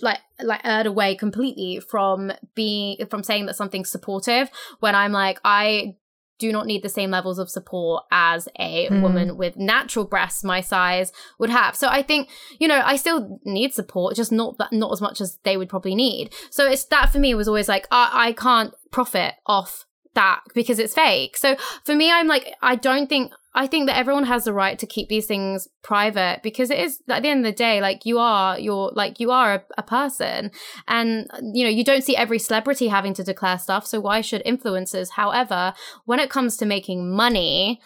like 0.00 0.18
like 0.42 0.60
erred 0.64 0.86
away 0.86 1.14
completely 1.14 1.80
from 1.80 2.32
being 2.54 2.96
from 3.06 3.22
saying 3.22 3.46
that 3.46 3.56
something's 3.56 3.90
supportive 3.90 4.48
when 4.78 4.94
i'm 4.94 5.10
like 5.10 5.40
i 5.44 5.96
do 6.40 6.50
not 6.50 6.66
need 6.66 6.82
the 6.82 6.88
same 6.88 7.10
levels 7.10 7.38
of 7.38 7.48
support 7.48 8.04
as 8.10 8.48
a 8.58 8.88
hmm. 8.88 9.02
woman 9.02 9.36
with 9.36 9.56
natural 9.56 10.04
breasts 10.06 10.42
my 10.42 10.60
size 10.60 11.12
would 11.38 11.50
have. 11.50 11.76
So 11.76 11.86
i 11.86 12.02
think 12.02 12.28
you 12.58 12.66
know 12.66 12.82
i 12.84 12.96
still 12.96 13.40
need 13.44 13.72
support 13.72 14.16
just 14.16 14.32
not 14.32 14.58
that 14.58 14.72
not 14.72 14.90
as 14.90 15.00
much 15.00 15.20
as 15.20 15.38
they 15.44 15.56
would 15.56 15.68
probably 15.68 15.94
need. 15.94 16.34
So 16.50 16.66
it's 16.66 16.84
that 16.86 17.10
for 17.12 17.18
me 17.18 17.34
was 17.34 17.46
always 17.46 17.68
like 17.68 17.86
i, 17.92 18.28
I 18.28 18.32
can't 18.32 18.74
profit 18.90 19.34
off 19.46 19.86
that 20.14 20.40
because 20.54 20.78
it's 20.78 20.94
fake 20.94 21.36
so 21.36 21.56
for 21.84 21.94
me 21.94 22.10
i'm 22.10 22.26
like 22.26 22.54
i 22.62 22.74
don't 22.74 23.08
think 23.08 23.32
I 23.52 23.66
think 23.66 23.88
that 23.88 23.96
everyone 23.96 24.24
has 24.24 24.44
the 24.44 24.52
right 24.52 24.78
to 24.78 24.86
keep 24.86 25.08
these 25.08 25.26
things 25.26 25.68
private 25.82 26.40
because 26.42 26.70
it 26.70 26.78
is 26.78 27.00
at 27.08 27.22
the 27.22 27.28
end 27.28 27.44
of 27.44 27.52
the 27.52 27.56
day, 27.56 27.80
like 27.80 28.06
you 28.06 28.18
are, 28.18 28.58
you're 28.58 28.92
like 28.94 29.18
you 29.18 29.32
are 29.32 29.54
a, 29.54 29.64
a 29.78 29.82
person, 29.82 30.52
and 30.86 31.28
you 31.52 31.64
know 31.64 31.70
you 31.70 31.82
don't 31.82 32.04
see 32.04 32.16
every 32.16 32.38
celebrity 32.38 32.88
having 32.88 33.12
to 33.14 33.24
declare 33.24 33.58
stuff. 33.58 33.86
So 33.86 33.98
why 33.98 34.20
should 34.20 34.44
influencers? 34.44 35.10
However, 35.10 35.74
when 36.04 36.20
it 36.20 36.30
comes 36.30 36.56
to 36.58 36.66
making 36.66 37.10
money, 37.10 37.80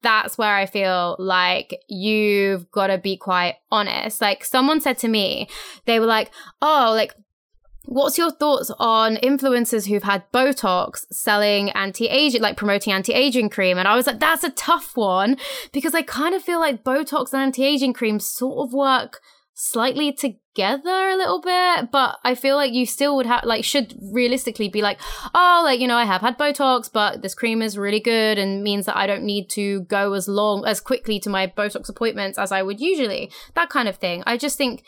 that's 0.00 0.38
where 0.38 0.54
I 0.54 0.64
feel 0.64 1.16
like 1.18 1.78
you've 1.86 2.70
got 2.70 2.86
to 2.86 2.96
be 2.96 3.18
quite 3.18 3.56
honest. 3.70 4.22
Like 4.22 4.42
someone 4.42 4.80
said 4.80 4.96
to 4.98 5.08
me, 5.08 5.48
they 5.84 6.00
were 6.00 6.06
like, 6.06 6.30
"Oh, 6.62 6.92
like." 6.94 7.14
What's 7.86 8.18
your 8.18 8.30
thoughts 8.30 8.70
on 8.78 9.16
influencers 9.16 9.88
who've 9.88 10.02
had 10.02 10.30
Botox 10.32 11.06
selling 11.10 11.70
anti-aging, 11.70 12.42
like 12.42 12.56
promoting 12.56 12.92
anti-aging 12.92 13.48
cream? 13.48 13.78
And 13.78 13.88
I 13.88 13.96
was 13.96 14.06
like, 14.06 14.20
that's 14.20 14.44
a 14.44 14.50
tough 14.50 14.96
one 14.96 15.38
because 15.72 15.94
I 15.94 16.02
kind 16.02 16.34
of 16.34 16.42
feel 16.42 16.60
like 16.60 16.84
Botox 16.84 17.32
and 17.32 17.42
anti-aging 17.42 17.94
cream 17.94 18.20
sort 18.20 18.66
of 18.68 18.74
work 18.74 19.20
slightly 19.54 20.10
together 20.10 20.90
a 20.90 21.16
little 21.16 21.40
bit, 21.40 21.90
but 21.90 22.18
I 22.24 22.34
feel 22.34 22.56
like 22.56 22.72
you 22.72 22.86
still 22.86 23.14
would 23.16 23.26
have, 23.26 23.44
like, 23.44 23.62
should 23.62 23.94
realistically 24.00 24.68
be 24.70 24.80
like, 24.80 24.98
oh, 25.34 25.60
like, 25.64 25.80
you 25.80 25.86
know, 25.86 25.98
I 25.98 26.06
have 26.06 26.22
had 26.22 26.38
Botox, 26.38 26.90
but 26.90 27.20
this 27.20 27.34
cream 27.34 27.60
is 27.60 27.76
really 27.76 28.00
good 28.00 28.38
and 28.38 28.62
means 28.62 28.86
that 28.86 28.96
I 28.96 29.06
don't 29.06 29.24
need 29.24 29.50
to 29.50 29.82
go 29.82 30.14
as 30.14 30.28
long, 30.28 30.64
as 30.66 30.80
quickly 30.80 31.20
to 31.20 31.28
my 31.28 31.46
Botox 31.46 31.90
appointments 31.90 32.38
as 32.38 32.52
I 32.52 32.62
would 32.62 32.80
usually. 32.80 33.30
That 33.54 33.68
kind 33.68 33.86
of 33.86 33.96
thing. 33.96 34.22
I 34.26 34.38
just 34.38 34.56
think 34.56 34.82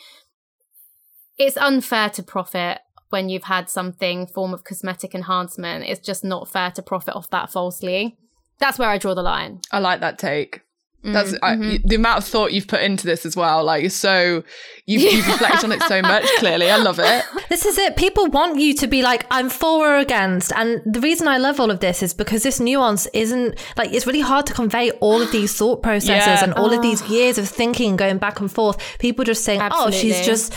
it's 1.47 1.57
unfair 1.57 2.11
to 2.11 2.23
profit 2.23 2.79
when 3.11 3.29
you've 3.29 3.45
had 3.45 3.69
something 3.69 4.27
form 4.27 4.55
of 4.55 4.65
cosmetic 4.65 5.15
enhancement. 5.15 5.85
It's 5.87 6.01
just 6.01 6.25
not 6.25 6.49
fair 6.49 6.71
to 6.73 6.83
profit 6.83 7.15
off 7.15 7.29
that 7.31 7.51
falsely. 7.53 8.17
That's 8.59 8.79
where 8.79 8.89
I 8.89 8.99
draw 8.99 9.15
the 9.15 9.23
line. 9.23 9.61
I 9.71 9.79
like 9.81 10.01
that 10.01 10.19
take. 10.19 10.61
That's 11.05 11.33
Mm-hmm. 11.33 11.69
y- 11.69 11.79
the 11.85 11.97
amount 11.97 12.19
of 12.19 12.25
thought 12.25 12.53
you've 12.53 12.69
put 12.69 12.81
into 12.81 13.07
this 13.09 13.27
as 13.27 13.35
well. 13.37 13.65
Like, 13.65 13.91
so 13.91 14.45
you've, 14.87 15.03
you've 15.03 15.27
reflected 15.27 15.65
on 15.65 15.73
it 15.73 15.83
so 15.83 16.01
much. 16.01 16.25
Clearly, 16.39 16.71
I 16.71 16.77
love 16.77 17.01
it. 17.01 17.25
This 17.49 17.67
is 17.67 17.77
it. 17.77 17.97
People 17.97 18.29
want 18.29 18.59
you 18.61 18.73
to 18.77 18.87
be 18.87 19.03
like, 19.03 19.27
I'm 19.31 19.51
for 19.51 19.95
or 19.95 19.99
against. 19.99 20.53
And 20.55 20.81
the 20.87 21.01
reason 21.01 21.27
I 21.29 21.37
love 21.39 21.61
all 21.61 21.71
of 21.73 21.81
this 21.81 22.03
is 22.05 22.15
because 22.15 22.45
this 22.45 22.61
nuance 22.61 23.07
isn't 23.13 23.59
like, 23.77 23.93
it's 23.93 24.07
really 24.07 24.21
hard 24.23 24.47
to 24.47 24.55
convey 24.55 24.91
all 24.93 25.21
of 25.21 25.31
these 25.33 25.55
thought 25.55 25.83
processes 25.83 26.27
Yeah. 26.41 26.45
and 26.45 26.55
all 26.55 26.73
of 26.73 26.81
these 26.81 27.03
years 27.11 27.37
of 27.37 27.47
thinking 27.49 27.97
going 27.97 28.17
back 28.19 28.41
and 28.41 28.51
forth. 28.51 28.79
People 29.01 29.25
just 29.27 29.45
saying, 29.45 29.61
oh, 29.71 29.91
she's 29.91 30.25
just 30.25 30.55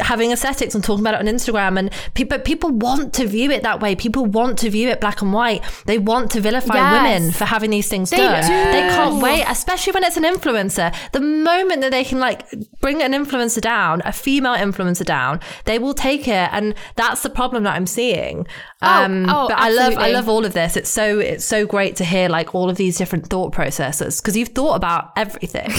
having 0.00 0.32
aesthetics 0.32 0.74
and 0.74 0.82
talking 0.82 1.04
about 1.04 1.14
it 1.14 1.20
on 1.20 1.26
Instagram. 1.26 1.78
And 1.78 1.90
people, 2.14 2.38
people 2.40 2.70
want 2.70 3.14
to 3.14 3.26
view 3.26 3.50
it 3.50 3.62
that 3.62 3.80
way. 3.80 3.94
People 3.94 4.26
want 4.26 4.58
to 4.58 4.70
view 4.70 4.88
it 4.88 5.00
black 5.00 5.22
and 5.22 5.32
white. 5.32 5.62
They 5.86 5.98
want 5.98 6.30
to 6.32 6.40
vilify 6.40 6.74
Yes. 6.74 6.92
women 7.20 7.32
for 7.32 7.44
having 7.44 7.70
these 7.70 7.88
things 7.88 8.10
They 8.10 8.16
done. 8.16 8.42
do. 8.42 8.48
They 8.48 8.88
can't 8.88 9.22
wait, 9.22 9.44
especially 9.48 9.92
when 9.92 10.02
it's 10.04 10.16
an 10.16 10.24
influencer. 10.24 10.94
The 11.12 11.20
moment 11.20 11.80
that 11.82 11.92
they 11.92 12.02
can 12.04 12.18
like 12.18 12.44
bring 12.80 13.02
an 13.02 13.12
influencer 13.12 13.60
down, 13.60 14.02
a 14.04 14.12
female 14.12 14.54
influencer 14.56 15.04
down, 15.04 15.40
they 15.64 15.78
will 15.78 15.94
take 15.94 16.26
it, 16.26 16.48
and 16.52 16.74
that's 16.96 17.22
the 17.22 17.30
problem 17.30 17.62
that 17.64 17.74
I'm 17.76 17.86
seeing. 17.86 18.46
Um, 18.82 19.26
oh, 19.30 19.48
but 19.48 19.58
I 19.58 19.70
love, 19.70 19.94
I 19.96 20.10
love 20.10 20.28
all 20.28 20.44
of 20.44 20.52
this. 20.52 20.76
It's 20.76 20.90
so, 20.90 21.18
it's 21.18 21.44
so 21.44 21.66
great 21.66 21.96
to 21.96 22.04
hear 22.04 22.28
like 22.28 22.54
all 22.54 22.68
of 22.68 22.76
these 22.76 22.98
different 22.98 23.28
thought 23.28 23.52
processes 23.52 24.20
because 24.20 24.36
you've 24.36 24.48
thought 24.50 24.74
about 24.74 25.12
everything. 25.16 25.70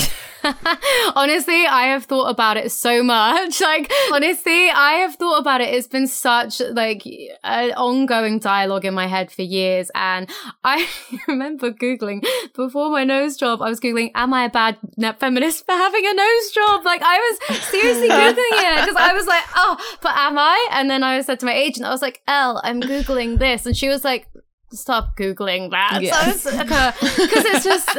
honestly, 1.15 1.65
I 1.65 1.87
have 1.87 2.05
thought 2.05 2.29
about 2.29 2.57
it 2.57 2.71
so 2.71 3.03
much. 3.03 3.61
Like, 3.65 3.91
honestly, 4.13 4.69
I 4.69 4.93
have 5.01 5.15
thought 5.15 5.39
about 5.39 5.61
it. 5.61 5.73
It's 5.73 5.87
been 5.87 6.07
such 6.07 6.59
like 6.59 7.05
an 7.43 7.71
ongoing 7.71 8.39
dialogue 8.39 8.85
in 8.85 8.93
my 8.93 9.07
head 9.07 9.31
for 9.31 9.41
years. 9.41 9.91
And 9.95 10.29
I 10.63 10.87
remember 11.27 11.71
Googling 11.71 12.25
before 12.53 12.89
my 12.89 13.03
nose 13.03 13.37
job, 13.37 13.61
I 13.61 13.69
was 13.69 13.79
Googling, 13.79 14.11
am 14.15 14.33
I 14.33 14.45
a 14.45 14.49
bad 14.49 14.77
net 14.97 15.19
feminist 15.19 15.65
for 15.65 15.73
having 15.73 16.05
a 16.05 16.13
nose 16.13 16.51
job? 16.51 16.85
Like, 16.85 17.01
I 17.03 17.17
was 17.17 17.59
seriously 17.65 18.09
Googling 18.09 18.35
it 18.37 18.81
because 18.81 18.95
I 18.97 19.13
was 19.13 19.27
like, 19.27 19.43
oh, 19.55 19.77
but 20.01 20.15
am 20.15 20.37
I? 20.37 20.69
And 20.71 20.89
then 20.89 21.03
I 21.03 21.21
said 21.21 21.39
to 21.41 21.45
my 21.45 21.53
agent, 21.53 21.85
I 21.85 21.89
was 21.89 22.01
like, 22.01 22.21
Elle, 22.27 22.61
I'm 22.63 22.81
Googling 22.81 23.39
this. 23.39 23.65
And 23.65 23.75
she 23.75 23.87
was 23.87 24.03
like, 24.03 24.27
stop 24.71 25.17
Googling 25.17 25.71
that. 25.71 26.01
Yeah. 26.01 26.31
So 26.31 26.51
because 26.51 26.71
uh, 26.71 26.93
it's 27.01 27.63
just. 27.63 27.97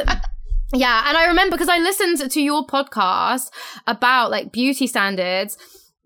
Yeah, 0.73 1.05
and 1.07 1.15
I 1.15 1.27
remember 1.27 1.55
because 1.55 1.69
I 1.69 1.77
listened 1.77 2.29
to 2.29 2.41
your 2.41 2.65
podcast 2.65 3.51
about 3.87 4.31
like 4.31 4.51
beauty 4.51 4.85
standards 4.85 5.57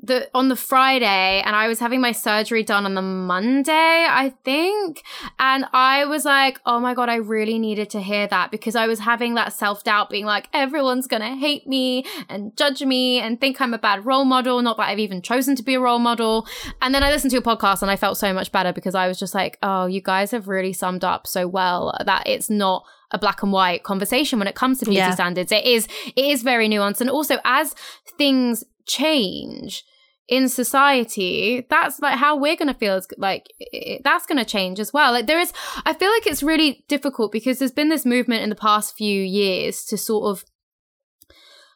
the 0.04 0.30
on 0.34 0.48
the 0.50 0.56
Friday 0.56 1.42
and 1.46 1.56
I 1.56 1.68
was 1.68 1.80
having 1.80 2.02
my 2.02 2.12
surgery 2.12 2.64
done 2.64 2.86
on 2.86 2.96
the 2.96 3.02
Monday, 3.04 3.72
I 4.10 4.34
think. 4.44 5.04
And 5.38 5.66
I 5.74 6.06
was 6.06 6.26
like, 6.26 6.60
"Oh 6.66 6.80
my 6.80 6.94
god, 6.94 7.08
I 7.10 7.16
really 7.16 7.60
needed 7.60 7.90
to 7.92 8.02
hear 8.02 8.26
that 8.28 8.50
because 8.50 8.76
I 8.76 8.88
was 8.88 9.00
having 9.00 9.36
that 9.36 9.54
self-doubt 9.54 10.10
being 10.10 10.26
like 10.26 10.50
everyone's 10.54 11.06
going 11.08 11.22
to 11.22 11.36
hate 11.36 11.68
me 11.68 12.06
and 12.30 12.56
judge 12.58 12.82
me 12.82 13.20
and 13.20 13.40
think 13.40 13.62
I'm 13.62 13.74
a 13.74 13.78
bad 13.78 14.06
role 14.06 14.26
model, 14.26 14.62
not 14.62 14.78
that 14.78 14.90
I've 14.90 15.00
even 15.00 15.22
chosen 15.22 15.56
to 15.58 15.64
be 15.64 15.76
a 15.76 15.80
role 15.80 16.00
model." 16.00 16.48
And 16.82 16.96
then 16.96 17.04
I 17.04 17.12
listened 17.12 17.32
to 17.32 17.36
your 17.36 17.44
podcast 17.44 17.82
and 17.84 17.92
I 17.92 17.96
felt 17.96 18.18
so 18.18 18.34
much 18.34 18.52
better 18.52 18.74
because 18.74 18.96
I 18.96 19.08
was 19.08 19.20
just 19.20 19.36
like, 19.36 19.60
"Oh, 19.62 19.86
you 19.86 20.02
guys 20.02 20.32
have 20.32 20.48
really 20.48 20.74
summed 20.74 21.04
up 21.04 21.28
so 21.28 21.48
well 21.48 21.96
that 22.06 22.24
it's 22.28 22.50
not 22.50 22.86
a 23.12 23.20
black 23.20 23.44
and 23.44 23.52
white 23.52 23.84
conversation 23.84 24.40
when 24.40 24.48
it 24.48 24.56
comes 24.56 24.80
to 24.80 24.86
beauty 24.86 24.98
Yeah. 24.98 25.14
standards. 25.14 25.52
It 25.52 25.66
is 25.66 25.88
it 26.16 26.26
is 26.26 26.42
very 26.42 26.68
nuanced, 26.70 27.02
and 27.02 27.10
also 27.10 27.38
as 27.46 27.76
things 28.18 28.64
change 28.88 29.84
in 30.32 30.48
society, 30.48 31.68
that's 31.70 32.00
like 32.00 32.18
how 32.18 32.38
we're 32.38 32.56
gonna 32.56 32.74
feel. 32.74 32.96
Is 32.96 33.08
like 33.18 33.46
i- 33.74 34.00
that's 34.04 34.26
gonna 34.26 34.46
change 34.46 34.80
as 34.80 34.92
well. 34.94 35.12
Like 35.12 35.28
there 35.28 35.40
is, 35.40 35.52
I 35.86 35.94
feel 35.94 36.10
like 36.10 36.26
it's 36.26 36.42
really 36.42 36.86
difficult 36.88 37.32
because 37.34 37.60
there's 37.60 37.74
been 37.74 37.90
this 37.90 38.06
movement 38.06 38.42
in 38.42 38.50
the 38.50 38.56
past 38.56 38.96
few 38.96 39.22
years 39.22 39.84
to 39.86 39.98
sort 39.98 40.32
of 40.32 40.46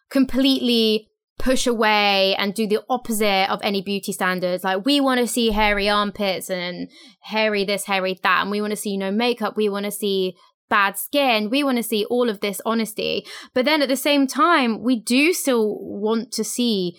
completely 0.10 1.10
push 1.38 1.68
away 1.68 2.34
and 2.38 2.54
do 2.54 2.66
the 2.66 2.80
opposite 2.90 3.50
of 3.52 3.60
any 3.62 3.82
beauty 3.82 4.14
standards. 4.14 4.64
Like 4.64 4.86
we 4.86 5.02
want 5.02 5.20
to 5.20 5.28
see 5.28 5.52
hairy 5.52 5.90
armpits 5.90 6.50
and 6.50 6.90
hairy 7.20 7.66
this, 7.66 7.86
hairy 7.86 8.18
that, 8.24 8.42
and 8.42 8.52
we 8.52 8.62
want 8.62 8.72
to 8.72 8.78
see 8.78 8.96
no 8.96 9.12
makeup. 9.12 9.58
We 9.58 9.68
want 9.68 9.84
to 9.86 9.92
see 9.92 10.36
bad 10.70 10.98
skin. 10.98 11.50
We 11.50 11.62
want 11.64 11.78
to 11.78 11.84
see 11.84 12.06
all 12.06 12.30
of 12.30 12.40
this 12.40 12.62
honesty. 12.66 13.26
But 13.54 13.66
then 13.66 13.82
at 13.82 13.90
the 13.90 13.98
same 13.98 14.28
time, 14.28 14.82
we 14.82 14.96
do 14.98 15.34
still 15.34 15.78
want 15.82 16.32
to 16.34 16.44
see 16.46 16.98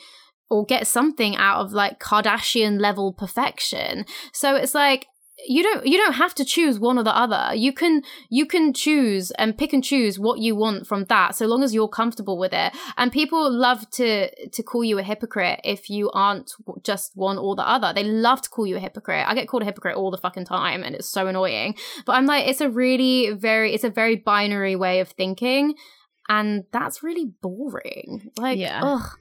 or 0.50 0.64
get 0.64 0.86
something 0.86 1.36
out 1.36 1.60
of 1.60 1.72
like 1.72 2.00
Kardashian 2.00 2.80
level 2.80 3.12
perfection. 3.12 4.04
So 4.32 4.56
it's 4.56 4.74
like 4.74 5.06
you 5.46 5.62
don't 5.62 5.86
you 5.86 5.98
don't 5.98 6.14
have 6.14 6.34
to 6.34 6.44
choose 6.44 6.78
one 6.78 6.98
or 6.98 7.04
the 7.04 7.14
other 7.14 7.54
you 7.54 7.70
can 7.70 8.00
you 8.30 8.46
can 8.46 8.72
choose 8.72 9.30
and 9.32 9.58
pick 9.58 9.72
and 9.74 9.84
choose 9.84 10.18
what 10.18 10.38
you 10.38 10.56
want 10.56 10.86
from 10.86 11.04
that 11.04 11.34
so 11.34 11.46
long 11.46 11.62
as 11.62 11.74
you're 11.74 11.88
comfortable 11.88 12.38
with 12.38 12.54
it 12.54 12.72
and 12.96 13.12
people 13.12 13.52
love 13.52 13.88
to 13.90 14.30
to 14.48 14.62
call 14.62 14.82
you 14.82 14.98
a 14.98 15.02
hypocrite 15.02 15.60
if 15.62 15.90
you 15.90 16.10
aren't 16.14 16.52
just 16.82 17.12
one 17.14 17.36
or 17.36 17.54
the 17.54 17.68
other 17.68 17.92
they 17.92 18.02
love 18.02 18.40
to 18.40 18.48
call 18.48 18.66
you 18.66 18.76
a 18.76 18.80
hypocrite 18.80 19.26
i 19.28 19.34
get 19.34 19.46
called 19.46 19.62
a 19.62 19.66
hypocrite 19.66 19.94
all 19.96 20.10
the 20.10 20.16
fucking 20.16 20.46
time 20.46 20.82
and 20.82 20.94
it's 20.94 21.10
so 21.10 21.26
annoying 21.26 21.74
but 22.06 22.12
i'm 22.12 22.24
like 22.24 22.48
it's 22.48 22.62
a 22.62 22.70
really 22.70 23.30
very 23.32 23.74
it's 23.74 23.84
a 23.84 23.90
very 23.90 24.16
binary 24.16 24.74
way 24.74 25.00
of 25.00 25.08
thinking 25.10 25.74
and 26.30 26.64
that's 26.72 27.02
really 27.02 27.26
boring 27.42 28.30
like 28.38 28.58
Yeah. 28.58 28.80
ugh. 28.82 29.18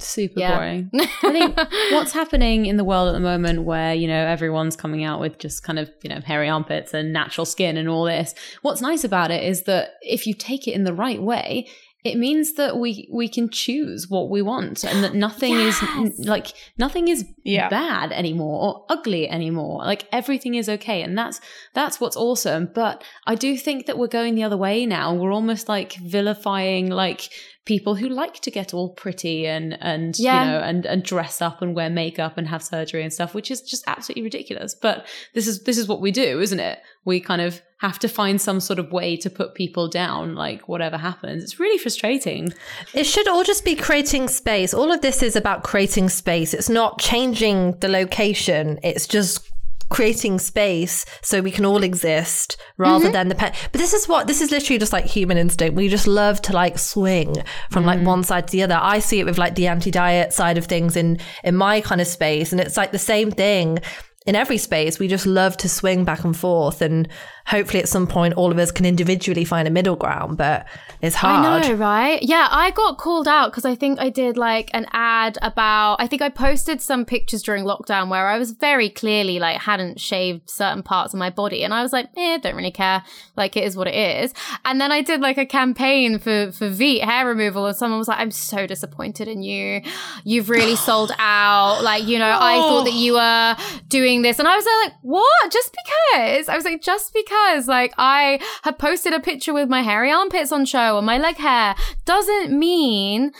Super 0.00 0.40
Yeah. 0.40 0.56
boring. 0.56 0.90
I 0.94 1.06
think 1.32 1.56
what's 1.92 2.12
happening 2.12 2.66
in 2.66 2.76
the 2.76 2.84
world 2.84 3.08
at 3.08 3.12
the 3.12 3.20
moment 3.20 3.64
where, 3.64 3.94
you 3.94 4.06
know, 4.06 4.26
everyone's 4.26 4.76
coming 4.76 5.04
out 5.04 5.20
with 5.20 5.38
just 5.38 5.62
kind 5.62 5.78
of, 5.78 5.90
you 6.02 6.10
know, 6.10 6.20
hairy 6.20 6.48
armpits 6.48 6.94
and 6.94 7.12
natural 7.12 7.44
skin 7.44 7.76
and 7.76 7.88
all 7.88 8.04
this. 8.04 8.34
What's 8.62 8.80
nice 8.80 9.04
about 9.04 9.30
it 9.30 9.42
is 9.42 9.64
that 9.64 9.94
if 10.02 10.26
you 10.26 10.34
take 10.34 10.68
it 10.68 10.72
in 10.72 10.84
the 10.84 10.94
right 10.94 11.20
way, 11.20 11.68
it 12.04 12.16
means 12.16 12.54
that 12.54 12.78
we 12.78 13.08
we 13.12 13.28
can 13.28 13.50
choose 13.50 14.06
what 14.08 14.30
we 14.30 14.40
want 14.40 14.84
and 14.84 15.02
that 15.02 15.14
nothing 15.16 15.54
is 15.54 15.82
like 16.20 16.46
nothing 16.78 17.08
is 17.08 17.26
Yeah. 17.44 17.68
bad 17.68 18.12
anymore 18.12 18.62
or 18.62 18.86
ugly 18.88 19.28
anymore 19.28 19.84
like 19.84 20.06
everything 20.12 20.54
is 20.54 20.68
okay 20.68 21.02
and 21.02 21.18
that's 21.18 21.40
that's 21.74 22.00
what's 22.00 22.16
awesome 22.16 22.70
but 22.72 23.02
i 23.26 23.34
do 23.34 23.56
think 23.58 23.86
that 23.86 23.98
we're 23.98 24.06
going 24.06 24.36
the 24.36 24.44
other 24.44 24.56
way 24.56 24.86
now 24.86 25.12
we're 25.12 25.32
almost 25.32 25.68
like 25.68 25.94
vilifying 25.94 26.88
like 26.88 27.30
people 27.74 27.94
who 27.94 28.08
like 28.08 28.40
to 28.40 28.50
get 28.50 28.72
all 28.74 28.88
pretty 28.94 29.46
and 29.46 29.76
and 29.80 30.18
Yeah. 30.18 30.42
you 30.44 30.50
know 30.50 30.60
and 30.60 30.86
and 30.86 31.02
dress 31.04 31.40
up 31.42 31.60
and 31.62 31.76
wear 31.76 31.90
makeup 31.90 32.38
and 32.38 32.48
have 32.48 32.62
surgery 32.62 33.02
and 33.04 33.12
stuff 33.12 33.34
which 33.34 33.50
is 33.50 33.60
just 33.60 33.84
absolutely 33.86 34.22
ridiculous 34.24 34.74
but 34.74 35.06
this 35.34 35.46
is 35.46 35.62
this 35.64 35.76
is 35.78 35.86
what 35.86 36.00
we 36.00 36.10
do 36.10 36.40
isn't 36.40 36.60
it 36.60 36.78
we 37.04 37.20
kind 37.20 37.42
of 37.42 37.60
have 37.80 37.98
to 38.00 38.08
find 38.08 38.40
some 38.40 38.58
sort 38.58 38.78
of 38.78 38.90
way 38.90 39.16
to 39.16 39.28
put 39.30 39.54
people 39.54 39.86
down 39.86 40.34
like 40.34 40.66
whatever 40.66 40.96
happens 40.96 41.44
it's 41.44 41.60
really 41.60 41.78
frustrating 41.78 42.52
It 42.94 43.04
should 43.04 43.28
all 43.28 43.44
just 43.44 43.64
be 43.64 43.76
creating 43.76 44.28
space. 44.28 44.72
All 44.74 44.90
of 44.90 45.00
this 45.02 45.22
is 45.22 45.36
about 45.36 45.62
creating 45.62 46.08
space. 46.08 46.54
It's 46.54 46.68
not 46.70 46.98
changing 46.98 47.78
the 47.80 47.88
location. 47.88 48.78
It's 48.82 49.06
just 49.06 49.48
creating 49.88 50.38
space 50.38 51.04
so 51.22 51.40
we 51.40 51.50
can 51.50 51.64
all 51.64 51.82
exist 51.82 52.56
rather 52.76 53.06
mm-hmm. 53.06 53.12
than 53.12 53.28
the 53.28 53.34
pet. 53.34 53.56
But 53.72 53.80
this 53.80 53.94
is 53.94 54.08
what 54.08 54.26
this 54.26 54.40
is 54.40 54.50
literally 54.50 54.78
just 54.78 54.92
like 54.92 55.04
human 55.04 55.38
instinct. 55.38 55.76
We 55.76 55.88
just 55.88 56.06
love 56.06 56.42
to 56.42 56.52
like 56.52 56.78
swing 56.78 57.36
from 57.70 57.84
like 57.84 58.00
mm. 58.00 58.06
one 58.06 58.22
side 58.22 58.48
to 58.48 58.52
the 58.52 58.62
other. 58.62 58.78
I 58.80 58.98
see 58.98 59.20
it 59.20 59.24
with 59.24 59.38
like 59.38 59.54
the 59.54 59.66
anti-diet 59.66 60.32
side 60.32 60.58
of 60.58 60.66
things 60.66 60.96
in 60.96 61.18
in 61.44 61.56
my 61.56 61.80
kind 61.80 62.00
of 62.00 62.06
space 62.06 62.52
and 62.52 62.60
it's 62.60 62.76
like 62.76 62.92
the 62.92 62.98
same 62.98 63.30
thing 63.30 63.78
in 64.26 64.36
every 64.36 64.58
space. 64.58 64.98
We 64.98 65.08
just 65.08 65.26
love 65.26 65.56
to 65.58 65.68
swing 65.68 66.04
back 66.04 66.22
and 66.22 66.36
forth 66.36 66.82
and 66.82 67.08
hopefully 67.48 67.82
at 67.82 67.88
some 67.88 68.06
point 68.06 68.34
all 68.34 68.52
of 68.52 68.58
us 68.58 68.70
can 68.70 68.84
individually 68.84 69.44
find 69.44 69.66
a 69.66 69.70
middle 69.70 69.96
ground, 69.96 70.36
but 70.36 70.66
it's 71.00 71.16
hard. 71.16 71.46
I 71.46 71.68
know, 71.68 71.74
right? 71.74 72.22
Yeah, 72.22 72.46
I 72.50 72.70
got 72.72 72.98
called 72.98 73.26
out 73.26 73.50
because 73.50 73.64
I 73.64 73.74
think 73.74 73.98
I 73.98 74.10
did 74.10 74.36
like 74.36 74.70
an 74.74 74.86
ad 74.92 75.38
about. 75.40 75.96
I 75.98 76.06
think 76.06 76.20
I 76.20 76.28
posted 76.28 76.82
some 76.82 77.04
pictures 77.06 77.42
during 77.42 77.64
lockdown 77.64 78.10
where 78.10 78.28
I 78.28 78.38
was 78.38 78.50
very 78.52 78.90
clearly 78.90 79.38
like 79.38 79.60
hadn't 79.60 79.98
shaved 79.98 80.50
certain 80.50 80.82
parts 80.82 81.14
of 81.14 81.18
my 81.18 81.30
body, 81.30 81.64
and 81.64 81.72
I 81.72 81.82
was 81.82 81.92
like, 81.92 82.10
eh, 82.16 82.38
don't 82.38 82.54
really 82.54 82.70
care. 82.70 83.02
Like 83.36 83.56
it 83.56 83.64
is 83.64 83.76
what 83.76 83.86
it 83.86 83.94
is. 83.94 84.34
And 84.64 84.80
then 84.80 84.92
I 84.92 85.00
did 85.00 85.20
like 85.20 85.38
a 85.38 85.46
campaign 85.46 86.18
for 86.18 86.52
for 86.52 86.68
Veet 86.68 87.02
hair 87.02 87.26
removal, 87.26 87.64
and 87.66 87.76
someone 87.76 87.98
was 87.98 88.08
like, 88.08 88.18
I'm 88.18 88.30
so 88.30 88.66
disappointed 88.66 89.26
in 89.26 89.42
you. 89.42 89.80
You've 90.24 90.50
really 90.50 90.76
sold 90.88 91.12
out. 91.18 91.82
Like 91.82 92.06
you 92.06 92.18
know, 92.18 92.30
I 92.30 92.56
thought 92.56 92.84
that 92.84 92.94
you 92.94 93.14
were 93.14 93.56
doing 93.88 94.20
this, 94.20 94.38
and 94.38 94.46
I 94.46 94.54
was 94.54 94.66
like, 94.84 94.92
what? 95.00 95.50
Just 95.50 95.74
because? 95.74 96.50
I 96.50 96.56
was 96.56 96.66
like, 96.66 96.82
just 96.82 97.14
because 97.14 97.37
like 97.68 97.94
I 97.98 98.40
have 98.62 98.78
posted 98.78 99.12
a 99.12 99.20
picture 99.20 99.52
with 99.52 99.68
my 99.68 99.82
hairy 99.82 100.10
armpits 100.10 100.52
on 100.52 100.64
show 100.64 100.96
and 100.98 101.06
my 101.06 101.18
leg 101.18 101.36
hair 101.36 101.74
doesn't 102.04 102.56
mean 102.56 103.32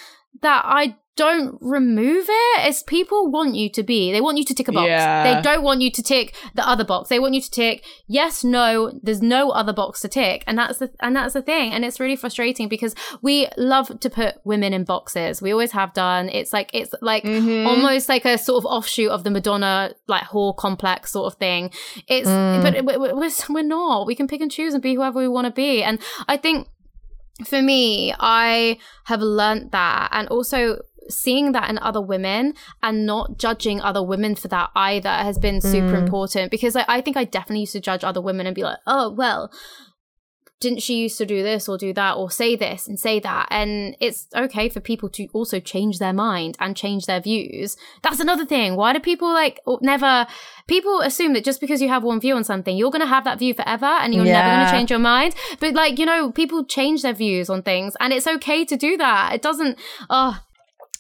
that 0.43 0.63
I 0.65 0.97
don't 1.19 1.59
remove 1.61 2.27
it. 2.29 2.69
It's 2.69 2.85
people 2.85 3.29
want 3.29 3.57
you 3.57 3.69
to 3.71 3.83
be. 3.83 4.13
They 4.13 4.21
want 4.21 4.39
you 4.39 4.45
to 4.45 4.55
tick 4.55 4.69
a 4.69 4.73
box. 4.73 4.87
Yeah. 4.87 5.25
They 5.25 5.43
don't 5.43 5.65
want 5.65 5.83
you 5.83 5.91
to 5.91 6.03
tick 6.03 6.35
the 6.55 6.67
other 6.67 6.85
box. 6.85 7.09
They 7.09 7.19
want 7.19 7.35
you 7.35 7.41
to 7.41 7.51
tick 7.51 7.85
yes, 8.07 8.45
no. 8.45 8.93
There's 9.03 9.21
no 9.21 9.51
other 9.51 9.73
box 9.73 10.01
to 10.03 10.09
tick, 10.09 10.45
and 10.47 10.57
that's 10.57 10.79
the 10.79 10.91
and 11.01 11.17
that's 11.17 11.35
the 11.35 11.43
thing. 11.43 11.73
And 11.73 11.85
it's 11.85 11.99
really 11.99 12.15
frustrating 12.15 12.69
because 12.69 12.95
we 13.21 13.49
love 13.57 13.99
to 13.99 14.09
put 14.09 14.37
women 14.45 14.73
in 14.73 14.85
boxes. 14.85 15.43
We 15.43 15.51
always 15.51 15.73
have 15.73 15.93
done. 15.93 16.29
It's 16.29 16.53
like 16.53 16.71
it's 16.73 16.95
like 17.03 17.25
mm-hmm. 17.25 17.67
almost 17.67 18.09
like 18.09 18.25
a 18.25 18.39
sort 18.39 18.65
of 18.65 18.67
offshoot 18.67 19.11
of 19.11 19.25
the 19.25 19.31
Madonna 19.31 19.95
like 20.07 20.23
whore 20.23 20.57
complex 20.57 21.11
sort 21.11 21.33
of 21.33 21.39
thing. 21.41 21.73
It's 22.07 22.29
mm. 22.29 22.63
but 22.63 22.85
we're, 22.85 23.17
we're 23.17 23.31
we're 23.51 23.63
not. 23.63 24.07
We 24.07 24.15
can 24.15 24.29
pick 24.29 24.41
and 24.41 24.53
choose 24.53 24.73
and 24.73 24.83
be 24.83 24.95
whoever 24.95 25.19
we 25.19 25.27
want 25.27 25.47
to 25.47 25.53
be. 25.53 25.83
And 25.83 25.99
I 26.29 26.37
think 26.37 26.69
for 27.45 27.63
me, 27.63 28.15
I 28.19 28.79
have 29.05 29.21
learnt 29.21 29.73
that 29.73 30.09
and 30.13 30.29
also 30.29 30.79
seeing 31.09 31.53
that 31.53 31.71
in 31.71 31.79
other 31.79 32.01
women 32.01 32.55
and 32.83 33.07
not 33.07 33.39
judging 33.39 33.81
other 33.81 34.03
women 34.03 34.35
for 34.35 34.49
that 34.49 34.71
either 34.75 35.09
has 35.09 35.39
been 35.39 35.61
super 35.61 35.95
mm. 35.95 36.03
important 36.03 36.51
because 36.51 36.77
I, 36.77 36.85
I 36.89 37.01
think 37.01 37.17
I 37.17 37.25
definitely 37.25 37.61
used 37.61 37.73
to 37.73 37.81
judge 37.81 38.05
other 38.05 38.21
women 38.21 38.47
and 38.47 38.55
be 38.55 38.63
like, 38.63 38.79
oh, 38.87 39.11
well, 39.11 39.51
didn't 40.61 40.83
she 40.83 40.97
used 40.97 41.17
to 41.19 41.27
do 41.27 41.43
this 41.43 41.69
or 41.69 41.79
do 41.79 41.93
that 41.93 42.17
or 42.17 42.31
say 42.31 42.57
this 42.57 42.89
and 42.89 42.99
say 42.99 43.21
that? 43.21 43.47
And 43.51 43.97
it's 44.01 44.27
okay 44.35 44.69
for 44.69 44.81
people 44.81 45.09
to 45.11 45.29
also 45.33 45.61
change 45.61 45.99
their 45.99 46.13
mind 46.13 46.57
and 46.59 46.77
change 46.77 47.07
their 47.07 47.21
views. 47.21 47.77
That's 48.03 48.19
another 48.19 48.45
thing. 48.45 48.75
Why 48.75 48.93
do 48.93 48.99
people 48.99 49.33
like 49.33 49.61
never, 49.81 50.27
people 50.67 51.01
assume 51.01 51.35
that 51.35 51.45
just 51.45 51.61
because 51.61 51.81
you 51.81 51.89
have 51.89 52.03
one 52.03 52.21
view 52.21 52.35
on 52.35 52.43
something, 52.43 52.77
you're 52.77 52.91
going 52.91 53.03
to 53.03 53.07
have 53.07 53.25
that 53.25 53.39
view 53.39 53.55
forever 53.55 53.87
and 53.87 54.13
you're 54.13 54.25
never 54.25 54.49
going 54.49 54.67
to 54.67 54.73
change 54.73 54.91
your 54.91 54.99
mind. 54.99 55.37
But 55.61 55.75
like, 55.75 55.99
you 55.99 56.07
know, 56.07 56.33
people 56.33 56.65
change 56.65 57.03
their 57.03 57.15
views 57.15 57.49
on 57.49 57.63
things 57.63 57.95
and 58.01 58.13
it's 58.13 58.27
okay 58.27 58.65
to 58.65 58.77
do 58.77 58.97
that. 58.97 59.35
It 59.35 59.43
doesn't, 59.43 59.79
oh, 60.11 60.41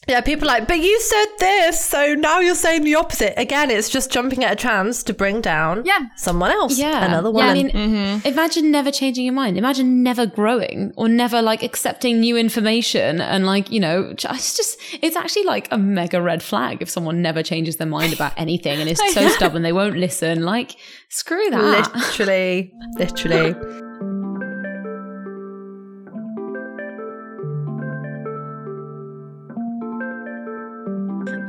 Yeah, 0.08 0.22
people 0.22 0.48
are 0.48 0.54
like, 0.58 0.66
but 0.68 0.78
you 0.78 0.98
said 1.00 1.26
this, 1.38 1.84
so 1.84 2.14
now 2.14 2.40
you're 2.40 2.54
saying 2.54 2.84
the 2.84 2.94
opposite. 2.94 3.34
Again, 3.38 3.70
it's 3.70 3.90
just 3.90 4.10
jumping 4.10 4.42
at 4.42 4.52
a 4.52 4.56
chance 4.56 5.02
to 5.02 5.12
bring 5.12 5.42
down 5.42 5.82
Yeah. 5.84 5.98
someone 6.16 6.50
else, 6.50 6.78
Yeah. 6.78 7.04
another 7.04 7.30
Yeah. 7.34 7.44
I 7.44 7.52
mean, 7.52 7.70
mm-hmm. 7.70 8.26
imagine 8.26 8.70
never 8.70 8.90
changing 8.90 9.26
your 9.26 9.34
mind. 9.34 9.58
Imagine 9.58 10.02
never 10.02 10.24
growing 10.24 10.92
or 10.96 11.08
never 11.08 11.42
like 11.42 11.62
accepting 11.62 12.20
new 12.20 12.38
information 12.38 13.20
and 13.20 13.44
like, 13.44 13.70
you 13.70 13.80
know, 13.80 14.12
it's 14.12 14.56
just 14.56 14.78
it's 15.02 15.14
actually 15.16 15.44
like 15.44 15.68
a 15.70 15.76
mega 15.76 16.22
red 16.22 16.42
flag 16.42 16.80
if 16.80 16.88
someone 16.88 17.20
never 17.20 17.42
changes 17.42 17.76
their 17.76 17.86
mind 17.86 18.14
about 18.14 18.32
anything 18.38 18.80
and 18.80 18.88
is 18.88 18.98
so 19.12 19.28
stubborn 19.28 19.62
they 19.62 19.72
won't 19.72 19.98
listen. 19.98 20.42
Like, 20.42 20.76
screw 21.10 21.50
that. 21.50 21.94
literally, 21.94 22.72
literally. 22.98 23.54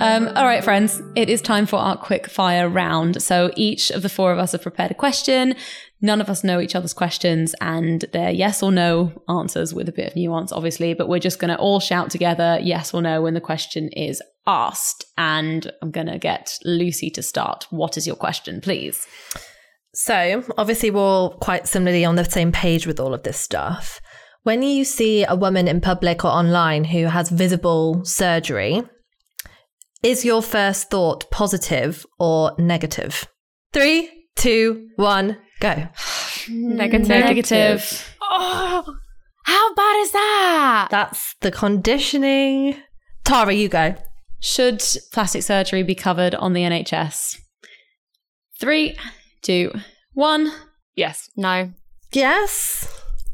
Um, 0.01 0.29
all 0.29 0.45
right, 0.45 0.63
friends, 0.63 1.01
it 1.15 1.29
is 1.29 1.41
time 1.41 1.65
for 1.65 1.75
our 1.75 1.97
quick 1.97 2.29
fire 2.29 2.69
round. 2.69 3.21
So 3.21 3.51
each 3.57 3.91
of 3.91 4.01
the 4.01 4.07
four 4.07 4.31
of 4.31 4.39
us 4.39 4.53
have 4.53 4.61
prepared 4.61 4.91
a 4.91 4.95
question. 4.95 5.55
None 6.01 6.21
of 6.21 6.29
us 6.29 6.41
know 6.41 6.61
each 6.61 6.73
other's 6.73 6.93
questions, 6.93 7.53
and 7.59 8.05
they're 8.13 8.31
yes 8.31 8.63
or 8.63 8.71
no 8.71 9.21
answers 9.27 9.73
with 9.73 9.89
a 9.89 9.91
bit 9.91 10.07
of 10.07 10.15
nuance, 10.15 10.53
obviously. 10.53 10.93
But 10.93 11.09
we're 11.09 11.19
just 11.19 11.39
going 11.39 11.49
to 11.49 11.57
all 11.57 11.81
shout 11.81 12.09
together 12.09 12.59
yes 12.61 12.93
or 12.93 13.01
no 13.01 13.21
when 13.21 13.33
the 13.33 13.41
question 13.41 13.89
is 13.89 14.21
asked. 14.47 15.03
And 15.17 15.69
I'm 15.81 15.91
going 15.91 16.07
to 16.07 16.17
get 16.17 16.57
Lucy 16.63 17.09
to 17.11 17.21
start. 17.21 17.67
What 17.69 17.97
is 17.97 18.07
your 18.07 18.15
question, 18.15 18.61
please? 18.61 19.05
So, 19.93 20.45
obviously, 20.57 20.91
we're 20.91 21.01
all 21.01 21.31
quite 21.31 21.67
similarly 21.67 22.05
on 22.05 22.15
the 22.15 22.23
same 22.23 22.53
page 22.53 22.87
with 22.87 23.01
all 23.01 23.13
of 23.13 23.23
this 23.23 23.37
stuff. 23.37 23.99
When 24.43 24.61
you 24.61 24.85
see 24.85 25.25
a 25.25 25.35
woman 25.35 25.67
in 25.67 25.81
public 25.81 26.23
or 26.23 26.29
online 26.29 26.85
who 26.85 27.07
has 27.07 27.29
visible 27.29 28.05
surgery, 28.05 28.81
is 30.03 30.25
your 30.25 30.41
first 30.41 30.89
thought 30.89 31.29
positive 31.31 32.05
or 32.19 32.53
negative? 32.57 33.27
Three, 33.73 34.09
two, 34.35 34.89
one, 34.95 35.37
go. 35.59 35.87
negative. 36.49 37.07
Negative. 37.07 38.15
Oh, 38.21 38.95
how 39.43 39.73
bad 39.73 40.01
is 40.01 40.11
that? 40.11 40.87
That's 40.91 41.35
the 41.41 41.51
conditioning. 41.51 42.75
Tara, 43.23 43.53
you 43.53 43.69
go. 43.69 43.95
Should 44.39 44.81
plastic 45.11 45.43
surgery 45.43 45.83
be 45.83 45.95
covered 45.95 46.33
on 46.35 46.53
the 46.53 46.61
NHS? 46.61 47.37
Three, 48.59 48.97
two, 49.41 49.73
one. 50.13 50.51
Yes. 50.95 51.29
No. 51.35 51.71
Yes. 52.11 52.87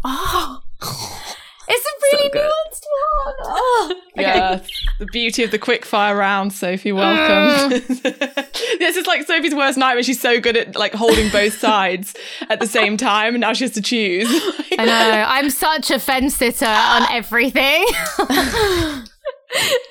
Oh. 0.03 0.61
It's 1.67 1.85
a 1.85 2.15
really 2.17 2.29
good. 2.29 2.41
nuanced 2.43 2.83
one. 2.85 3.95
Oh. 4.17 4.21
Yeah, 4.21 4.61
the 4.99 5.05
beauty 5.07 5.43
of 5.43 5.51
the 5.51 5.59
quick 5.59 5.85
fire 5.85 6.15
round, 6.15 6.53
Sophie. 6.53 6.91
Welcome. 6.93 7.19
Ah. 7.25 7.67
this 8.79 8.95
is 8.95 9.05
like 9.05 9.27
Sophie's 9.27 9.53
worst 9.53 9.77
nightmare. 9.77 10.03
She's 10.03 10.21
so 10.21 10.39
good 10.39 10.55
at 10.55 10.75
like 10.77 10.93
holding 10.93 11.29
both 11.31 11.53
sides 11.59 12.15
at 12.49 12.59
the 12.61 12.67
same 12.67 12.95
time, 12.95 13.35
and 13.35 13.41
now 13.41 13.51
she 13.53 13.65
has 13.65 13.73
to 13.73 13.81
choose. 13.81 14.27
I 14.79 14.85
know. 14.85 15.25
I'm 15.27 15.49
such 15.49 15.91
a 15.91 15.99
fence 15.99 16.35
sitter 16.35 16.65
on 16.65 17.03
everything. 17.11 17.85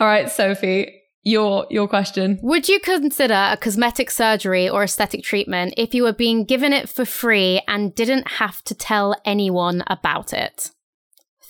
All 0.01 0.07
right, 0.07 0.31
Sophie, 0.31 1.03
your 1.23 1.67
your 1.71 1.87
question. 1.89 2.39
Would 2.43 2.69
you 2.69 2.81
consider 2.81 3.35
a 3.35 3.57
cosmetic 3.59 4.11
surgery 4.11 4.69
or 4.69 4.85
aesthetic 4.85 5.23
treatment 5.23 5.75
if 5.77 5.95
you 5.95 6.03
were 6.03 6.13
being 6.15 6.45
given 6.45 6.73
it 6.73 6.89
for 6.89 7.05
free 7.05 7.61
and 7.69 7.95
didn't 7.95 8.29
have 8.29 8.63
to 8.65 8.75
tell 8.75 9.15
anyone 9.25 9.83
about 9.87 10.33
it? 10.33 10.71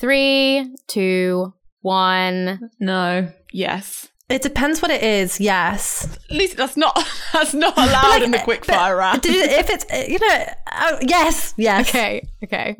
Three, 0.00 0.74
two, 0.88 1.52
one. 1.80 2.70
No. 2.80 3.30
yes, 3.52 4.08
It 4.28 4.42
depends 4.42 4.80
what 4.82 4.90
it 4.90 5.02
is. 5.02 5.38
Yes. 5.40 6.08
at 6.30 6.36
least 6.36 6.56
that's 6.56 6.76
not 6.76 6.94
that's 7.32 7.54
not 7.54 7.76
allowed 7.76 8.22
in 8.22 8.30
the 8.30 8.38
quick 8.38 8.64
fire 8.64 8.96
round. 8.96 9.22
did- 9.22 9.50
if 9.50 9.70
it's 9.70 9.84
uh, 9.92 10.04
you 10.08 10.18
know 10.18 10.44
oh, 10.72 10.98
yes 11.02 11.54
yes 11.56 11.88
Okay, 11.88 12.22
okay. 12.42 12.76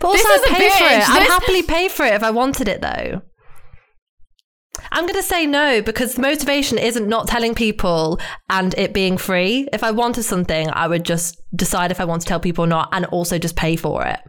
but 0.00 0.08
also 0.08 0.28
I'd 0.28 0.34
is 0.36 0.42
pay 0.50 0.68
for 0.70 0.84
bitch. 0.84 0.98
it 0.98 1.08
I'd 1.10 1.22
happily 1.28 1.62
pay 1.62 1.88
for 1.88 2.04
it 2.04 2.14
if 2.14 2.22
I 2.22 2.30
wanted 2.30 2.68
it 2.68 2.80
though 2.80 3.22
I'm 4.90 5.04
going 5.04 5.14
to 5.14 5.22
say 5.22 5.46
no 5.46 5.82
because 5.82 6.14
the 6.14 6.20
motivation 6.22 6.78
isn't 6.78 7.08
not 7.08 7.26
telling 7.28 7.54
people 7.54 8.20
and 8.50 8.74
it 8.74 8.92
being 8.92 9.16
free. 9.16 9.68
If 9.72 9.82
I 9.82 9.90
wanted 9.92 10.24
something, 10.24 10.68
I 10.70 10.86
would 10.88 11.04
just 11.04 11.40
decide 11.54 11.90
if 11.90 12.00
I 12.00 12.04
want 12.04 12.22
to 12.22 12.28
tell 12.28 12.38
people 12.40 12.64
or 12.64 12.68
not 12.68 12.88
and 12.92 13.04
also 13.06 13.38
just 13.38 13.56
pay 13.56 13.76
for 13.76 14.04
it. 14.04 14.20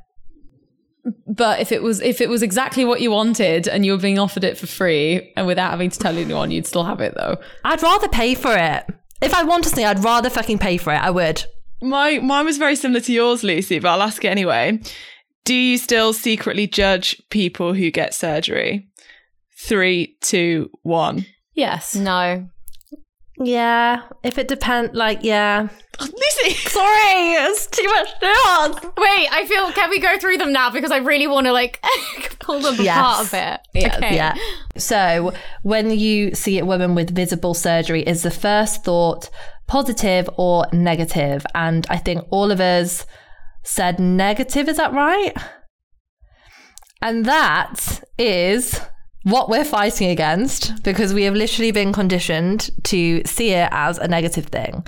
But 1.27 1.59
if 1.59 1.71
it 1.71 1.83
was 1.83 2.01
if 2.01 2.21
it 2.21 2.29
was 2.29 2.41
exactly 2.41 2.83
what 2.85 3.01
you 3.01 3.11
wanted 3.11 3.67
and 3.67 3.85
you 3.85 3.91
were 3.91 3.97
being 3.97 4.19
offered 4.19 4.43
it 4.43 4.57
for 4.57 4.67
free 4.67 5.31
and 5.35 5.45
without 5.45 5.71
having 5.71 5.89
to 5.89 5.99
tell 5.99 6.17
anyone, 6.17 6.51
you'd 6.51 6.65
still 6.65 6.83
have 6.83 7.01
it 7.01 7.13
though. 7.15 7.37
I'd 7.63 7.83
rather 7.83 8.07
pay 8.07 8.35
for 8.35 8.55
it. 8.55 8.85
If 9.21 9.33
I 9.33 9.43
wanted 9.43 9.69
something, 9.69 9.85
I'd 9.85 10.03
rather 10.03 10.29
fucking 10.29 10.59
pay 10.59 10.77
for 10.77 10.93
it. 10.93 10.97
I 10.97 11.11
would. 11.11 11.45
My 11.81 12.19
mine 12.19 12.45
was 12.45 12.57
very 12.57 12.75
similar 12.75 13.01
to 13.01 13.13
yours, 13.13 13.43
Lucy, 13.43 13.79
but 13.79 13.89
I'll 13.89 14.01
ask 14.01 14.23
it 14.25 14.29
anyway. 14.29 14.79
Do 15.43 15.53
you 15.53 15.77
still 15.77 16.11
secretly 16.11 16.65
judge 16.65 17.21
people 17.29 17.73
who 17.73 17.91
get 17.91 18.15
surgery? 18.15 18.89
Three, 19.57 20.17
two, 20.21 20.71
one. 20.81 21.25
Yes. 21.53 21.95
No. 21.95 22.49
Yeah. 23.37 24.03
If 24.23 24.37
it 24.37 24.47
depends, 24.47 24.95
like, 24.95 25.19
yeah. 25.21 25.67
Lucy, 25.99 26.53
Sorry, 26.55 27.31
it's 27.33 27.67
too 27.67 27.85
much 27.85 28.07
nuance. 28.21 28.75
Wait, 28.97 29.27
I 29.31 29.45
feel. 29.47 29.71
Can 29.71 29.89
we 29.89 29.99
go 29.99 30.17
through 30.17 30.37
them 30.37 30.51
now? 30.53 30.69
Because 30.69 30.91
I 30.91 30.97
really 30.97 31.27
want 31.27 31.45
to 31.47 31.53
like 31.53 31.81
pull 32.39 32.59
them 32.59 32.75
Yes. 32.79 32.97
apart 32.97 33.27
a 33.27 33.31
bit. 33.73 33.81
Yes. 33.81 33.97
Okay. 33.97 34.15
Yeah. 34.15 34.35
So 34.77 35.33
when 35.63 35.91
you 35.91 36.33
see 36.35 36.59
a 36.59 36.65
woman 36.65 36.95
with 36.95 37.15
visible 37.15 37.53
surgery, 37.53 38.03
is 38.03 38.23
the 38.23 38.31
first 38.31 38.83
thought 38.83 39.29
positive 39.67 40.29
or 40.37 40.65
negative? 40.73 41.45
And 41.55 41.85
I 41.89 41.97
think 41.97 42.25
all 42.29 42.51
of 42.51 42.59
us 42.59 43.05
said 43.63 43.99
negative. 43.99 44.67
Is 44.69 44.77
that 44.77 44.93
right? 44.93 45.33
And 47.01 47.25
that 47.25 48.01
is 48.17 48.81
what 49.25 49.49
we're 49.49 49.65
fighting 49.65 50.11
against 50.11 50.83
because 50.83 51.11
we 51.11 51.23
have 51.23 51.33
literally 51.33 51.71
been 51.71 51.91
conditioned 51.91 52.69
to 52.83 53.23
see 53.25 53.49
it 53.49 53.67
as 53.71 53.97
a 53.97 54.07
negative 54.07 54.45
thing. 54.45 54.85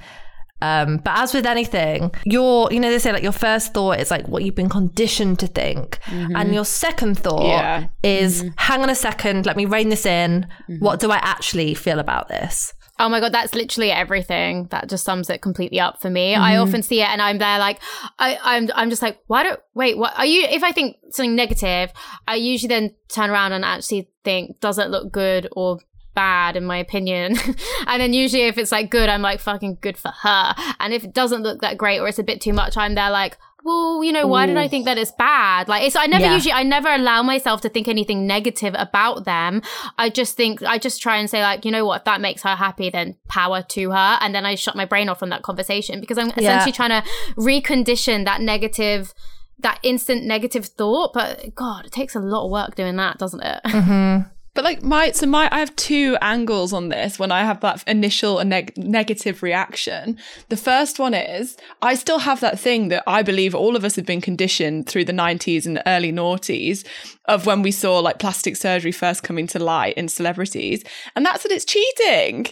Um, 0.62 0.98
but 0.98 1.18
as 1.18 1.34
with 1.34 1.46
anything, 1.46 2.12
your, 2.24 2.72
you 2.72 2.80
know, 2.80 2.92
they 2.92 3.00
say 3.00 3.12
like 3.12 3.24
your 3.24 3.32
first 3.32 3.74
thought 3.74 4.00
is 4.00 4.12
like 4.12 4.28
what 4.28 4.44
you've 4.44 4.56
been 4.56 4.70
conditioned 4.70 5.40
to 5.40 5.48
think. 5.48 6.00
Mm-hmm. 6.06 6.36
And 6.36 6.54
your 6.54 6.66
second 6.66 7.18
thought 7.18 7.48
Yeah. 7.48 7.88
is 8.04 8.44
mm-hmm. 8.44 8.50
hang 8.58 8.84
on 8.84 8.90
a 8.92 8.96
second, 8.96 9.48
let 9.48 9.58
me 9.58 9.66
rein 9.66 9.90
this 9.90 10.06
in. 10.06 10.48
Mm-hmm. 10.70 10.84
What 10.86 11.00
do 11.00 11.12
I 11.12 11.18
actually 11.18 11.74
feel 11.74 11.98
about 11.98 12.28
this? 12.28 12.74
Oh 13.00 13.10
my 13.10 13.20
god, 13.20 13.32
that's 13.32 13.54
literally 13.54 13.92
everything. 13.92 14.68
That 14.72 14.90
just 14.90 15.04
sums 15.04 15.30
it 15.30 15.42
completely 15.44 15.80
up 15.80 16.02
for 16.02 16.10
me. 16.10 16.34
I 16.34 16.58
often 16.58 16.82
see 16.82 17.02
it 17.02 17.08
and 17.08 17.22
I'm 17.22 17.38
there 17.38 17.60
like 17.60 17.80
I, 18.18 18.40
I'm 18.42 18.72
I'm 18.74 18.90
just 18.90 19.04
like, 19.04 19.20
why 19.28 19.44
don't 19.44 19.60
wait, 19.76 20.00
what 20.00 20.18
are 20.18 20.26
you 20.26 20.44
if 20.50 20.64
I 20.64 20.72
think 20.72 20.98
something 21.12 21.36
negative, 21.36 21.92
I 22.28 22.36
usually 22.36 22.70
then 22.70 22.96
turn 23.10 23.30
around 23.30 23.54
and 23.54 23.64
actually 23.64 24.10
think, 24.28 24.60
doesn't 24.60 24.92
look 24.92 25.12
good 25.12 25.48
or 25.54 25.80
bad 26.14 26.56
in 26.58 26.66
my 26.66 26.78
opinion? 26.78 27.36
and 27.88 28.02
then 28.02 28.12
usually 28.14 28.44
if 28.52 28.58
it's 28.58 28.72
like 28.78 28.90
good, 28.90 29.08
I'm 29.10 29.22
like 29.22 29.40
fucking 29.40 29.78
good 29.82 29.98
for 29.98 30.12
her. 30.24 30.56
And 30.80 30.94
if 30.94 31.04
it 31.04 31.14
doesn't 31.14 31.44
look 31.44 31.62
that 31.62 31.78
great 31.78 32.00
or 32.00 32.08
it's 32.08 32.20
a 32.20 32.24
bit 32.32 32.42
too 32.42 32.54
much, 32.54 32.76
I'm 32.78 32.96
there 32.96 33.10
like 33.12 33.38
well, 33.64 34.02
you 34.02 34.14
know, 34.14 34.28
why 34.28 34.46
did 34.46 34.56
I 34.56 34.70
think 34.70 34.86
that 34.86 34.98
it's 34.98 35.12
bad? 35.12 35.68
Like, 35.68 35.84
it's 35.84 35.96
I 35.98 36.06
never 36.06 36.24
Yeah. 36.24 36.36
usually 36.36 36.54
I 36.54 36.64
never 36.64 36.88
allow 36.88 37.22
myself 37.22 37.60
to 37.62 37.70
think 37.70 37.90
anything 37.90 38.26
negative 38.26 38.74
about 38.78 39.26
them. 39.26 39.62
I 39.98 40.10
just 40.10 40.38
think 40.38 40.64
I 40.64 40.78
just 40.78 41.02
try 41.02 41.18
and 41.18 41.30
say 41.30 41.42
like, 41.42 41.66
you 41.66 41.72
know 41.72 41.84
what, 41.86 41.98
if 42.02 42.06
that 42.06 42.22
makes 42.22 42.44
her 42.44 42.56
happy, 42.56 42.90
then 42.90 43.16
power 43.28 43.62
to 43.76 43.92
her, 43.92 44.18
and 44.22 44.34
then 44.34 44.46
I 44.46 44.56
shut 44.56 44.78
my 44.78 44.86
brain 44.86 45.10
off 45.10 45.20
from 45.20 45.32
that 45.32 45.42
conversation 45.44 46.00
because 46.00 46.18
I'm 46.18 46.28
Yeah. 46.30 46.44
essentially 46.44 46.72
trying 46.72 46.96
to 47.02 47.04
recondition 47.52 48.24
that 48.24 48.40
negative, 48.42 49.14
that 49.60 49.80
instant 49.84 50.26
negative 50.26 50.66
thought. 50.66 51.14
But 51.14 51.56
God, 51.56 51.86
it 51.86 51.92
takes 51.92 52.16
a 52.16 52.20
lot 52.20 52.46
of 52.46 52.52
work 52.52 52.76
doing 52.76 52.96
that, 52.98 53.18
doesn't 53.18 53.44
it? 53.44 54.26
But 54.58 54.64
like 54.64 54.82
my 54.82 55.12
so 55.12 55.28
my 55.28 55.48
I 55.52 55.60
have 55.60 55.76
two 55.76 56.18
angles 56.20 56.74
on 56.74 56.90
this 56.90 57.20
when 57.20 57.32
I 57.32 57.44
have 57.44 57.60
that 57.60 57.88
initial 57.88 58.44
neg- 58.44 58.76
negative 58.76 59.44
reaction. 59.44 60.18
The 60.50 60.58
first 60.58 60.98
one 60.98 61.14
is 61.14 61.58
I 61.84 61.94
still 61.94 62.18
have 62.18 62.40
that 62.40 62.60
thing 62.60 62.88
that 62.88 63.04
I 63.06 63.22
believe 63.22 63.54
all 63.54 63.76
of 63.76 63.86
us 63.86 63.96
have 63.98 64.08
been 64.08 64.20
conditioned 64.20 64.90
through 64.90 65.06
the 65.06 65.14
90s 65.14 65.68
and 65.68 65.84
early 65.86 66.12
noughties 66.12 66.84
of 67.26 67.46
when 67.46 67.62
we 67.62 67.70
saw 67.70 68.00
like 68.00 68.18
plastic 68.18 68.56
surgery 68.58 68.92
first 68.92 69.22
coming 69.22 69.46
to 69.46 69.60
light 69.60 69.96
in 69.96 70.08
celebrities 70.08 70.84
and 71.16 71.24
that's 71.24 71.44
that 71.44 71.52
it's 71.52 71.64
cheating. 71.64 72.48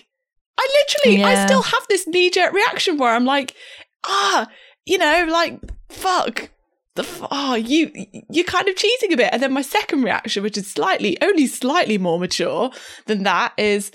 I 0.60 0.86
literally 0.86 1.24
I 1.24 1.44
still 1.48 1.64
have 1.64 1.88
this 1.90 2.06
knee 2.06 2.30
jerk 2.30 2.54
reaction 2.54 3.00
where 3.00 3.16
I'm 3.16 3.26
like 3.26 3.56
ah 4.06 4.48
you 4.86 5.00
know 5.00 5.26
like 5.28 5.60
fuck 5.90 6.52
the 6.96 7.04
f- 7.04 7.28
oh 7.30 7.56
you 7.56 7.92
you're 8.30 8.46
kind 8.46 8.68
of 8.68 8.76
cheating 8.76 9.14
a 9.14 9.18
bit. 9.18 9.30
And 9.32 9.42
then 9.42 9.54
my 9.54 9.62
second 9.62 10.04
reaction 10.04 10.44
which 10.44 10.58
is 10.58 10.72
slightly 10.72 11.18
only 11.22 11.48
slightly 11.48 11.98
more 11.98 12.20
mature 12.20 12.72
than 13.06 13.24
that 13.24 13.54
is 13.58 13.92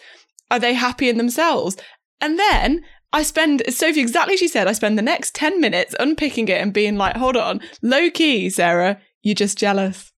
are 0.51 0.59
they 0.59 0.75
happy 0.75 1.09
in 1.09 1.17
themselves? 1.17 1.77
And 2.21 2.39
then 2.39 2.85
I 3.13 3.23
spend 3.23 3.63
Sophie 3.69 4.01
exactly 4.01 4.35
as 4.35 4.41
she 4.41 4.49
said 4.49 4.69
I 4.69 4.73
spend 4.73 4.99
the 4.99 5.03
next 5.03 5.35
10 5.35 5.61
minutes 5.61 5.95
unpicking 5.99 6.49
it 6.49 6.61
and 6.61 6.73
being 6.73 6.97
like 6.97 7.17
hold 7.17 7.37
on 7.37 7.61
low 7.83 8.11
key 8.11 8.51
Sarah 8.51 9.01
you're 9.23 9.35
just 9.35 9.59
jealous. 9.59 10.13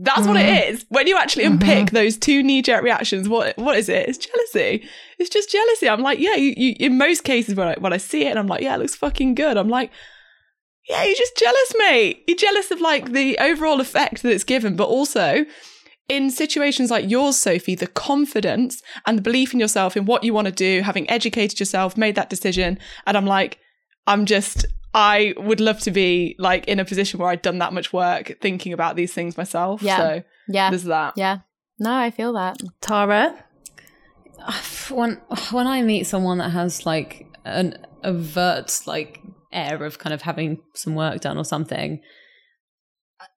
That's 0.00 0.28
what 0.28 0.36
it 0.36 0.46
mm. 0.46 0.70
is. 0.70 0.86
When 0.90 1.08
you 1.08 1.18
actually 1.18 1.44
mm-hmm. 1.44 1.54
unpick 1.54 1.90
those 1.90 2.16
two 2.16 2.42
knee-jerk 2.42 2.84
reactions 2.84 3.28
what 3.28 3.56
what 3.56 3.78
is 3.78 3.88
it? 3.88 4.06
It's 4.06 4.18
jealousy. 4.18 4.86
It's 5.18 5.30
just 5.30 5.50
jealousy. 5.50 5.88
I'm 5.88 6.02
like 6.02 6.18
yeah 6.18 6.36
you, 6.36 6.52
you 6.56 6.74
in 6.78 6.98
most 6.98 7.24
cases 7.24 7.54
when 7.54 7.68
I, 7.68 7.74
when 7.78 7.94
I 7.94 7.96
see 7.96 8.26
it 8.26 8.30
and 8.30 8.38
I'm 8.38 8.46
like 8.48 8.60
yeah 8.60 8.74
it 8.74 8.80
looks 8.80 8.96
fucking 8.96 9.34
good 9.34 9.56
I'm 9.56 9.70
like 9.70 9.90
yeah, 10.88 11.04
you're 11.04 11.16
just 11.16 11.36
jealous, 11.36 11.74
mate. 11.78 12.24
You're 12.26 12.36
jealous 12.36 12.70
of 12.70 12.80
like 12.80 13.12
the 13.12 13.38
overall 13.38 13.80
effect 13.80 14.22
that 14.22 14.32
it's 14.32 14.44
given, 14.44 14.76
but 14.76 14.88
also 14.88 15.44
in 16.08 16.30
situations 16.30 16.90
like 16.90 17.08
yours, 17.08 17.38
Sophie, 17.38 17.74
the 17.74 17.86
confidence 17.86 18.82
and 19.06 19.18
the 19.18 19.22
belief 19.22 19.52
in 19.52 19.60
yourself, 19.60 19.96
in 19.96 20.06
what 20.06 20.24
you 20.24 20.32
want 20.32 20.46
to 20.46 20.52
do, 20.52 20.82
having 20.82 21.08
educated 21.10 21.60
yourself, 21.60 21.96
made 21.96 22.14
that 22.14 22.30
decision. 22.30 22.78
And 23.06 23.16
I'm 23.16 23.26
like, 23.26 23.58
I'm 24.06 24.24
just, 24.24 24.64
I 24.94 25.34
would 25.36 25.60
love 25.60 25.80
to 25.80 25.90
be 25.90 26.34
like 26.38 26.66
in 26.66 26.80
a 26.80 26.84
position 26.84 27.20
where 27.20 27.28
I'd 27.28 27.42
done 27.42 27.58
that 27.58 27.74
much 27.74 27.92
work 27.92 28.38
thinking 28.40 28.72
about 28.72 28.96
these 28.96 29.12
things 29.12 29.36
myself. 29.36 29.82
Yeah. 29.82 29.96
So 29.98 30.22
yeah, 30.48 30.70
there's 30.70 30.84
that. 30.84 31.14
yeah. 31.16 31.40
No, 31.78 31.94
I 31.94 32.10
feel 32.10 32.32
that. 32.32 32.60
Tara? 32.80 33.44
when 34.90 35.20
when 35.50 35.66
I 35.66 35.82
meet 35.82 36.06
someone 36.06 36.38
that 36.38 36.50
has 36.50 36.86
like 36.86 37.26
an 37.44 37.84
overt 38.02 38.80
like 38.86 39.20
air 39.52 39.84
of 39.84 39.98
kind 39.98 40.12
of 40.12 40.22
having 40.22 40.60
some 40.74 40.94
work 40.94 41.20
done 41.20 41.38
or 41.38 41.44
something, 41.44 42.00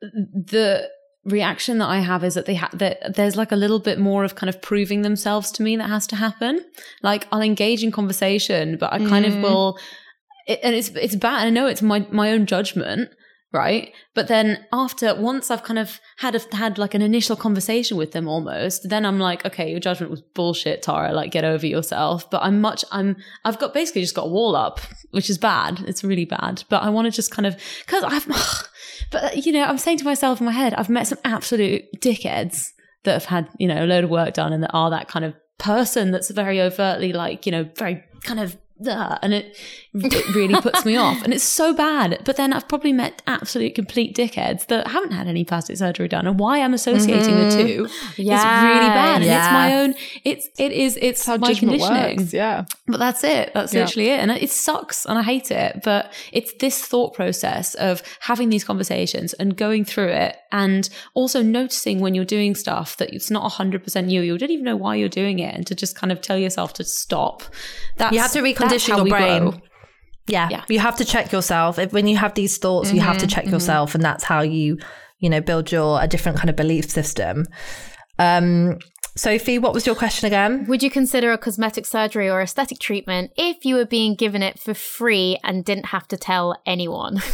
the 0.02 0.90
reaction 1.24 1.78
that 1.78 1.88
I 1.88 2.00
have 2.00 2.24
is 2.24 2.34
that 2.34 2.46
they 2.46 2.56
ha- 2.56 2.70
that 2.74 3.16
there's 3.16 3.36
like 3.36 3.52
a 3.52 3.56
little 3.56 3.80
bit 3.80 4.00
more 4.00 4.24
of 4.24 4.36
kind 4.36 4.50
of 4.50 4.62
proving 4.62 5.04
themselves 5.04 5.52
to 5.52 5.64
me 5.64 5.76
that 5.78 5.90
has 5.90 6.08
to 6.08 6.16
happen. 6.16 6.64
Like 7.04 7.28
I'll 7.32 7.42
engage 7.42 7.84
in 7.84 7.92
conversation, 7.92 8.78
but 8.78 8.92
I 8.92 9.00
kind 9.00 9.26
of 9.26 9.34
mm. 9.34 9.42
will, 9.44 9.78
it, 10.48 10.60
and 10.64 10.76
it's 10.76 10.90
it's 10.90 11.16
bad. 11.16 11.48
I 11.48 11.50
know 11.50 11.68
it's 11.68 11.82
my 11.82 12.06
my 12.12 12.32
own 12.32 12.46
judgment, 12.46 13.12
right? 13.54 13.94
But 14.14 14.28
then 14.28 14.66
after 14.72 15.14
once 15.14 15.52
I've 15.52 15.64
kind 15.64 15.80
of 15.80 16.00
had 16.18 16.36
a, 16.36 16.56
had 16.56 16.78
like 16.78 16.94
an 16.94 17.02
initial 17.02 17.36
conversation 17.36 17.98
with 17.98 18.12
them 18.12 18.28
almost, 18.28 18.90
then 18.90 19.06
I'm 19.06 19.20
like, 19.20 19.46
okay, 19.46 19.70
your 19.70 19.80
judgment 19.80 20.10
was 20.10 20.22
bullshit, 20.22 20.82
Tara. 20.82 21.12
Like 21.14 21.32
get 21.32 21.44
over 21.44 21.66
yourself. 21.66 22.30
But 22.30 22.44
I'm 22.44 22.62
much 22.62 22.86
I'm 22.92 23.18
I've 23.44 23.60
got 23.60 23.74
basically 23.74 24.02
just 24.02 24.16
got 24.16 24.26
a 24.26 24.30
wall 24.30 24.56
up, 24.56 24.80
which 25.12 25.30
is 25.30 25.38
bad. 25.38 25.82
It's 25.88 26.04
really 26.04 26.26
bad. 26.26 26.64
But 26.70 26.84
I 26.84 26.90
want 26.90 27.06
to 27.06 27.12
just 27.12 27.32
kind 27.32 27.46
of 27.46 27.62
because 27.86 28.04
I've 28.04 28.28
but 29.12 29.46
you 29.46 29.52
know 29.52 29.64
I'm 29.64 29.78
saying 29.78 29.98
to 30.00 30.06
myself 30.06 30.40
in 30.40 30.46
my 30.46 30.54
head, 30.54 30.74
I've 30.74 30.90
met 30.90 31.08
some 31.08 31.20
absolute 31.26 31.86
dickheads 31.98 32.70
that 33.04 33.14
have 33.14 33.26
had 33.26 33.50
you 33.58 33.68
know 33.68 33.84
a 33.84 33.88
load 33.88 34.06
of 34.06 34.10
work 34.10 34.34
done 34.34 34.54
and 34.54 34.64
that 34.64 34.72
are 34.74 34.90
that 34.92 35.08
kind 35.08 35.26
of 35.26 35.34
person 35.58 36.12
that's 36.12 36.32
very 36.32 36.60
overtly 36.60 37.14
like 37.14 37.46
you 37.46 37.52
know 37.52 37.70
very 37.76 38.04
kind 38.24 38.40
of 38.40 38.58
and 38.88 39.34
it, 39.34 39.58
it 39.94 40.36
really 40.36 40.60
puts 40.62 40.86
me 40.86 40.96
off. 40.96 41.22
And 41.24 41.34
it's 41.34 41.44
so 41.44 41.74
bad. 41.74 42.22
But 42.24 42.38
then 42.38 42.54
I've 42.54 42.68
probably 42.68 42.94
met 42.94 43.22
absolute 43.28 43.76
complete 43.76 44.16
dickheads 44.16 44.68
that 44.68 44.88
haven't 44.88 45.12
had 45.12 45.28
any 45.28 45.44
plastic 45.44 45.78
surgery 45.78 46.08
done. 46.08 46.28
And 46.28 46.40
why 46.40 46.62
I'm 46.62 46.74
associating 46.74 47.36
the 47.36 47.52
two 47.52 47.84
mm-hmm. 47.84 48.22
is 48.22 48.28
really 48.28 48.30
bad. 48.30 49.22
And 49.22 49.24
it's 49.26 49.52
my 49.52 49.78
own, 49.78 49.96
it's, 50.24 50.48
it 50.58 50.72
is, 50.72 50.98
it's 51.02 51.26
How 51.26 51.38
my 51.38 51.54
conditioning. 51.54 52.18
works. 52.20 52.34
Yeah. 52.34 52.66
But 52.88 52.98
that's 52.98 53.24
it. 53.24 53.54
That's 53.54 53.74
Yeah. 53.74 53.82
literally 53.82 54.10
it. 54.10 54.20
And 54.20 54.32
it 54.32 54.50
sucks 54.50 55.06
and 55.06 55.18
I 55.20 55.24
hate 55.24 55.52
it. 55.52 55.82
But 55.84 56.14
it's 56.32 56.54
this 56.60 56.82
thought 56.82 57.14
process 57.14 57.76
of 57.76 58.02
having 58.22 58.50
these 58.50 58.64
conversations 58.64 59.34
and 59.34 59.58
going 59.58 59.84
through 59.84 60.10
it 60.10 60.38
and 60.54 60.90
also 61.16 61.42
noticing 61.42 62.00
when 62.00 62.16
you're 62.16 62.24
doing 62.24 62.56
stuff 62.56 62.96
that 62.98 63.14
it's 63.14 63.30
not 63.30 63.52
100% 63.52 64.10
you. 64.10 64.22
You 64.22 64.38
don't 64.38 64.52
even 64.52 64.66
know 64.66 64.78
why 64.78 64.96
you're 64.96 65.10
doing 65.10 65.40
it 65.40 65.54
and 65.54 65.68
to 65.68 65.76
just 65.76 65.98
kind 65.98 66.14
of 66.14 66.22
tell 66.22 66.38
yourself 66.38 66.74
to 66.74 66.86
stop. 66.86 67.44
That's, 67.98 68.14
You 68.14 68.20
have 68.20 68.32
to 68.32 68.42
recondition 68.42 68.96
your 68.96 69.06
brain. 69.06 69.50
grow. 69.50 69.62
Yeah. 70.28 70.48
Yeah. 70.50 70.64
You 70.70 70.80
have 70.80 70.96
to 70.98 71.06
check 71.06 71.32
yourself. 71.32 71.78
If, 71.80 71.94
when 71.94 72.08
you 72.08 72.18
have 72.18 72.34
these 72.36 72.58
thoughts, 72.58 72.94
you 72.94 73.02
have 73.02 73.18
Mm-hmm, 73.18 73.28
to 73.28 73.36
check 73.36 73.46
yourself. 73.48 73.96
And 73.96 74.04
that's 74.04 74.24
how 74.24 74.42
you, 74.42 74.78
you 75.20 75.30
know, 75.30 75.42
build 75.42 75.72
your, 75.72 76.02
a 76.02 76.08
different 76.08 76.38
kind 76.38 76.50
of 76.50 76.56
belief 76.56 76.90
system. 76.90 77.46
Um, 78.20 78.78
Sophie, 79.16 79.60
what 79.60 79.74
was 79.74 79.86
your 79.86 79.96
question 79.96 80.28
again? 80.28 80.66
Would 80.68 80.82
you 80.84 80.90
consider 80.90 81.34
a 81.34 81.38
cosmetic 81.38 81.86
surgery 81.86 82.30
or 82.30 82.42
aesthetic 82.42 82.80
treatment 82.80 83.32
if 83.36 83.66
you 83.66 83.76
were 83.76 83.86
being 83.86 84.16
given 84.16 84.42
it 84.42 84.58
for 84.60 84.74
free 84.74 85.38
and 85.44 85.66
didn't 85.66 85.88
have 85.88 86.08
to 86.10 86.18
tell 86.18 86.56
anyone? 86.66 87.22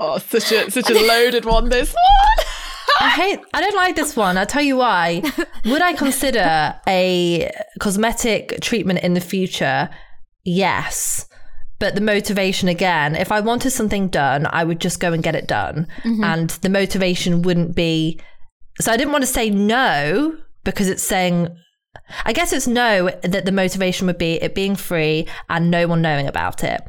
Oh, 0.00 0.18
such 0.18 0.52
a 0.52 0.70
such 0.70 0.90
a 0.90 0.94
loaded 0.94 1.44
one. 1.44 1.70
This 1.70 1.92
one. 1.92 2.46
I 3.00 3.08
hate, 3.10 3.40
I 3.52 3.60
don't 3.60 3.74
like 3.74 3.96
this 3.96 4.14
one. 4.14 4.38
I'll 4.38 4.46
tell 4.46 4.62
you 4.62 4.76
why. 4.76 5.22
Would 5.64 5.82
I 5.82 5.92
consider 5.94 6.76
a 6.86 7.50
cosmetic 7.80 8.60
treatment 8.60 9.00
in 9.00 9.14
the 9.14 9.20
future? 9.20 9.88
Yes. 10.44 11.28
But 11.78 11.94
the 11.94 12.00
motivation 12.00 12.68
again, 12.68 13.14
if 13.14 13.30
I 13.30 13.40
wanted 13.40 13.70
something 13.70 14.08
done, 14.08 14.46
I 14.50 14.64
would 14.64 14.80
just 14.80 15.00
go 15.00 15.12
and 15.12 15.22
get 15.22 15.36
it 15.36 15.46
done. 15.46 15.86
Mm-hmm. 16.02 16.24
And 16.24 16.50
the 16.50 16.68
motivation 16.68 17.42
wouldn't 17.42 17.76
be. 17.76 18.20
So 18.80 18.90
I 18.92 18.96
didn't 18.96 19.12
want 19.12 19.22
to 19.22 19.30
say 19.30 19.50
no 19.50 20.36
because 20.64 20.88
it's 20.88 21.02
saying, 21.02 21.56
I 22.24 22.32
guess 22.32 22.52
it's 22.52 22.66
no 22.66 23.10
that 23.22 23.44
the 23.44 23.52
motivation 23.52 24.06
would 24.06 24.18
be 24.18 24.34
it 24.34 24.54
being 24.54 24.76
free 24.76 25.26
and 25.48 25.70
no 25.70 25.86
one 25.86 26.02
knowing 26.02 26.26
about 26.26 26.64
it. 26.64 26.80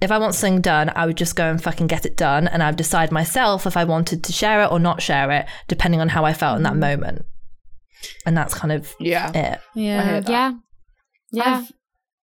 If 0.00 0.10
I 0.10 0.18
want 0.18 0.34
something 0.34 0.62
done, 0.62 0.90
I 0.94 1.04
would 1.04 1.18
just 1.18 1.36
go 1.36 1.50
and 1.50 1.62
fucking 1.62 1.86
get 1.88 2.06
it 2.06 2.16
done. 2.16 2.48
And 2.48 2.62
I'd 2.62 2.76
decide 2.76 3.12
myself 3.12 3.66
if 3.66 3.76
I 3.76 3.84
wanted 3.84 4.24
to 4.24 4.32
share 4.32 4.62
it 4.62 4.72
or 4.72 4.78
not 4.78 5.02
share 5.02 5.30
it, 5.30 5.46
depending 5.68 6.00
on 6.00 6.08
how 6.08 6.24
I 6.24 6.32
felt 6.32 6.56
in 6.56 6.62
that 6.62 6.72
mm-hmm. 6.72 6.80
moment. 6.80 7.26
And 8.24 8.34
that's 8.34 8.54
kind 8.54 8.72
of 8.72 8.94
Yeah. 8.98 9.30
it. 9.34 9.60
Yeah. 9.74 10.00
I 10.00 10.04
hear 10.04 10.20
that. 10.22 10.30
yeah. 10.30 10.52
Yeah. 11.32 11.58
I've 11.58 11.72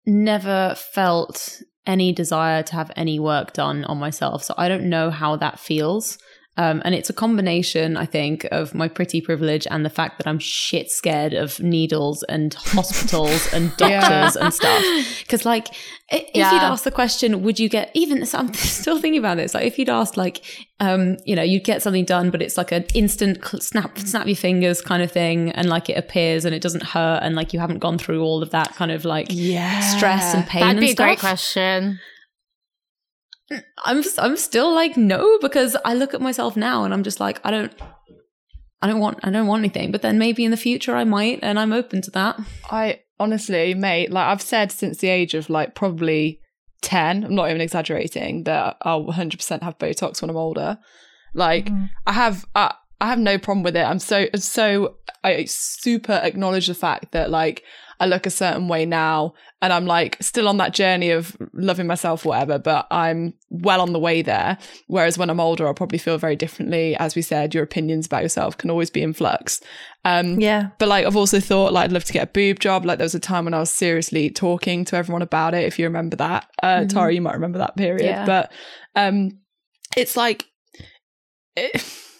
never 0.06 0.74
felt 0.94 1.60
any 1.86 2.12
desire 2.12 2.62
to 2.64 2.74
have 2.74 2.90
any 2.96 3.18
work 3.18 3.52
done 3.52 3.84
on 3.84 3.98
myself. 3.98 4.42
So 4.42 4.54
I 4.56 4.68
don't 4.68 4.88
know 4.88 5.10
how 5.10 5.36
that 5.36 5.58
feels. 5.58 6.18
Um, 6.58 6.80
and 6.84 6.94
it's 6.94 7.10
a 7.10 7.12
combination, 7.12 7.96
I 7.98 8.06
think, 8.06 8.46
of 8.50 8.74
my 8.74 8.88
pretty 8.88 9.20
privilege 9.20 9.66
and 9.70 9.84
the 9.84 9.90
fact 9.90 10.16
that 10.18 10.26
I'm 10.26 10.38
shit 10.38 10.90
scared 10.90 11.34
of 11.34 11.60
needles 11.60 12.22
and 12.24 12.54
hospitals 12.54 13.52
and 13.52 13.72
Yeah. 13.80 14.00
doctors 14.00 14.36
and 14.36 14.54
stuff. 14.54 14.82
Because, 15.20 15.44
like, 15.44 15.68
if 16.10 16.22
you'd 16.34 16.36
Yeah. 16.40 16.70
asked 16.72 16.84
the 16.84 16.90
question, 16.90 17.42
would 17.42 17.58
you 17.58 17.68
get 17.68 17.90
even? 17.94 18.24
So 18.24 18.38
I'm 18.38 18.54
still 18.54 18.98
thinking 19.00 19.18
about 19.18 19.36
this. 19.36 19.52
Like, 19.54 19.66
if 19.66 19.78
you'd 19.78 19.90
asked, 19.90 20.16
like, 20.16 20.42
um, 20.80 21.18
you 21.26 21.36
know, 21.36 21.42
you'd 21.42 21.64
get 21.64 21.82
something 21.82 22.04
done, 22.06 22.30
but 22.30 22.40
it's 22.40 22.56
like 22.56 22.72
an 22.72 22.84
instant 22.94 23.44
snap, 23.62 23.98
snap 23.98 24.26
your 24.26 24.36
fingers 24.36 24.80
kind 24.80 25.02
of 25.02 25.12
thing, 25.12 25.50
and 25.52 25.68
like 25.68 25.90
it 25.90 25.98
appears 25.98 26.44
and 26.46 26.54
it 26.54 26.62
doesn't 26.62 26.82
hurt, 26.82 27.20
and 27.22 27.34
like 27.34 27.52
you 27.52 27.60
haven't 27.60 27.78
gone 27.80 27.98
through 27.98 28.22
all 28.22 28.42
of 28.42 28.50
that 28.50 28.74
kind 28.76 28.90
of 28.92 29.04
like 29.04 29.26
Yeah. 29.30 29.80
stress 29.80 30.34
and 30.34 30.46
pain. 30.46 30.60
That'd 30.60 30.76
and 30.78 30.80
be 30.86 30.90
a 30.92 30.94
great 30.94 31.18
question. 31.18 31.98
I'm 33.84 34.02
I'm 34.18 34.36
still 34.36 34.74
like 34.74 34.96
no 34.96 35.38
because 35.40 35.76
I 35.84 35.94
look 35.94 36.14
at 36.14 36.20
myself 36.20 36.56
now 36.56 36.84
and 36.84 36.92
I'm 36.92 37.04
just 37.04 37.20
like 37.20 37.40
I 37.44 37.50
don't 37.50 37.72
I 38.82 38.88
don't 38.88 39.00
want 39.00 39.20
I 39.22 39.30
don't 39.30 39.46
want 39.46 39.60
anything. 39.60 39.92
But 39.92 40.02
then 40.02 40.18
maybe 40.18 40.44
in 40.44 40.50
the 40.50 40.56
future 40.56 40.96
I 40.96 41.04
might, 41.04 41.40
and 41.42 41.58
I'm 41.58 41.72
open 41.72 42.02
to 42.02 42.10
that. 42.12 42.40
I 42.70 43.00
honestly, 43.18 43.74
mate, 43.74 44.10
like 44.10 44.26
I've 44.26 44.42
said 44.42 44.72
since 44.72 44.98
the 44.98 45.08
age 45.08 45.34
of 45.34 45.48
like 45.48 45.74
probably 45.74 46.40
10, 46.82 47.24
I'm 47.24 47.34
not 47.34 47.48
even 47.48 47.60
exaggerating, 47.60 48.44
that 48.44 48.76
I'll 48.82 49.04
100% 49.04 49.62
have 49.62 49.78
Botox 49.78 50.20
when 50.20 50.30
I'm 50.30 50.36
older. 50.36 50.78
Like 51.34 51.66
mm-hmm. 51.66 51.86
I 52.06 52.12
have, 52.12 52.44
I, 52.54 52.74
I 53.00 53.08
have 53.08 53.18
no 53.18 53.38
problem 53.38 53.62
with 53.62 53.76
it. 53.76 53.84
I'm 53.84 53.98
so, 53.98 54.26
so, 54.36 54.96
I 55.26 55.44
super 55.46 56.12
acknowledge 56.22 56.66
the 56.68 56.74
fact 56.74 57.12
that 57.12 57.30
like 57.30 57.62
I 57.98 58.04
look 58.06 58.26
a 58.26 58.30
certain 58.30 58.68
way 58.68 58.84
now 58.84 59.32
and 59.62 59.72
I'm 59.72 59.86
like 59.86 60.18
still 60.20 60.48
on 60.48 60.58
that 60.58 60.74
journey 60.74 61.10
of 61.10 61.34
loving 61.54 61.86
myself, 61.86 62.26
whatever, 62.26 62.58
but 62.58 62.86
I'm 62.90 63.32
well 63.48 63.80
on 63.80 63.94
the 63.94 63.98
way 63.98 64.20
there. 64.20 64.58
Whereas 64.86 65.16
when 65.16 65.30
I'm 65.30 65.40
older, 65.40 65.66
I'll 65.66 65.72
probably 65.72 65.96
feel 65.96 66.18
very 66.18 66.36
differently. 66.36 66.94
As 66.96 67.16
we 67.16 67.22
said, 67.22 67.54
your 67.54 67.64
opinions 67.64 68.04
about 68.04 68.22
yourself 68.22 68.58
can 68.58 68.68
always 68.70 68.90
be 68.90 69.02
in 69.02 69.14
flux. 69.14 69.62
Um, 70.04 70.38
Yeah. 70.38 70.68
but 70.78 70.88
like 70.88 71.06
I've 71.06 71.16
also 71.16 71.40
thought 71.40 71.72
like 71.72 71.84
I'd 71.84 71.92
love 71.92 72.04
to 72.04 72.12
get 72.12 72.24
a 72.28 72.30
boob 72.32 72.60
job. 72.60 72.84
Like 72.84 72.98
there 72.98 73.06
was 73.06 73.14
a 73.14 73.20
time 73.20 73.46
when 73.46 73.54
I 73.54 73.60
was 73.60 73.70
seriously 73.70 74.28
talking 74.28 74.84
to 74.84 74.96
everyone 74.96 75.22
about 75.22 75.54
it. 75.54 75.64
If 75.64 75.78
you 75.78 75.86
remember 75.86 76.16
that, 76.16 76.48
uh, 76.62 76.84
Tara, 76.84 77.12
you 77.14 77.22
might 77.22 77.34
remember 77.34 77.58
that 77.58 77.76
period. 77.76 78.04
Yeah. 78.04 78.26
But 78.26 78.52
um, 78.94 79.38
it's 79.96 80.18
like 80.18 80.44
it, 81.56 81.82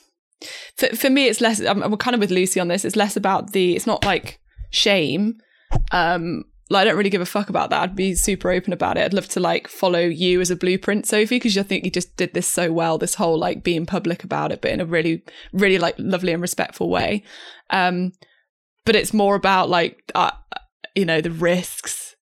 for 0.77 0.89
for 0.97 1.11
me, 1.11 1.27
it's 1.27 1.41
less. 1.41 1.61
I'm, 1.61 1.83
I'm 1.83 1.97
kind 1.97 2.15
of 2.15 2.21
with 2.21 2.31
Lucy 2.31 2.61
on 2.61 2.69
this. 2.69 2.85
It's 2.85 2.97
less 2.97 3.17
about 3.17 3.53
the. 3.53 3.75
It's 3.77 3.87
not 3.87 4.05
like 4.05 4.39
shame. 4.71 5.39
Um, 5.93 6.45
like 6.69 6.83
I 6.83 6.85
don't 6.85 6.97
really 6.97 7.11
give 7.11 7.21
a 7.21 7.27
fuck 7.27 7.49
about 7.49 7.71
that. 7.71 7.81
I'd 7.83 7.97
be 7.97 8.15
super 8.15 8.51
open 8.51 8.73
about 8.73 8.97
it. 8.99 9.05
I'd 9.05 9.15
love 9.15 9.29
to 9.31 9.41
like 9.41 9.69
follow 9.69 10.01
you 10.01 10.41
as 10.41 10.51
a 10.51 10.57
blueprint, 10.57 11.07
Sophie, 11.07 11.37
because 11.37 11.57
I 11.57 11.63
think 11.63 11.85
you 11.85 11.91
just 11.91 12.17
did 12.17 12.35
this 12.35 12.49
so 12.49 12.73
well. 12.73 12.99
This 12.99 13.15
whole 13.15 13.39
like 13.39 13.63
being 13.63 13.87
public 13.87 14.25
about 14.25 14.51
it, 14.53 14.61
but 14.61 14.73
in 14.73 14.81
a 14.81 14.85
really, 14.87 15.23
really 15.53 15.79
like 15.79 15.95
lovely 15.99 16.33
and 16.33 16.43
respectful 16.43 16.91
way. 16.91 17.23
Um, 17.71 18.13
but 18.85 18.97
it's 18.97 19.15
more 19.15 19.35
about 19.37 19.69
like 19.69 20.11
uh, 20.15 20.33
you 20.95 21.05
know 21.05 21.21
the 21.21 21.31
risks 21.31 22.15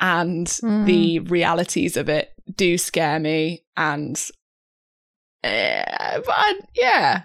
and 0.00 0.46
Mm. 0.46 0.86
the 0.86 1.18
realities 1.20 1.96
of 1.96 2.08
it 2.08 2.30
do 2.54 2.78
scare 2.78 3.18
me 3.18 3.64
and 3.76 4.16
uh, 5.44 6.20
but 6.24 6.34
I, 6.34 6.60
yeah 6.74 7.22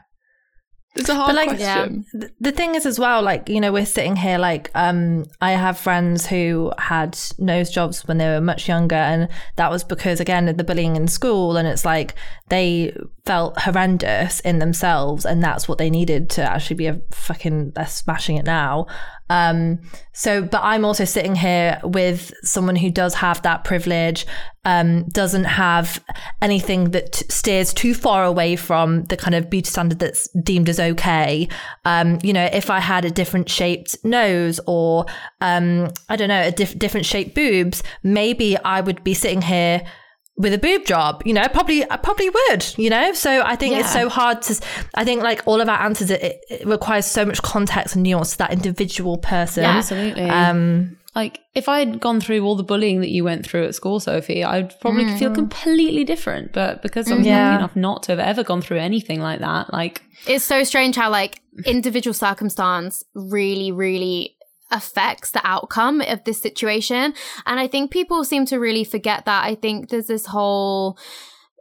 it's 0.96 1.10
a 1.10 1.16
hard 1.16 1.30
But, 1.30 1.36
like, 1.36 1.50
question. 1.50 2.06
Th- 2.12 2.32
the 2.40 2.52
thing 2.52 2.76
is 2.76 2.86
as 2.86 3.00
well 3.00 3.22
like 3.22 3.50
you 3.50 3.60
know 3.60 3.72
we're 3.72 3.86
sitting 3.86 4.16
here 4.16 4.38
like 4.38 4.70
um 4.76 5.26
i 5.42 5.52
have 5.52 5.78
friends 5.78 6.28
who 6.28 6.72
had 6.78 7.18
nose 7.40 7.70
jobs 7.72 8.08
when 8.08 8.18
they 8.18 8.28
were 8.28 8.42
much 8.42 8.68
younger 8.68 8.96
and 8.96 9.28
that 9.56 9.72
was 9.72 9.84
because 9.84 10.20
again 10.20 10.48
of 10.48 10.58
the 10.58 10.64
bullying 10.64 10.96
in 10.96 11.08
school 11.08 11.58
and 11.58 11.68
it's 11.68 11.84
like 11.86 12.14
they 12.50 12.96
felt 13.26 13.58
horrendous 13.60 14.40
in 14.42 14.60
themselves 14.60 15.26
and 15.26 15.42
that's 15.42 15.68
what 15.68 15.78
they 15.78 15.90
needed 15.90 16.30
to 16.30 16.42
actually 16.44 16.76
be 16.76 16.88
a 16.88 17.02
fucking 17.12 17.72
they're 17.72 17.88
smashing 17.88 18.38
it 18.38 18.46
now 18.46 18.86
um 19.30 19.80
so 20.12 20.42
but 20.42 20.62
i'm 20.64 20.84
also 20.84 21.06
sitting 21.06 21.36
here 21.36 21.80
with 21.84 22.34
someone 22.44 22.76
who 22.76 22.90
does 22.90 23.14
have 23.14 23.42
that 23.42 23.64
privilege 23.64 24.26
um 24.66 25.04
doesn't 25.06 25.46
have 25.46 26.04
anything 26.42 26.92
that 26.92 27.14
t- 27.14 27.26
steers 27.30 27.74
too 27.74 27.94
far 27.94 28.26
away 28.26 28.56
from 28.56 29.04
the 29.06 29.18
kind 29.18 29.34
of 29.34 29.50
beauty 29.50 29.70
standard 29.70 30.00
that's 30.00 30.28
deemed 30.44 30.70
as 30.70 30.80
okay. 30.80 31.48
Um 31.86 32.20
you 32.22 32.34
know 32.34 32.50
if 32.52 32.70
i 32.70 32.80
had 32.80 33.06
a 33.06 33.12
different 33.12 33.50
shaped 33.50 33.96
nose 34.04 34.60
or 34.68 35.06
um 35.42 35.90
i 36.10 36.16
don't 36.16 36.30
know 36.30 36.42
a 36.42 36.52
diff- 36.52 36.78
different 36.78 37.06
shaped 37.06 37.34
boobs 37.34 37.82
maybe 38.04 38.58
i 38.58 38.82
would 38.82 39.04
be 39.04 39.14
sitting 39.14 39.42
here 39.42 39.82
with 40.36 40.54
a 40.54 40.58
boob 40.58 40.86
job, 40.86 41.22
you 41.26 41.34
know, 41.34 41.48
probably 41.48 41.90
I 41.90 41.98
probably 41.98 42.30
would, 42.30 42.66
you 42.78 42.90
know. 42.90 43.14
So 43.14 43.42
I 43.44 43.56
think 43.56 43.76
it's 43.76 43.94
so 43.94 44.10
hard 44.10 44.42
to. 44.44 44.60
I 44.96 45.06
think 45.06 45.22
like 45.22 45.42
all 45.46 45.62
of 45.62 45.70
our 45.70 45.80
answers, 45.82 46.10
it, 46.10 46.42
it 46.50 46.66
requires 46.68 47.06
so 47.06 47.24
much 47.26 47.42
context 47.44 47.96
and 47.96 48.04
nuance 48.04 48.32
to 48.32 48.38
that 48.40 48.52
individual 48.52 49.18
person. 49.18 49.64
Yeah. 49.64 49.78
Absolutely. 49.78 50.24
Um, 50.30 50.98
like 51.16 51.40
if 51.54 51.70
I'd 51.70 52.00
gone 52.00 52.20
through 52.20 52.44
all 52.44 52.56
the 52.56 52.64
bullying 52.64 53.02
that 53.02 53.10
you 53.10 53.24
went 53.24 53.46
through 53.46 53.66
at 53.66 53.76
school, 53.76 54.00
Sophie, 54.00 54.44
I'd 54.44 54.80
probably 54.80 55.16
feel 55.20 55.32
completely 55.32 56.04
different. 56.04 56.52
But 56.54 56.82
because 56.82 57.12
I'm 57.12 57.22
Yeah. 57.24 57.50
lucky 57.52 57.56
enough 57.58 57.76
not 57.76 58.02
to 58.04 58.14
have 58.14 58.20
ever 58.20 58.44
gone 58.44 58.64
through 58.64 58.80
anything 58.80 59.22
like 59.22 59.40
that, 59.42 59.72
like 59.72 60.02
It's 60.26 60.44
so 60.44 60.64
strange 60.64 60.96
how 60.96 61.12
like 61.12 61.40
individual 61.66 62.16
circumstance 62.16 63.04
really, 63.14 63.72
really 63.72 64.36
affects 64.74 65.32
the 65.32 65.46
outcome 65.46 66.02
of 66.02 66.24
this 66.24 66.42
situation. 66.42 67.14
And 67.46 67.60
I 67.60 67.68
think 67.68 67.92
people 67.92 68.24
seem 68.26 68.46
to 68.48 68.58
really 68.58 68.84
forget 68.84 69.26
that. 69.26 69.46
I 69.46 69.56
think 69.56 69.90
there's 69.90 70.08
this 70.08 70.26
whole 70.26 70.98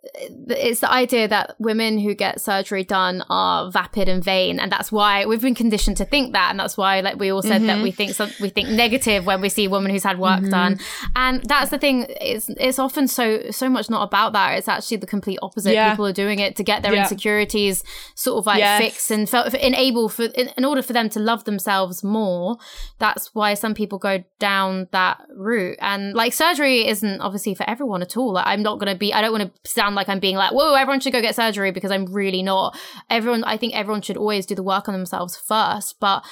it's 0.05 0.81
the 0.81 0.91
idea 0.91 1.29
that 1.29 1.55
women 1.59 1.99
who 1.99 2.15
get 2.15 2.41
surgery 2.41 2.83
done 2.83 3.23
are 3.31 3.71
vapid 3.71 4.09
and 4.09 4.23
vain, 4.23 4.59
and 4.59 4.71
that's 4.71 4.91
why 4.91 5.25
we've 5.27 5.41
been 5.41 5.55
conditioned 5.55 5.97
to 5.99 6.05
think 6.05 6.33
that, 6.33 6.51
and 6.51 6.59
that's 6.59 6.77
why, 6.77 7.01
like 7.01 7.19
we 7.19 7.31
all 7.31 7.43
said, 7.43 7.53
Mm-hmm. 7.63 7.67
that 7.69 7.83
we 7.83 7.91
think 7.93 8.13
some, 8.15 8.31
we 8.41 8.49
think 8.49 8.69
negative 8.69 9.25
when 9.27 9.41
we 9.41 9.49
see 9.49 9.67
a 9.67 9.71
woman 9.71 9.93
who's 9.93 10.03
had 10.03 10.19
work 10.19 10.41
Mm-hmm. 10.41 10.51
done, 10.51 10.81
and 11.15 11.43
that's 11.45 11.71
the 11.71 11.79
thing. 11.79 12.07
It's 12.21 12.49
it's 12.59 12.79
often 12.79 13.07
so 13.07 13.51
so 13.51 13.69
much 13.69 13.89
not 13.91 14.03
about 14.03 14.33
that. 14.33 14.59
It's 14.59 14.69
actually 14.69 14.97
the 14.99 15.07
complete 15.07 15.39
opposite. 15.43 15.73
Yeah. 15.75 15.91
People 15.91 16.07
are 16.07 16.13
doing 16.13 16.41
it 16.41 16.57
to 16.57 16.65
get 16.65 16.83
their 16.83 16.95
Yeah. 16.95 17.03
insecurities 17.03 17.85
sort 18.15 18.39
of 18.39 18.47
like 18.47 18.59
Yes. 18.59 18.81
fixed 18.83 19.11
and 19.11 19.29
felt 19.29 19.55
enable 19.55 20.09
for 20.09 20.25
in, 20.25 20.51
in 20.57 20.65
order 20.65 20.83
for 20.83 20.93
them 20.93 21.09
to 21.11 21.21
love 21.21 21.45
themselves 21.45 22.03
more. 22.03 22.57
That's 22.99 23.35
why 23.35 23.55
some 23.55 23.75
people 23.75 23.99
go 23.99 24.25
down 24.41 24.89
that 24.91 25.23
route, 25.35 25.79
and 25.81 26.15
like 26.15 26.33
surgery 26.33 26.87
isn't 26.89 27.21
obviously 27.21 27.55
for 27.55 27.69
everyone 27.71 28.03
at 28.03 28.17
all. 28.17 28.33
Like, 28.33 28.47
I'm 28.47 28.63
not 28.63 28.79
going 28.81 28.93
to 28.93 28.99
be. 28.99 29.13
I 29.15 29.21
don't 29.21 29.33
want 29.33 29.53
to 29.65 29.71
sound 29.71 29.92
like 29.95 30.09
I'm 30.09 30.21
being 30.21 30.37
like, 30.37 30.53
whoa, 30.53 30.75
everyone 30.75 31.01
should 31.01 31.13
go 31.13 31.21
get 31.21 31.35
surgery 31.35 31.71
because 31.71 31.91
I'm 31.91 32.07
really 32.07 32.43
not. 32.43 32.79
Everyone, 33.11 33.45
I 33.45 33.57
think 33.57 33.75
everyone 33.75 34.03
should 34.03 34.17
always 34.17 34.47
do 34.47 34.55
the 34.55 34.63
work 34.63 34.89
on 34.89 34.95
themselves 34.95 35.37
first. 35.37 35.99
But 36.01 36.25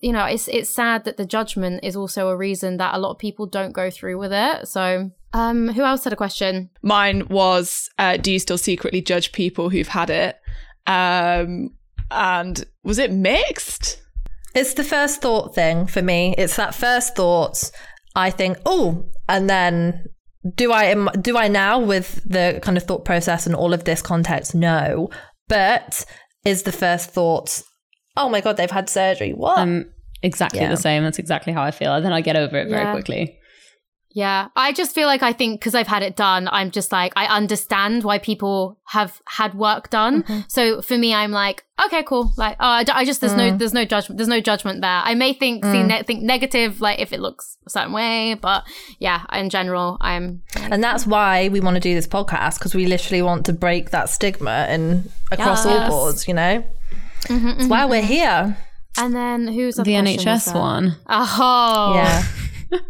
you 0.00 0.12
know, 0.12 0.24
it's 0.24 0.48
it's 0.48 0.70
sad 0.70 1.04
that 1.04 1.16
the 1.16 1.26
judgment 1.26 1.80
is 1.82 1.96
also 1.96 2.28
a 2.28 2.36
reason 2.36 2.76
that 2.76 2.94
a 2.94 2.98
lot 2.98 3.10
of 3.10 3.18
people 3.18 3.46
don't 3.46 3.72
go 3.72 3.90
through 3.90 4.18
with 4.18 4.32
it. 4.32 4.68
So, 4.68 5.10
um, 5.32 5.68
who 5.68 5.82
else 5.82 6.04
had 6.04 6.12
a 6.12 6.16
question? 6.16 6.70
Mine 6.82 7.28
was, 7.28 7.90
uh, 7.98 8.16
do 8.16 8.32
you 8.32 8.38
still 8.38 8.58
secretly 8.58 9.00
judge 9.00 9.32
people 9.32 9.70
who've 9.70 9.88
had 9.88 10.10
it? 10.10 10.36
Um, 10.86 11.70
and 12.10 12.64
was 12.82 12.98
it 12.98 13.12
mixed? 13.12 14.02
It's 14.54 14.74
the 14.74 14.84
first 14.84 15.22
thought 15.22 15.54
thing 15.54 15.86
for 15.86 16.02
me. 16.02 16.34
It's 16.36 16.56
that 16.56 16.74
first 16.74 17.16
thought. 17.16 17.70
I 18.14 18.30
think, 18.30 18.58
oh, 18.66 19.06
and 19.28 19.48
then 19.48 20.04
do 20.56 20.72
I 20.72 20.84
am 20.84 21.08
do 21.20 21.36
I 21.36 21.48
now 21.48 21.78
with 21.78 22.20
the 22.28 22.58
kind 22.62 22.76
of 22.76 22.82
thought 22.84 23.04
process 23.04 23.46
and 23.46 23.54
all 23.54 23.72
of 23.72 23.84
this 23.84 24.02
context? 24.02 24.54
No, 24.54 25.10
but 25.48 26.04
is 26.44 26.64
the 26.64 26.72
first 26.72 27.10
thought, 27.10 27.62
oh 28.16 28.28
my 28.28 28.40
god, 28.40 28.56
they've 28.56 28.70
had 28.70 28.88
surgery? 28.88 29.32
What? 29.32 29.58
I'm 29.58 29.92
exactly 30.22 30.60
Yeah. 30.60 30.68
the 30.70 30.76
same. 30.76 31.04
That's 31.04 31.18
exactly 31.18 31.52
how 31.52 31.62
I 31.62 31.70
feel. 31.70 31.94
And 31.94 32.04
then 32.04 32.12
I 32.12 32.20
get 32.20 32.36
over 32.36 32.56
it 32.56 32.68
very 32.68 32.82
Yeah. 32.82 32.92
quickly. 32.92 33.38
Yeah, 34.14 34.48
I 34.54 34.72
just 34.72 34.94
feel 34.94 35.06
like 35.06 35.22
I 35.22 35.32
think 35.32 35.60
because 35.60 35.74
I've 35.74 35.86
had 35.86 36.02
it 36.02 36.16
done, 36.16 36.48
I'm 36.50 36.70
just 36.70 36.92
like 36.92 37.12
I 37.16 37.26
understand 37.26 38.04
why 38.04 38.18
people 38.18 38.78
have 38.86 39.22
had 39.26 39.54
work 39.54 39.90
done. 39.90 40.22
Mm-hmm. 40.22 40.40
So 40.48 40.82
for 40.82 40.98
me, 40.98 41.14
I'm 41.14 41.30
like, 41.30 41.64
okay, 41.86 42.02
cool. 42.02 42.32
Like, 42.36 42.56
oh, 42.60 42.66
I, 42.66 42.84
d- 42.84 42.92
I 42.92 43.04
just 43.04 43.20
there's 43.20 43.34
no 43.34 43.52
mm. 43.52 43.58
there's 43.58 43.72
no 43.72 43.84
judgment 43.84 44.18
there's 44.18 44.28
no 44.28 44.40
judgment 44.40 44.82
there. 44.82 45.00
I 45.04 45.14
may 45.14 45.32
think 45.32 45.64
see 45.64 45.70
mm. 45.70 45.86
ne- 45.86 46.02
think 46.02 46.22
negative 46.22 46.80
like 46.80 47.00
if 47.00 47.12
it 47.12 47.20
looks 47.20 47.56
a 47.66 47.70
certain 47.70 47.92
way, 47.92 48.34
but 48.34 48.64
yeah, 48.98 49.24
in 49.32 49.48
general, 49.48 49.96
I'm 50.00 50.42
and 50.56 50.84
that's 50.84 51.06
why 51.06 51.48
we 51.48 51.60
want 51.60 51.76
to 51.76 51.80
do 51.80 51.94
this 51.94 52.06
podcast 52.06 52.58
because 52.58 52.74
we 52.74 52.86
literally 52.86 53.22
want 53.22 53.46
to 53.46 53.52
break 53.52 53.90
that 53.90 54.10
stigma 54.10 54.66
and 54.68 55.10
across 55.30 55.64
all 55.64 55.88
boards. 55.88 56.28
You 56.28 56.34
know, 56.34 56.64
mm-hmm, 57.24 57.46
that's 57.46 57.66
why 57.66 57.86
we're 57.86 58.02
mm-hmm. 58.02 58.12
here. 58.12 58.58
and 58.98 59.14
then 59.14 59.48
who's 59.48 59.76
The 59.76 59.82
NHS 59.84 60.54
one. 60.54 60.96
Oh, 61.08 61.92
Yeah. 61.94 62.24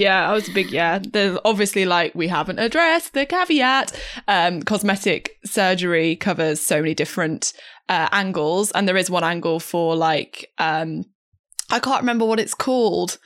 Yeah, 0.00 0.30
I 0.30 0.32
was 0.32 0.48
a 0.48 0.52
big 0.52 0.70
yeah. 0.70 0.98
There's 0.98 1.38
obviously 1.44 1.84
like 1.84 2.14
we 2.14 2.28
haven't 2.28 2.58
addressed 2.58 3.12
the 3.12 3.26
caveat. 3.26 3.92
Um, 4.28 4.62
cosmetic 4.62 5.36
surgery 5.44 6.16
covers 6.16 6.60
so 6.60 6.80
many 6.80 6.94
different 6.94 7.52
uh, 7.88 8.08
angles, 8.12 8.70
and 8.70 8.88
there 8.88 8.96
is 8.96 9.10
one 9.10 9.24
angle 9.24 9.60
for 9.60 9.96
like 9.96 10.50
um, 10.56 11.04
I 11.70 11.80
can't 11.80 12.00
remember 12.00 12.24
what 12.24 12.40
it's 12.40 12.54
called. 12.54 13.18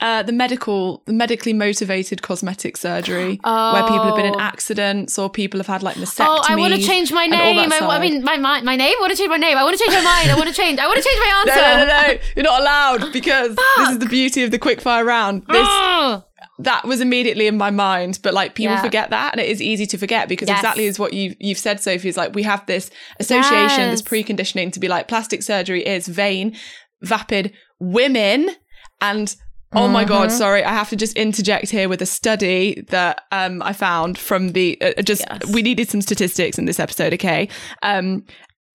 Uh, 0.00 0.22
the 0.22 0.30
medical, 0.32 1.02
the 1.06 1.12
medically 1.12 1.52
motivated 1.52 2.22
cosmetic 2.22 2.76
surgery, 2.76 3.40
where 3.42 3.82
people 3.82 4.04
have 4.04 4.14
been 4.14 4.26
in 4.26 4.34
Oh. 4.36 4.40
accidents 4.40 5.18
or 5.18 5.28
people 5.28 5.58
have 5.58 5.66
had 5.66 5.82
like 5.82 5.96
mastectomies. 5.96 6.26
Oh, 6.38 6.44
I 6.48 6.54
want 6.54 6.72
to 6.74 6.80
change 6.80 7.10
my 7.12 7.26
name. 7.26 7.58
I, 7.58 7.78
I 7.80 7.98
mean, 7.98 8.22
my, 8.22 8.36
my 8.36 8.60
my 8.60 8.76
name. 8.76 8.94
I 8.96 9.00
want 9.00 9.10
to 9.10 9.16
change 9.18 9.28
my 9.30 9.38
name. 9.38 9.58
I 9.58 9.64
want 9.64 9.76
to 9.76 9.82
change 9.84 9.96
my 9.96 10.04
mind. 10.04 10.30
I 10.30 10.36
want 10.36 10.48
to 10.48 10.54
change. 10.54 10.78
I 10.78 10.86
want 10.86 11.02
to 11.02 11.08
change 11.08 11.18
my 11.18 11.32
answer. 11.40 11.60
no, 11.60 11.84
no, 11.84 12.12
no, 12.12 12.18
you're 12.36 12.44
not 12.44 12.60
allowed 12.60 13.12
because 13.18 13.56
this 13.76 13.88
is 13.90 13.98
the 13.98 14.06
beauty 14.06 14.44
of 14.44 14.52
the 14.52 14.58
quickfire 14.60 15.04
round. 15.04 15.42
This 15.48 15.66
Oh. 15.68 16.22
that 16.60 16.84
was 16.84 17.00
immediately 17.00 17.48
in 17.48 17.56
my 17.56 17.70
mind, 17.72 18.20
but 18.22 18.32
like 18.34 18.54
people 18.54 18.74
Yeah. 18.76 18.82
forget 18.82 19.10
that, 19.10 19.32
and 19.34 19.40
it 19.40 19.48
is 19.48 19.60
easy 19.60 19.86
to 19.86 19.98
forget 19.98 20.28
because 20.28 20.46
Yes. 20.48 20.58
exactly 20.60 20.86
as 20.86 20.96
what 21.00 21.12
you 21.12 21.34
you've 21.40 21.58
said, 21.58 21.80
Sophie, 21.80 22.08
is 22.08 22.16
like 22.16 22.36
we 22.36 22.44
have 22.44 22.64
this 22.66 22.88
association, 23.18 23.90
this 23.90 24.02
preconditioning 24.02 24.72
to 24.74 24.78
be 24.78 24.86
like 24.86 25.08
plastic 25.08 25.42
surgery 25.42 25.84
is 25.84 26.06
vain, 26.06 26.56
vapid 27.02 27.52
women, 27.80 28.50
and 29.00 29.34
oh 29.72 29.88
my 29.88 30.04
god, 30.04 30.32
sorry, 30.32 30.64
I 30.64 30.72
have 30.72 30.90
to 30.90 30.96
just 30.96 31.16
interject 31.16 31.70
here 31.70 31.88
with 31.88 32.02
a 32.02 32.06
study 32.06 32.84
that 32.88 33.22
um 33.32 33.62
I 33.62 33.72
found 33.72 34.18
from 34.18 34.50
the 34.52 34.80
uh, 34.80 35.02
just 35.02 35.24
we 35.52 35.62
needed 35.62 35.88
some 35.88 36.02
statistics 36.02 36.58
in 36.58 36.64
this 36.64 36.80
episode, 36.80 37.12
okay? 37.14 37.48
Um, 37.82 38.24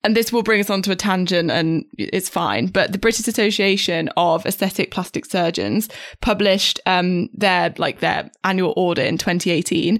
and 0.04 0.14
this 0.14 0.30
will 0.30 0.42
bring 0.42 0.60
us 0.60 0.68
onto 0.68 0.92
a 0.92 0.96
tangent 0.96 1.50
and 1.50 1.86
it's 1.96 2.28
fine. 2.28 2.66
But 2.66 2.92
the 2.92 2.98
British 2.98 3.26
Association 3.26 4.10
of 4.18 4.44
Aesthetic 4.44 4.90
Plastic 4.90 5.24
Surgeons 5.24 5.88
published 6.20 6.78
um, 6.84 7.30
their 7.32 7.74
like 7.78 8.00
their 8.00 8.30
annual 8.44 8.74
audit 8.76 9.06
in 9.06 9.16
2018. 9.16 9.98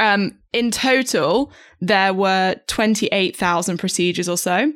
Um, 0.00 0.36
in 0.52 0.72
total, 0.72 1.52
there 1.80 2.12
were 2.12 2.56
28,000 2.66 3.78
procedures 3.78 4.28
or 4.28 4.36
so, 4.36 4.72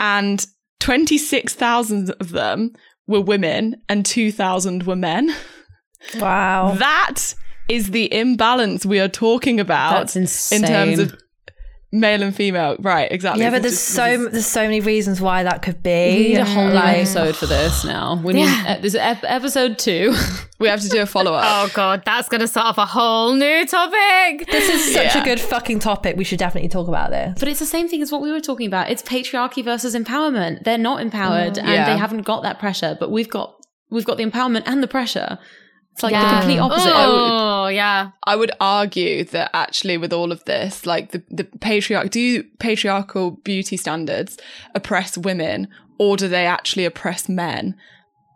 and 0.00 0.44
26,000 0.80 2.10
of 2.20 2.30
them 2.30 2.72
were 3.06 3.20
women 3.20 3.76
and 3.88 4.04
2,000 4.04 4.84
were 4.84 4.96
men. 4.96 5.34
Wow. 6.16 6.76
That 6.78 7.34
is 7.68 7.90
the 7.90 8.12
imbalance 8.12 8.86
we 8.86 9.00
are 9.00 9.08
talking 9.08 9.58
about 9.58 10.12
That's 10.12 10.52
in 10.52 10.62
terms 10.62 10.98
of 10.98 11.16
male 12.00 12.22
and 12.22 12.34
female. 12.34 12.76
Right, 12.78 13.10
exactly. 13.10 13.42
Yeah, 13.42 13.50
but 13.50 13.62
there's 13.62 13.74
just- 13.74 13.88
so 13.88 14.04
this 14.06 14.20
is- 14.20 14.32
there's 14.32 14.46
so 14.46 14.62
many 14.62 14.80
reasons 14.80 15.20
why 15.20 15.42
that 15.42 15.62
could 15.62 15.82
be. 15.82 15.90
We 15.90 16.28
need 16.28 16.38
a 16.38 16.44
whole 16.44 16.68
Like- 16.70 16.96
episode 16.98 17.36
for 17.36 17.46
this 17.46 17.84
now. 17.84 18.20
We 18.22 18.32
need 18.34 18.48
uh, 18.48 18.76
this 18.80 18.94
is 18.94 19.00
ep- 19.00 19.24
episode 19.24 19.78
two. 19.78 20.14
we 20.58 20.68
have 20.68 20.80
to 20.80 20.88
do 20.88 21.00
a 21.02 21.06
follow 21.06 21.32
up. 21.34 21.44
Oh 21.68 21.70
god, 21.74 22.02
that's 22.04 22.28
gonna 22.28 22.46
start 22.48 22.66
off 22.66 22.78
a 22.78 22.86
whole 22.86 23.32
new 23.34 23.66
topic. 23.66 24.46
This 24.50 24.68
is 24.68 24.92
such 24.94 25.14
Yeah. 25.14 25.22
a 25.22 25.24
good 25.24 25.40
fucking 25.40 25.78
topic. 25.80 26.16
We 26.16 26.24
should 26.24 26.38
definitely 26.38 26.68
talk 26.68 26.88
about 26.88 27.10
this. 27.10 27.36
But 27.38 27.48
it's 27.48 27.60
the 27.60 27.66
same 27.66 27.88
thing 27.88 28.02
as 28.02 28.12
what 28.12 28.20
we 28.20 28.30
were 28.30 28.40
talking 28.40 28.66
about. 28.66 28.90
It's 28.90 29.02
patriarchy 29.02 29.64
versus 29.64 29.94
empowerment. 29.94 30.64
They're 30.64 30.78
not 30.78 31.00
empowered 31.00 31.58
and 31.58 31.68
Yeah. 31.68 31.86
they 31.86 31.96
haven't 31.98 32.22
got 32.22 32.42
that 32.42 32.58
pressure, 32.58 32.96
but 32.98 33.10
we've 33.10 33.30
got 33.30 33.54
we've 33.90 34.04
got 34.04 34.16
the 34.18 34.24
empowerment 34.24 34.64
and 34.66 34.82
the 34.82 34.88
pressure. 34.88 35.38
It's 35.96 36.02
like 36.02 36.12
the 36.12 36.38
complete 36.38 36.58
opposite. 36.58 36.92
Oh 36.94 37.68
yeah. 37.68 38.10
I 38.24 38.36
would 38.36 38.50
argue 38.60 39.24
that 39.24 39.50
actually, 39.54 39.96
with 39.96 40.12
all 40.12 40.30
of 40.30 40.44
this, 40.44 40.84
like 40.84 41.12
the, 41.12 41.22
the 41.30 41.44
patriarch, 41.44 42.10
do 42.10 42.42
patriarchal 42.58 43.30
beauty 43.30 43.78
standards 43.78 44.36
oppress 44.74 45.16
women 45.16 45.68
or 45.96 46.18
do 46.18 46.28
they 46.28 46.44
actually 46.44 46.84
oppress 46.84 47.30
men? 47.30 47.76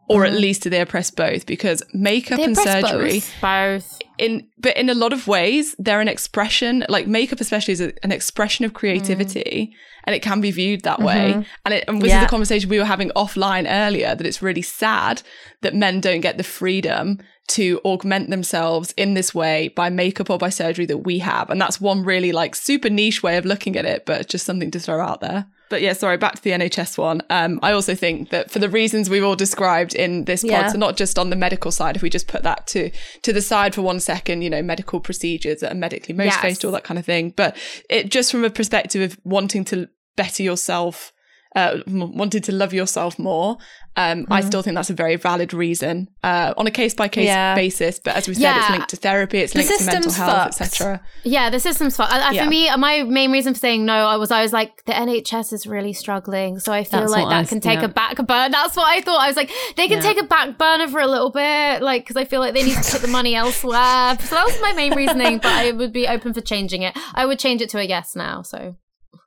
Or 0.08 0.24
at 0.24 0.32
mm. 0.32 0.40
least 0.40 0.62
do 0.62 0.70
they 0.70 0.80
oppress 0.80 1.11
both? 1.11 1.44
Because 1.44 1.82
makeup 1.92 2.38
They 2.38 2.44
and 2.44 2.56
surgery, 2.56 3.20
both. 3.20 3.34
Both. 3.42 3.98
In 4.20 4.46
but 4.58 4.76
in 4.76 4.88
a 4.90 4.94
lot 4.94 5.12
of 5.12 5.26
ways, 5.26 5.74
they're 5.78 6.00
an 6.00 6.08
expression. 6.08 6.84
Like 6.88 7.06
makeup, 7.06 7.40
especially, 7.40 7.72
is 7.72 7.80
a, 7.80 7.92
an 8.04 8.12
expression 8.12 8.64
of 8.64 8.74
creativity, 8.74 9.70
mm. 9.72 9.76
and 10.04 10.14
it 10.14 10.22
can 10.22 10.40
be 10.40 10.50
viewed 10.50 10.82
that 10.82 11.00
way. 11.00 11.32
Mm-hmm. 11.32 11.42
And, 11.64 11.74
it, 11.74 11.84
and 11.88 12.02
this 12.02 12.10
Yeah. 12.10 12.20
is 12.20 12.26
the 12.26 12.30
conversation 12.30 12.70
we 12.70 12.78
were 12.78 12.84
having 12.84 13.10
offline 13.10 13.66
earlier. 13.68 14.14
That 14.14 14.26
it's 14.26 14.42
really 14.42 14.62
sad 14.62 15.22
that 15.62 15.74
men 15.74 16.00
don't 16.00 16.20
get 16.20 16.36
the 16.36 16.44
freedom 16.44 17.18
to 17.48 17.80
augment 17.84 18.30
themselves 18.30 18.92
in 18.96 19.14
this 19.14 19.34
way 19.34 19.68
by 19.68 19.90
makeup 19.90 20.30
or 20.30 20.38
by 20.38 20.50
surgery 20.50 20.86
that 20.86 20.98
we 20.98 21.18
have. 21.18 21.50
And 21.50 21.60
that's 21.60 21.80
one 21.80 22.04
really 22.04 22.30
like 22.30 22.54
super 22.54 22.88
niche 22.88 23.22
way 23.22 23.36
of 23.38 23.44
looking 23.44 23.76
at 23.76 23.84
it, 23.84 24.06
but 24.06 24.28
just 24.28 24.46
something 24.46 24.70
to 24.70 24.78
throw 24.78 25.00
out 25.00 25.20
there. 25.20 25.46
But 25.70 25.80
yeah, 25.80 25.94
sorry, 25.94 26.18
back 26.18 26.34
to 26.34 26.42
the 26.42 26.50
NHS 26.50 26.98
one. 26.98 27.22
Um, 27.30 27.58
I 27.62 27.72
also 27.72 27.94
think 27.94 28.28
that 28.30 28.50
for 28.50 28.58
the 28.58 28.68
reasons 28.68 29.08
we've 29.08 29.24
all 29.24 29.36
described 29.36 29.94
in 29.94 30.24
this 30.26 30.42
pod, 30.42 30.50
Yeah. 30.50 30.68
so 30.68 30.78
not 30.78 30.96
just 30.98 31.18
on 31.18 31.30
the 31.30 31.36
medical 31.36 31.70
side, 31.72 31.96
if 31.96 32.02
we 32.02 32.10
just 32.10 32.26
put 32.26 32.42
that 32.42 32.66
to 32.68 32.90
to 33.22 33.32
the 33.32 33.40
side 33.40 33.74
for 33.74 33.82
one 33.82 34.00
second, 34.00 34.42
you 34.42 34.50
know, 34.50 34.60
medical 34.62 35.00
procedures 35.00 35.60
that 35.60 35.72
are 35.72 35.76
medically 35.76 36.14
motivated, 36.14 36.44
Yes. 36.58 36.64
all 36.64 36.72
that 36.72 36.84
kind 36.84 36.98
of 36.98 37.06
thing. 37.06 37.32
But 37.34 37.56
it 37.88 38.10
just 38.10 38.30
from 38.32 38.44
a 38.44 38.50
perspective 38.50 39.00
of 39.00 39.18
wanting 39.24 39.64
to 39.66 39.88
better 40.16 40.42
yourself, 40.42 41.12
uh, 41.56 41.78
wanting 41.86 42.42
to 42.42 42.52
love 42.52 42.74
yourself 42.74 43.18
more, 43.18 43.56
um, 43.97 44.26
I 44.30 44.41
still 44.41 44.62
think 44.62 44.76
that's 44.76 44.88
a 44.91 44.95
very 44.95 45.16
valid 45.16 45.53
reason 45.53 46.09
uh, 46.22 46.55
on 46.57 46.66
a 46.66 46.70
case 46.70 46.95
by 46.95 47.09
case 47.09 47.28
basis. 47.57 47.99
But 47.99 48.14
as 48.16 48.28
we 48.28 48.34
said, 48.34 48.57
it's 48.57 48.70
linked 48.70 48.88
to 48.91 48.97
therapy, 48.97 49.38
it's 49.38 49.53
The 49.53 49.59
linked 49.61 49.78
to 49.78 49.84
mental 49.84 50.11
system's 50.11 50.16
health, 50.16 50.61
etc. 50.61 51.03
Yeah, 51.24 51.51
the 51.51 51.59
system's 51.61 51.97
fun. 51.97 52.09
I, 52.11 52.28
I, 52.28 52.30
Yeah. 52.30 52.45
For 52.45 52.51
me, 52.51 52.70
my 52.76 53.03
main 53.03 53.32
reason 53.32 53.53
for 53.53 53.61
saying 53.61 53.84
no, 53.84 54.07
I 54.07 54.16
was 54.16 54.30
I 54.30 54.43
was 54.43 54.53
like 54.53 54.84
the 54.84 54.93
NHS 54.93 55.53
is 55.53 55.66
really 55.66 55.93
struggling, 55.93 56.61
so 56.61 56.72
I 56.72 56.84
feel 56.84 57.01
That's 57.01 57.12
like 57.12 57.28
that 57.28 57.45
I- 57.45 57.45
can 57.45 57.61
take 57.61 57.80
yeah. 57.80 57.86
a 57.86 57.88
back 57.88 58.16
burner. 58.16 58.51
That's 58.51 58.76
what 58.76 58.86
I 58.86 59.01
thought. 59.01 59.20
I 59.20 59.26
was 59.26 59.36
like, 59.36 59.51
they 59.76 59.88
can 59.88 60.01
take 60.01 60.18
a 60.18 60.24
back 60.24 60.57
burner 60.57 60.88
for 60.88 61.01
a 61.01 61.07
little 61.09 61.30
bit, 61.30 61.82
like 61.82 62.05
because 62.05 62.16
I 62.16 62.24
feel 62.24 62.41
like 62.41 62.55
they 62.55 62.62
need 62.62 62.76
to 62.82 62.93
put 62.93 63.03
the 63.03 63.09
money 63.09 63.34
elsewhere. 63.34 64.16
So 64.20 64.34
that 64.34 64.47
was 64.47 64.59
my 64.61 64.72
main 64.72 64.95
reasoning, 64.95 65.38
but 65.38 65.53
I 65.53 65.72
would 65.72 65.93
be 65.93 66.07
open 66.07 66.32
for 66.32 66.41
changing 66.41 66.82
it. 66.82 66.97
I 67.14 67.26
would 67.26 67.38
change 67.38 67.61
it 67.61 67.68
to 67.70 67.78
a 67.78 67.82
yes 67.84 68.14
now. 68.14 68.43
So 68.43 68.76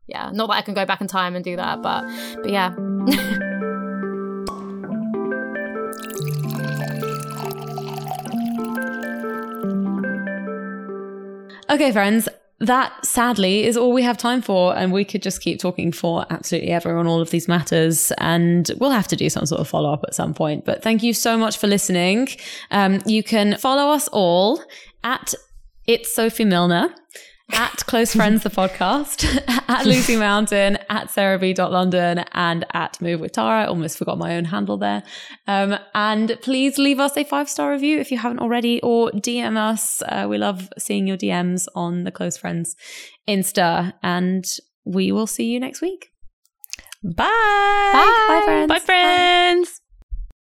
yeah, 0.08 0.32
not 0.34 0.48
that 0.48 0.54
I 0.56 0.62
can 0.62 0.74
go 0.74 0.86
back 0.86 1.02
in 1.02 1.08
time 1.08 1.36
and 1.36 1.44
do 1.44 1.56
that, 1.58 1.82
but 1.82 2.06
but 2.42 2.50
yeah. 2.50 2.74
Okay, 11.70 11.92
friends, 11.92 12.28
that 12.60 13.06
sadly 13.06 13.64
is 13.64 13.76
all 13.76 13.94
we 13.94 14.04
have 14.04 14.18
time 14.18 14.42
for. 14.42 14.76
And 14.76 14.92
we 14.92 15.06
could 15.06 15.22
just 15.22 15.42
keep 15.42 15.60
talking 15.60 15.92
for 15.92 16.26
absolutely 16.30 16.72
ever 16.72 16.98
on 16.98 17.08
all 17.08 17.22
of 17.22 17.30
these 17.30 17.48
matters. 17.48 18.12
And 18.18 18.70
we'll 18.78 18.92
have 18.92 19.08
to 19.10 19.16
do 19.16 19.30
some 19.30 19.46
sort 19.46 19.62
of 19.62 19.68
follow 19.68 19.92
up 19.92 20.04
at 20.08 20.16
some 20.16 20.34
point. 20.34 20.66
But 20.66 20.82
thank 20.84 21.04
you 21.04 21.14
so 21.14 21.38
much 21.38 21.58
for 21.58 21.68
listening. 21.68 22.30
Um, 22.72 23.02
you 23.06 23.24
can 23.24 23.58
follow 23.58 23.94
us 23.94 24.08
all 24.10 24.64
at 25.04 25.34
It's 25.88 26.14
Sophie 26.14 26.46
Milner 26.46 26.94
at 27.52 27.86
Close 27.86 28.16
Friends, 28.16 28.44
the 28.44 28.50
podcast, 28.50 29.26
at 29.68 29.86
Lucy 29.86 30.16
Mountain, 30.16 30.78
at 30.90 31.10
Sarah 31.12 31.38
B. 31.38 31.54
London, 31.54 32.20
and 32.32 32.66
at 32.74 33.02
Move 33.02 33.20
with 33.20 33.34
Tara. 33.34 33.64
I 33.64 33.66
almost 33.68 33.98
forgot 33.98 34.18
my 34.18 34.36
own 34.36 34.46
handle 34.46 34.78
there. 34.78 35.04
Um, 35.48 35.78
and 35.94 36.38
please 36.42 36.78
leave 36.78 37.00
us 37.00 37.18
a 37.18 37.24
five 37.24 37.50
star 37.50 37.72
review 37.72 38.00
if 38.00 38.12
you 38.12 38.18
haven't 38.18 38.40
already, 38.40 38.82
or 38.82 39.12
DM 39.12 39.58
us. 39.58 40.02
Uh, 40.04 40.26
we 40.30 40.38
love 40.38 40.70
seeing 40.78 41.08
your 41.08 41.18
DMs 41.18 41.68
on 41.76 42.04
the 42.04 42.12
Close 42.12 42.38
Friends 42.38 42.76
Insta. 43.28 43.94
And 44.02 44.46
we 44.86 45.12
will 45.12 45.28
see 45.28 45.46
you 45.46 45.60
next 45.60 45.82
week. 45.82 46.12
Bye. 47.04 47.26
Bye, 47.94 48.42
friends. 48.46 48.70
Bye, 48.70 48.80
friends. 48.80 49.82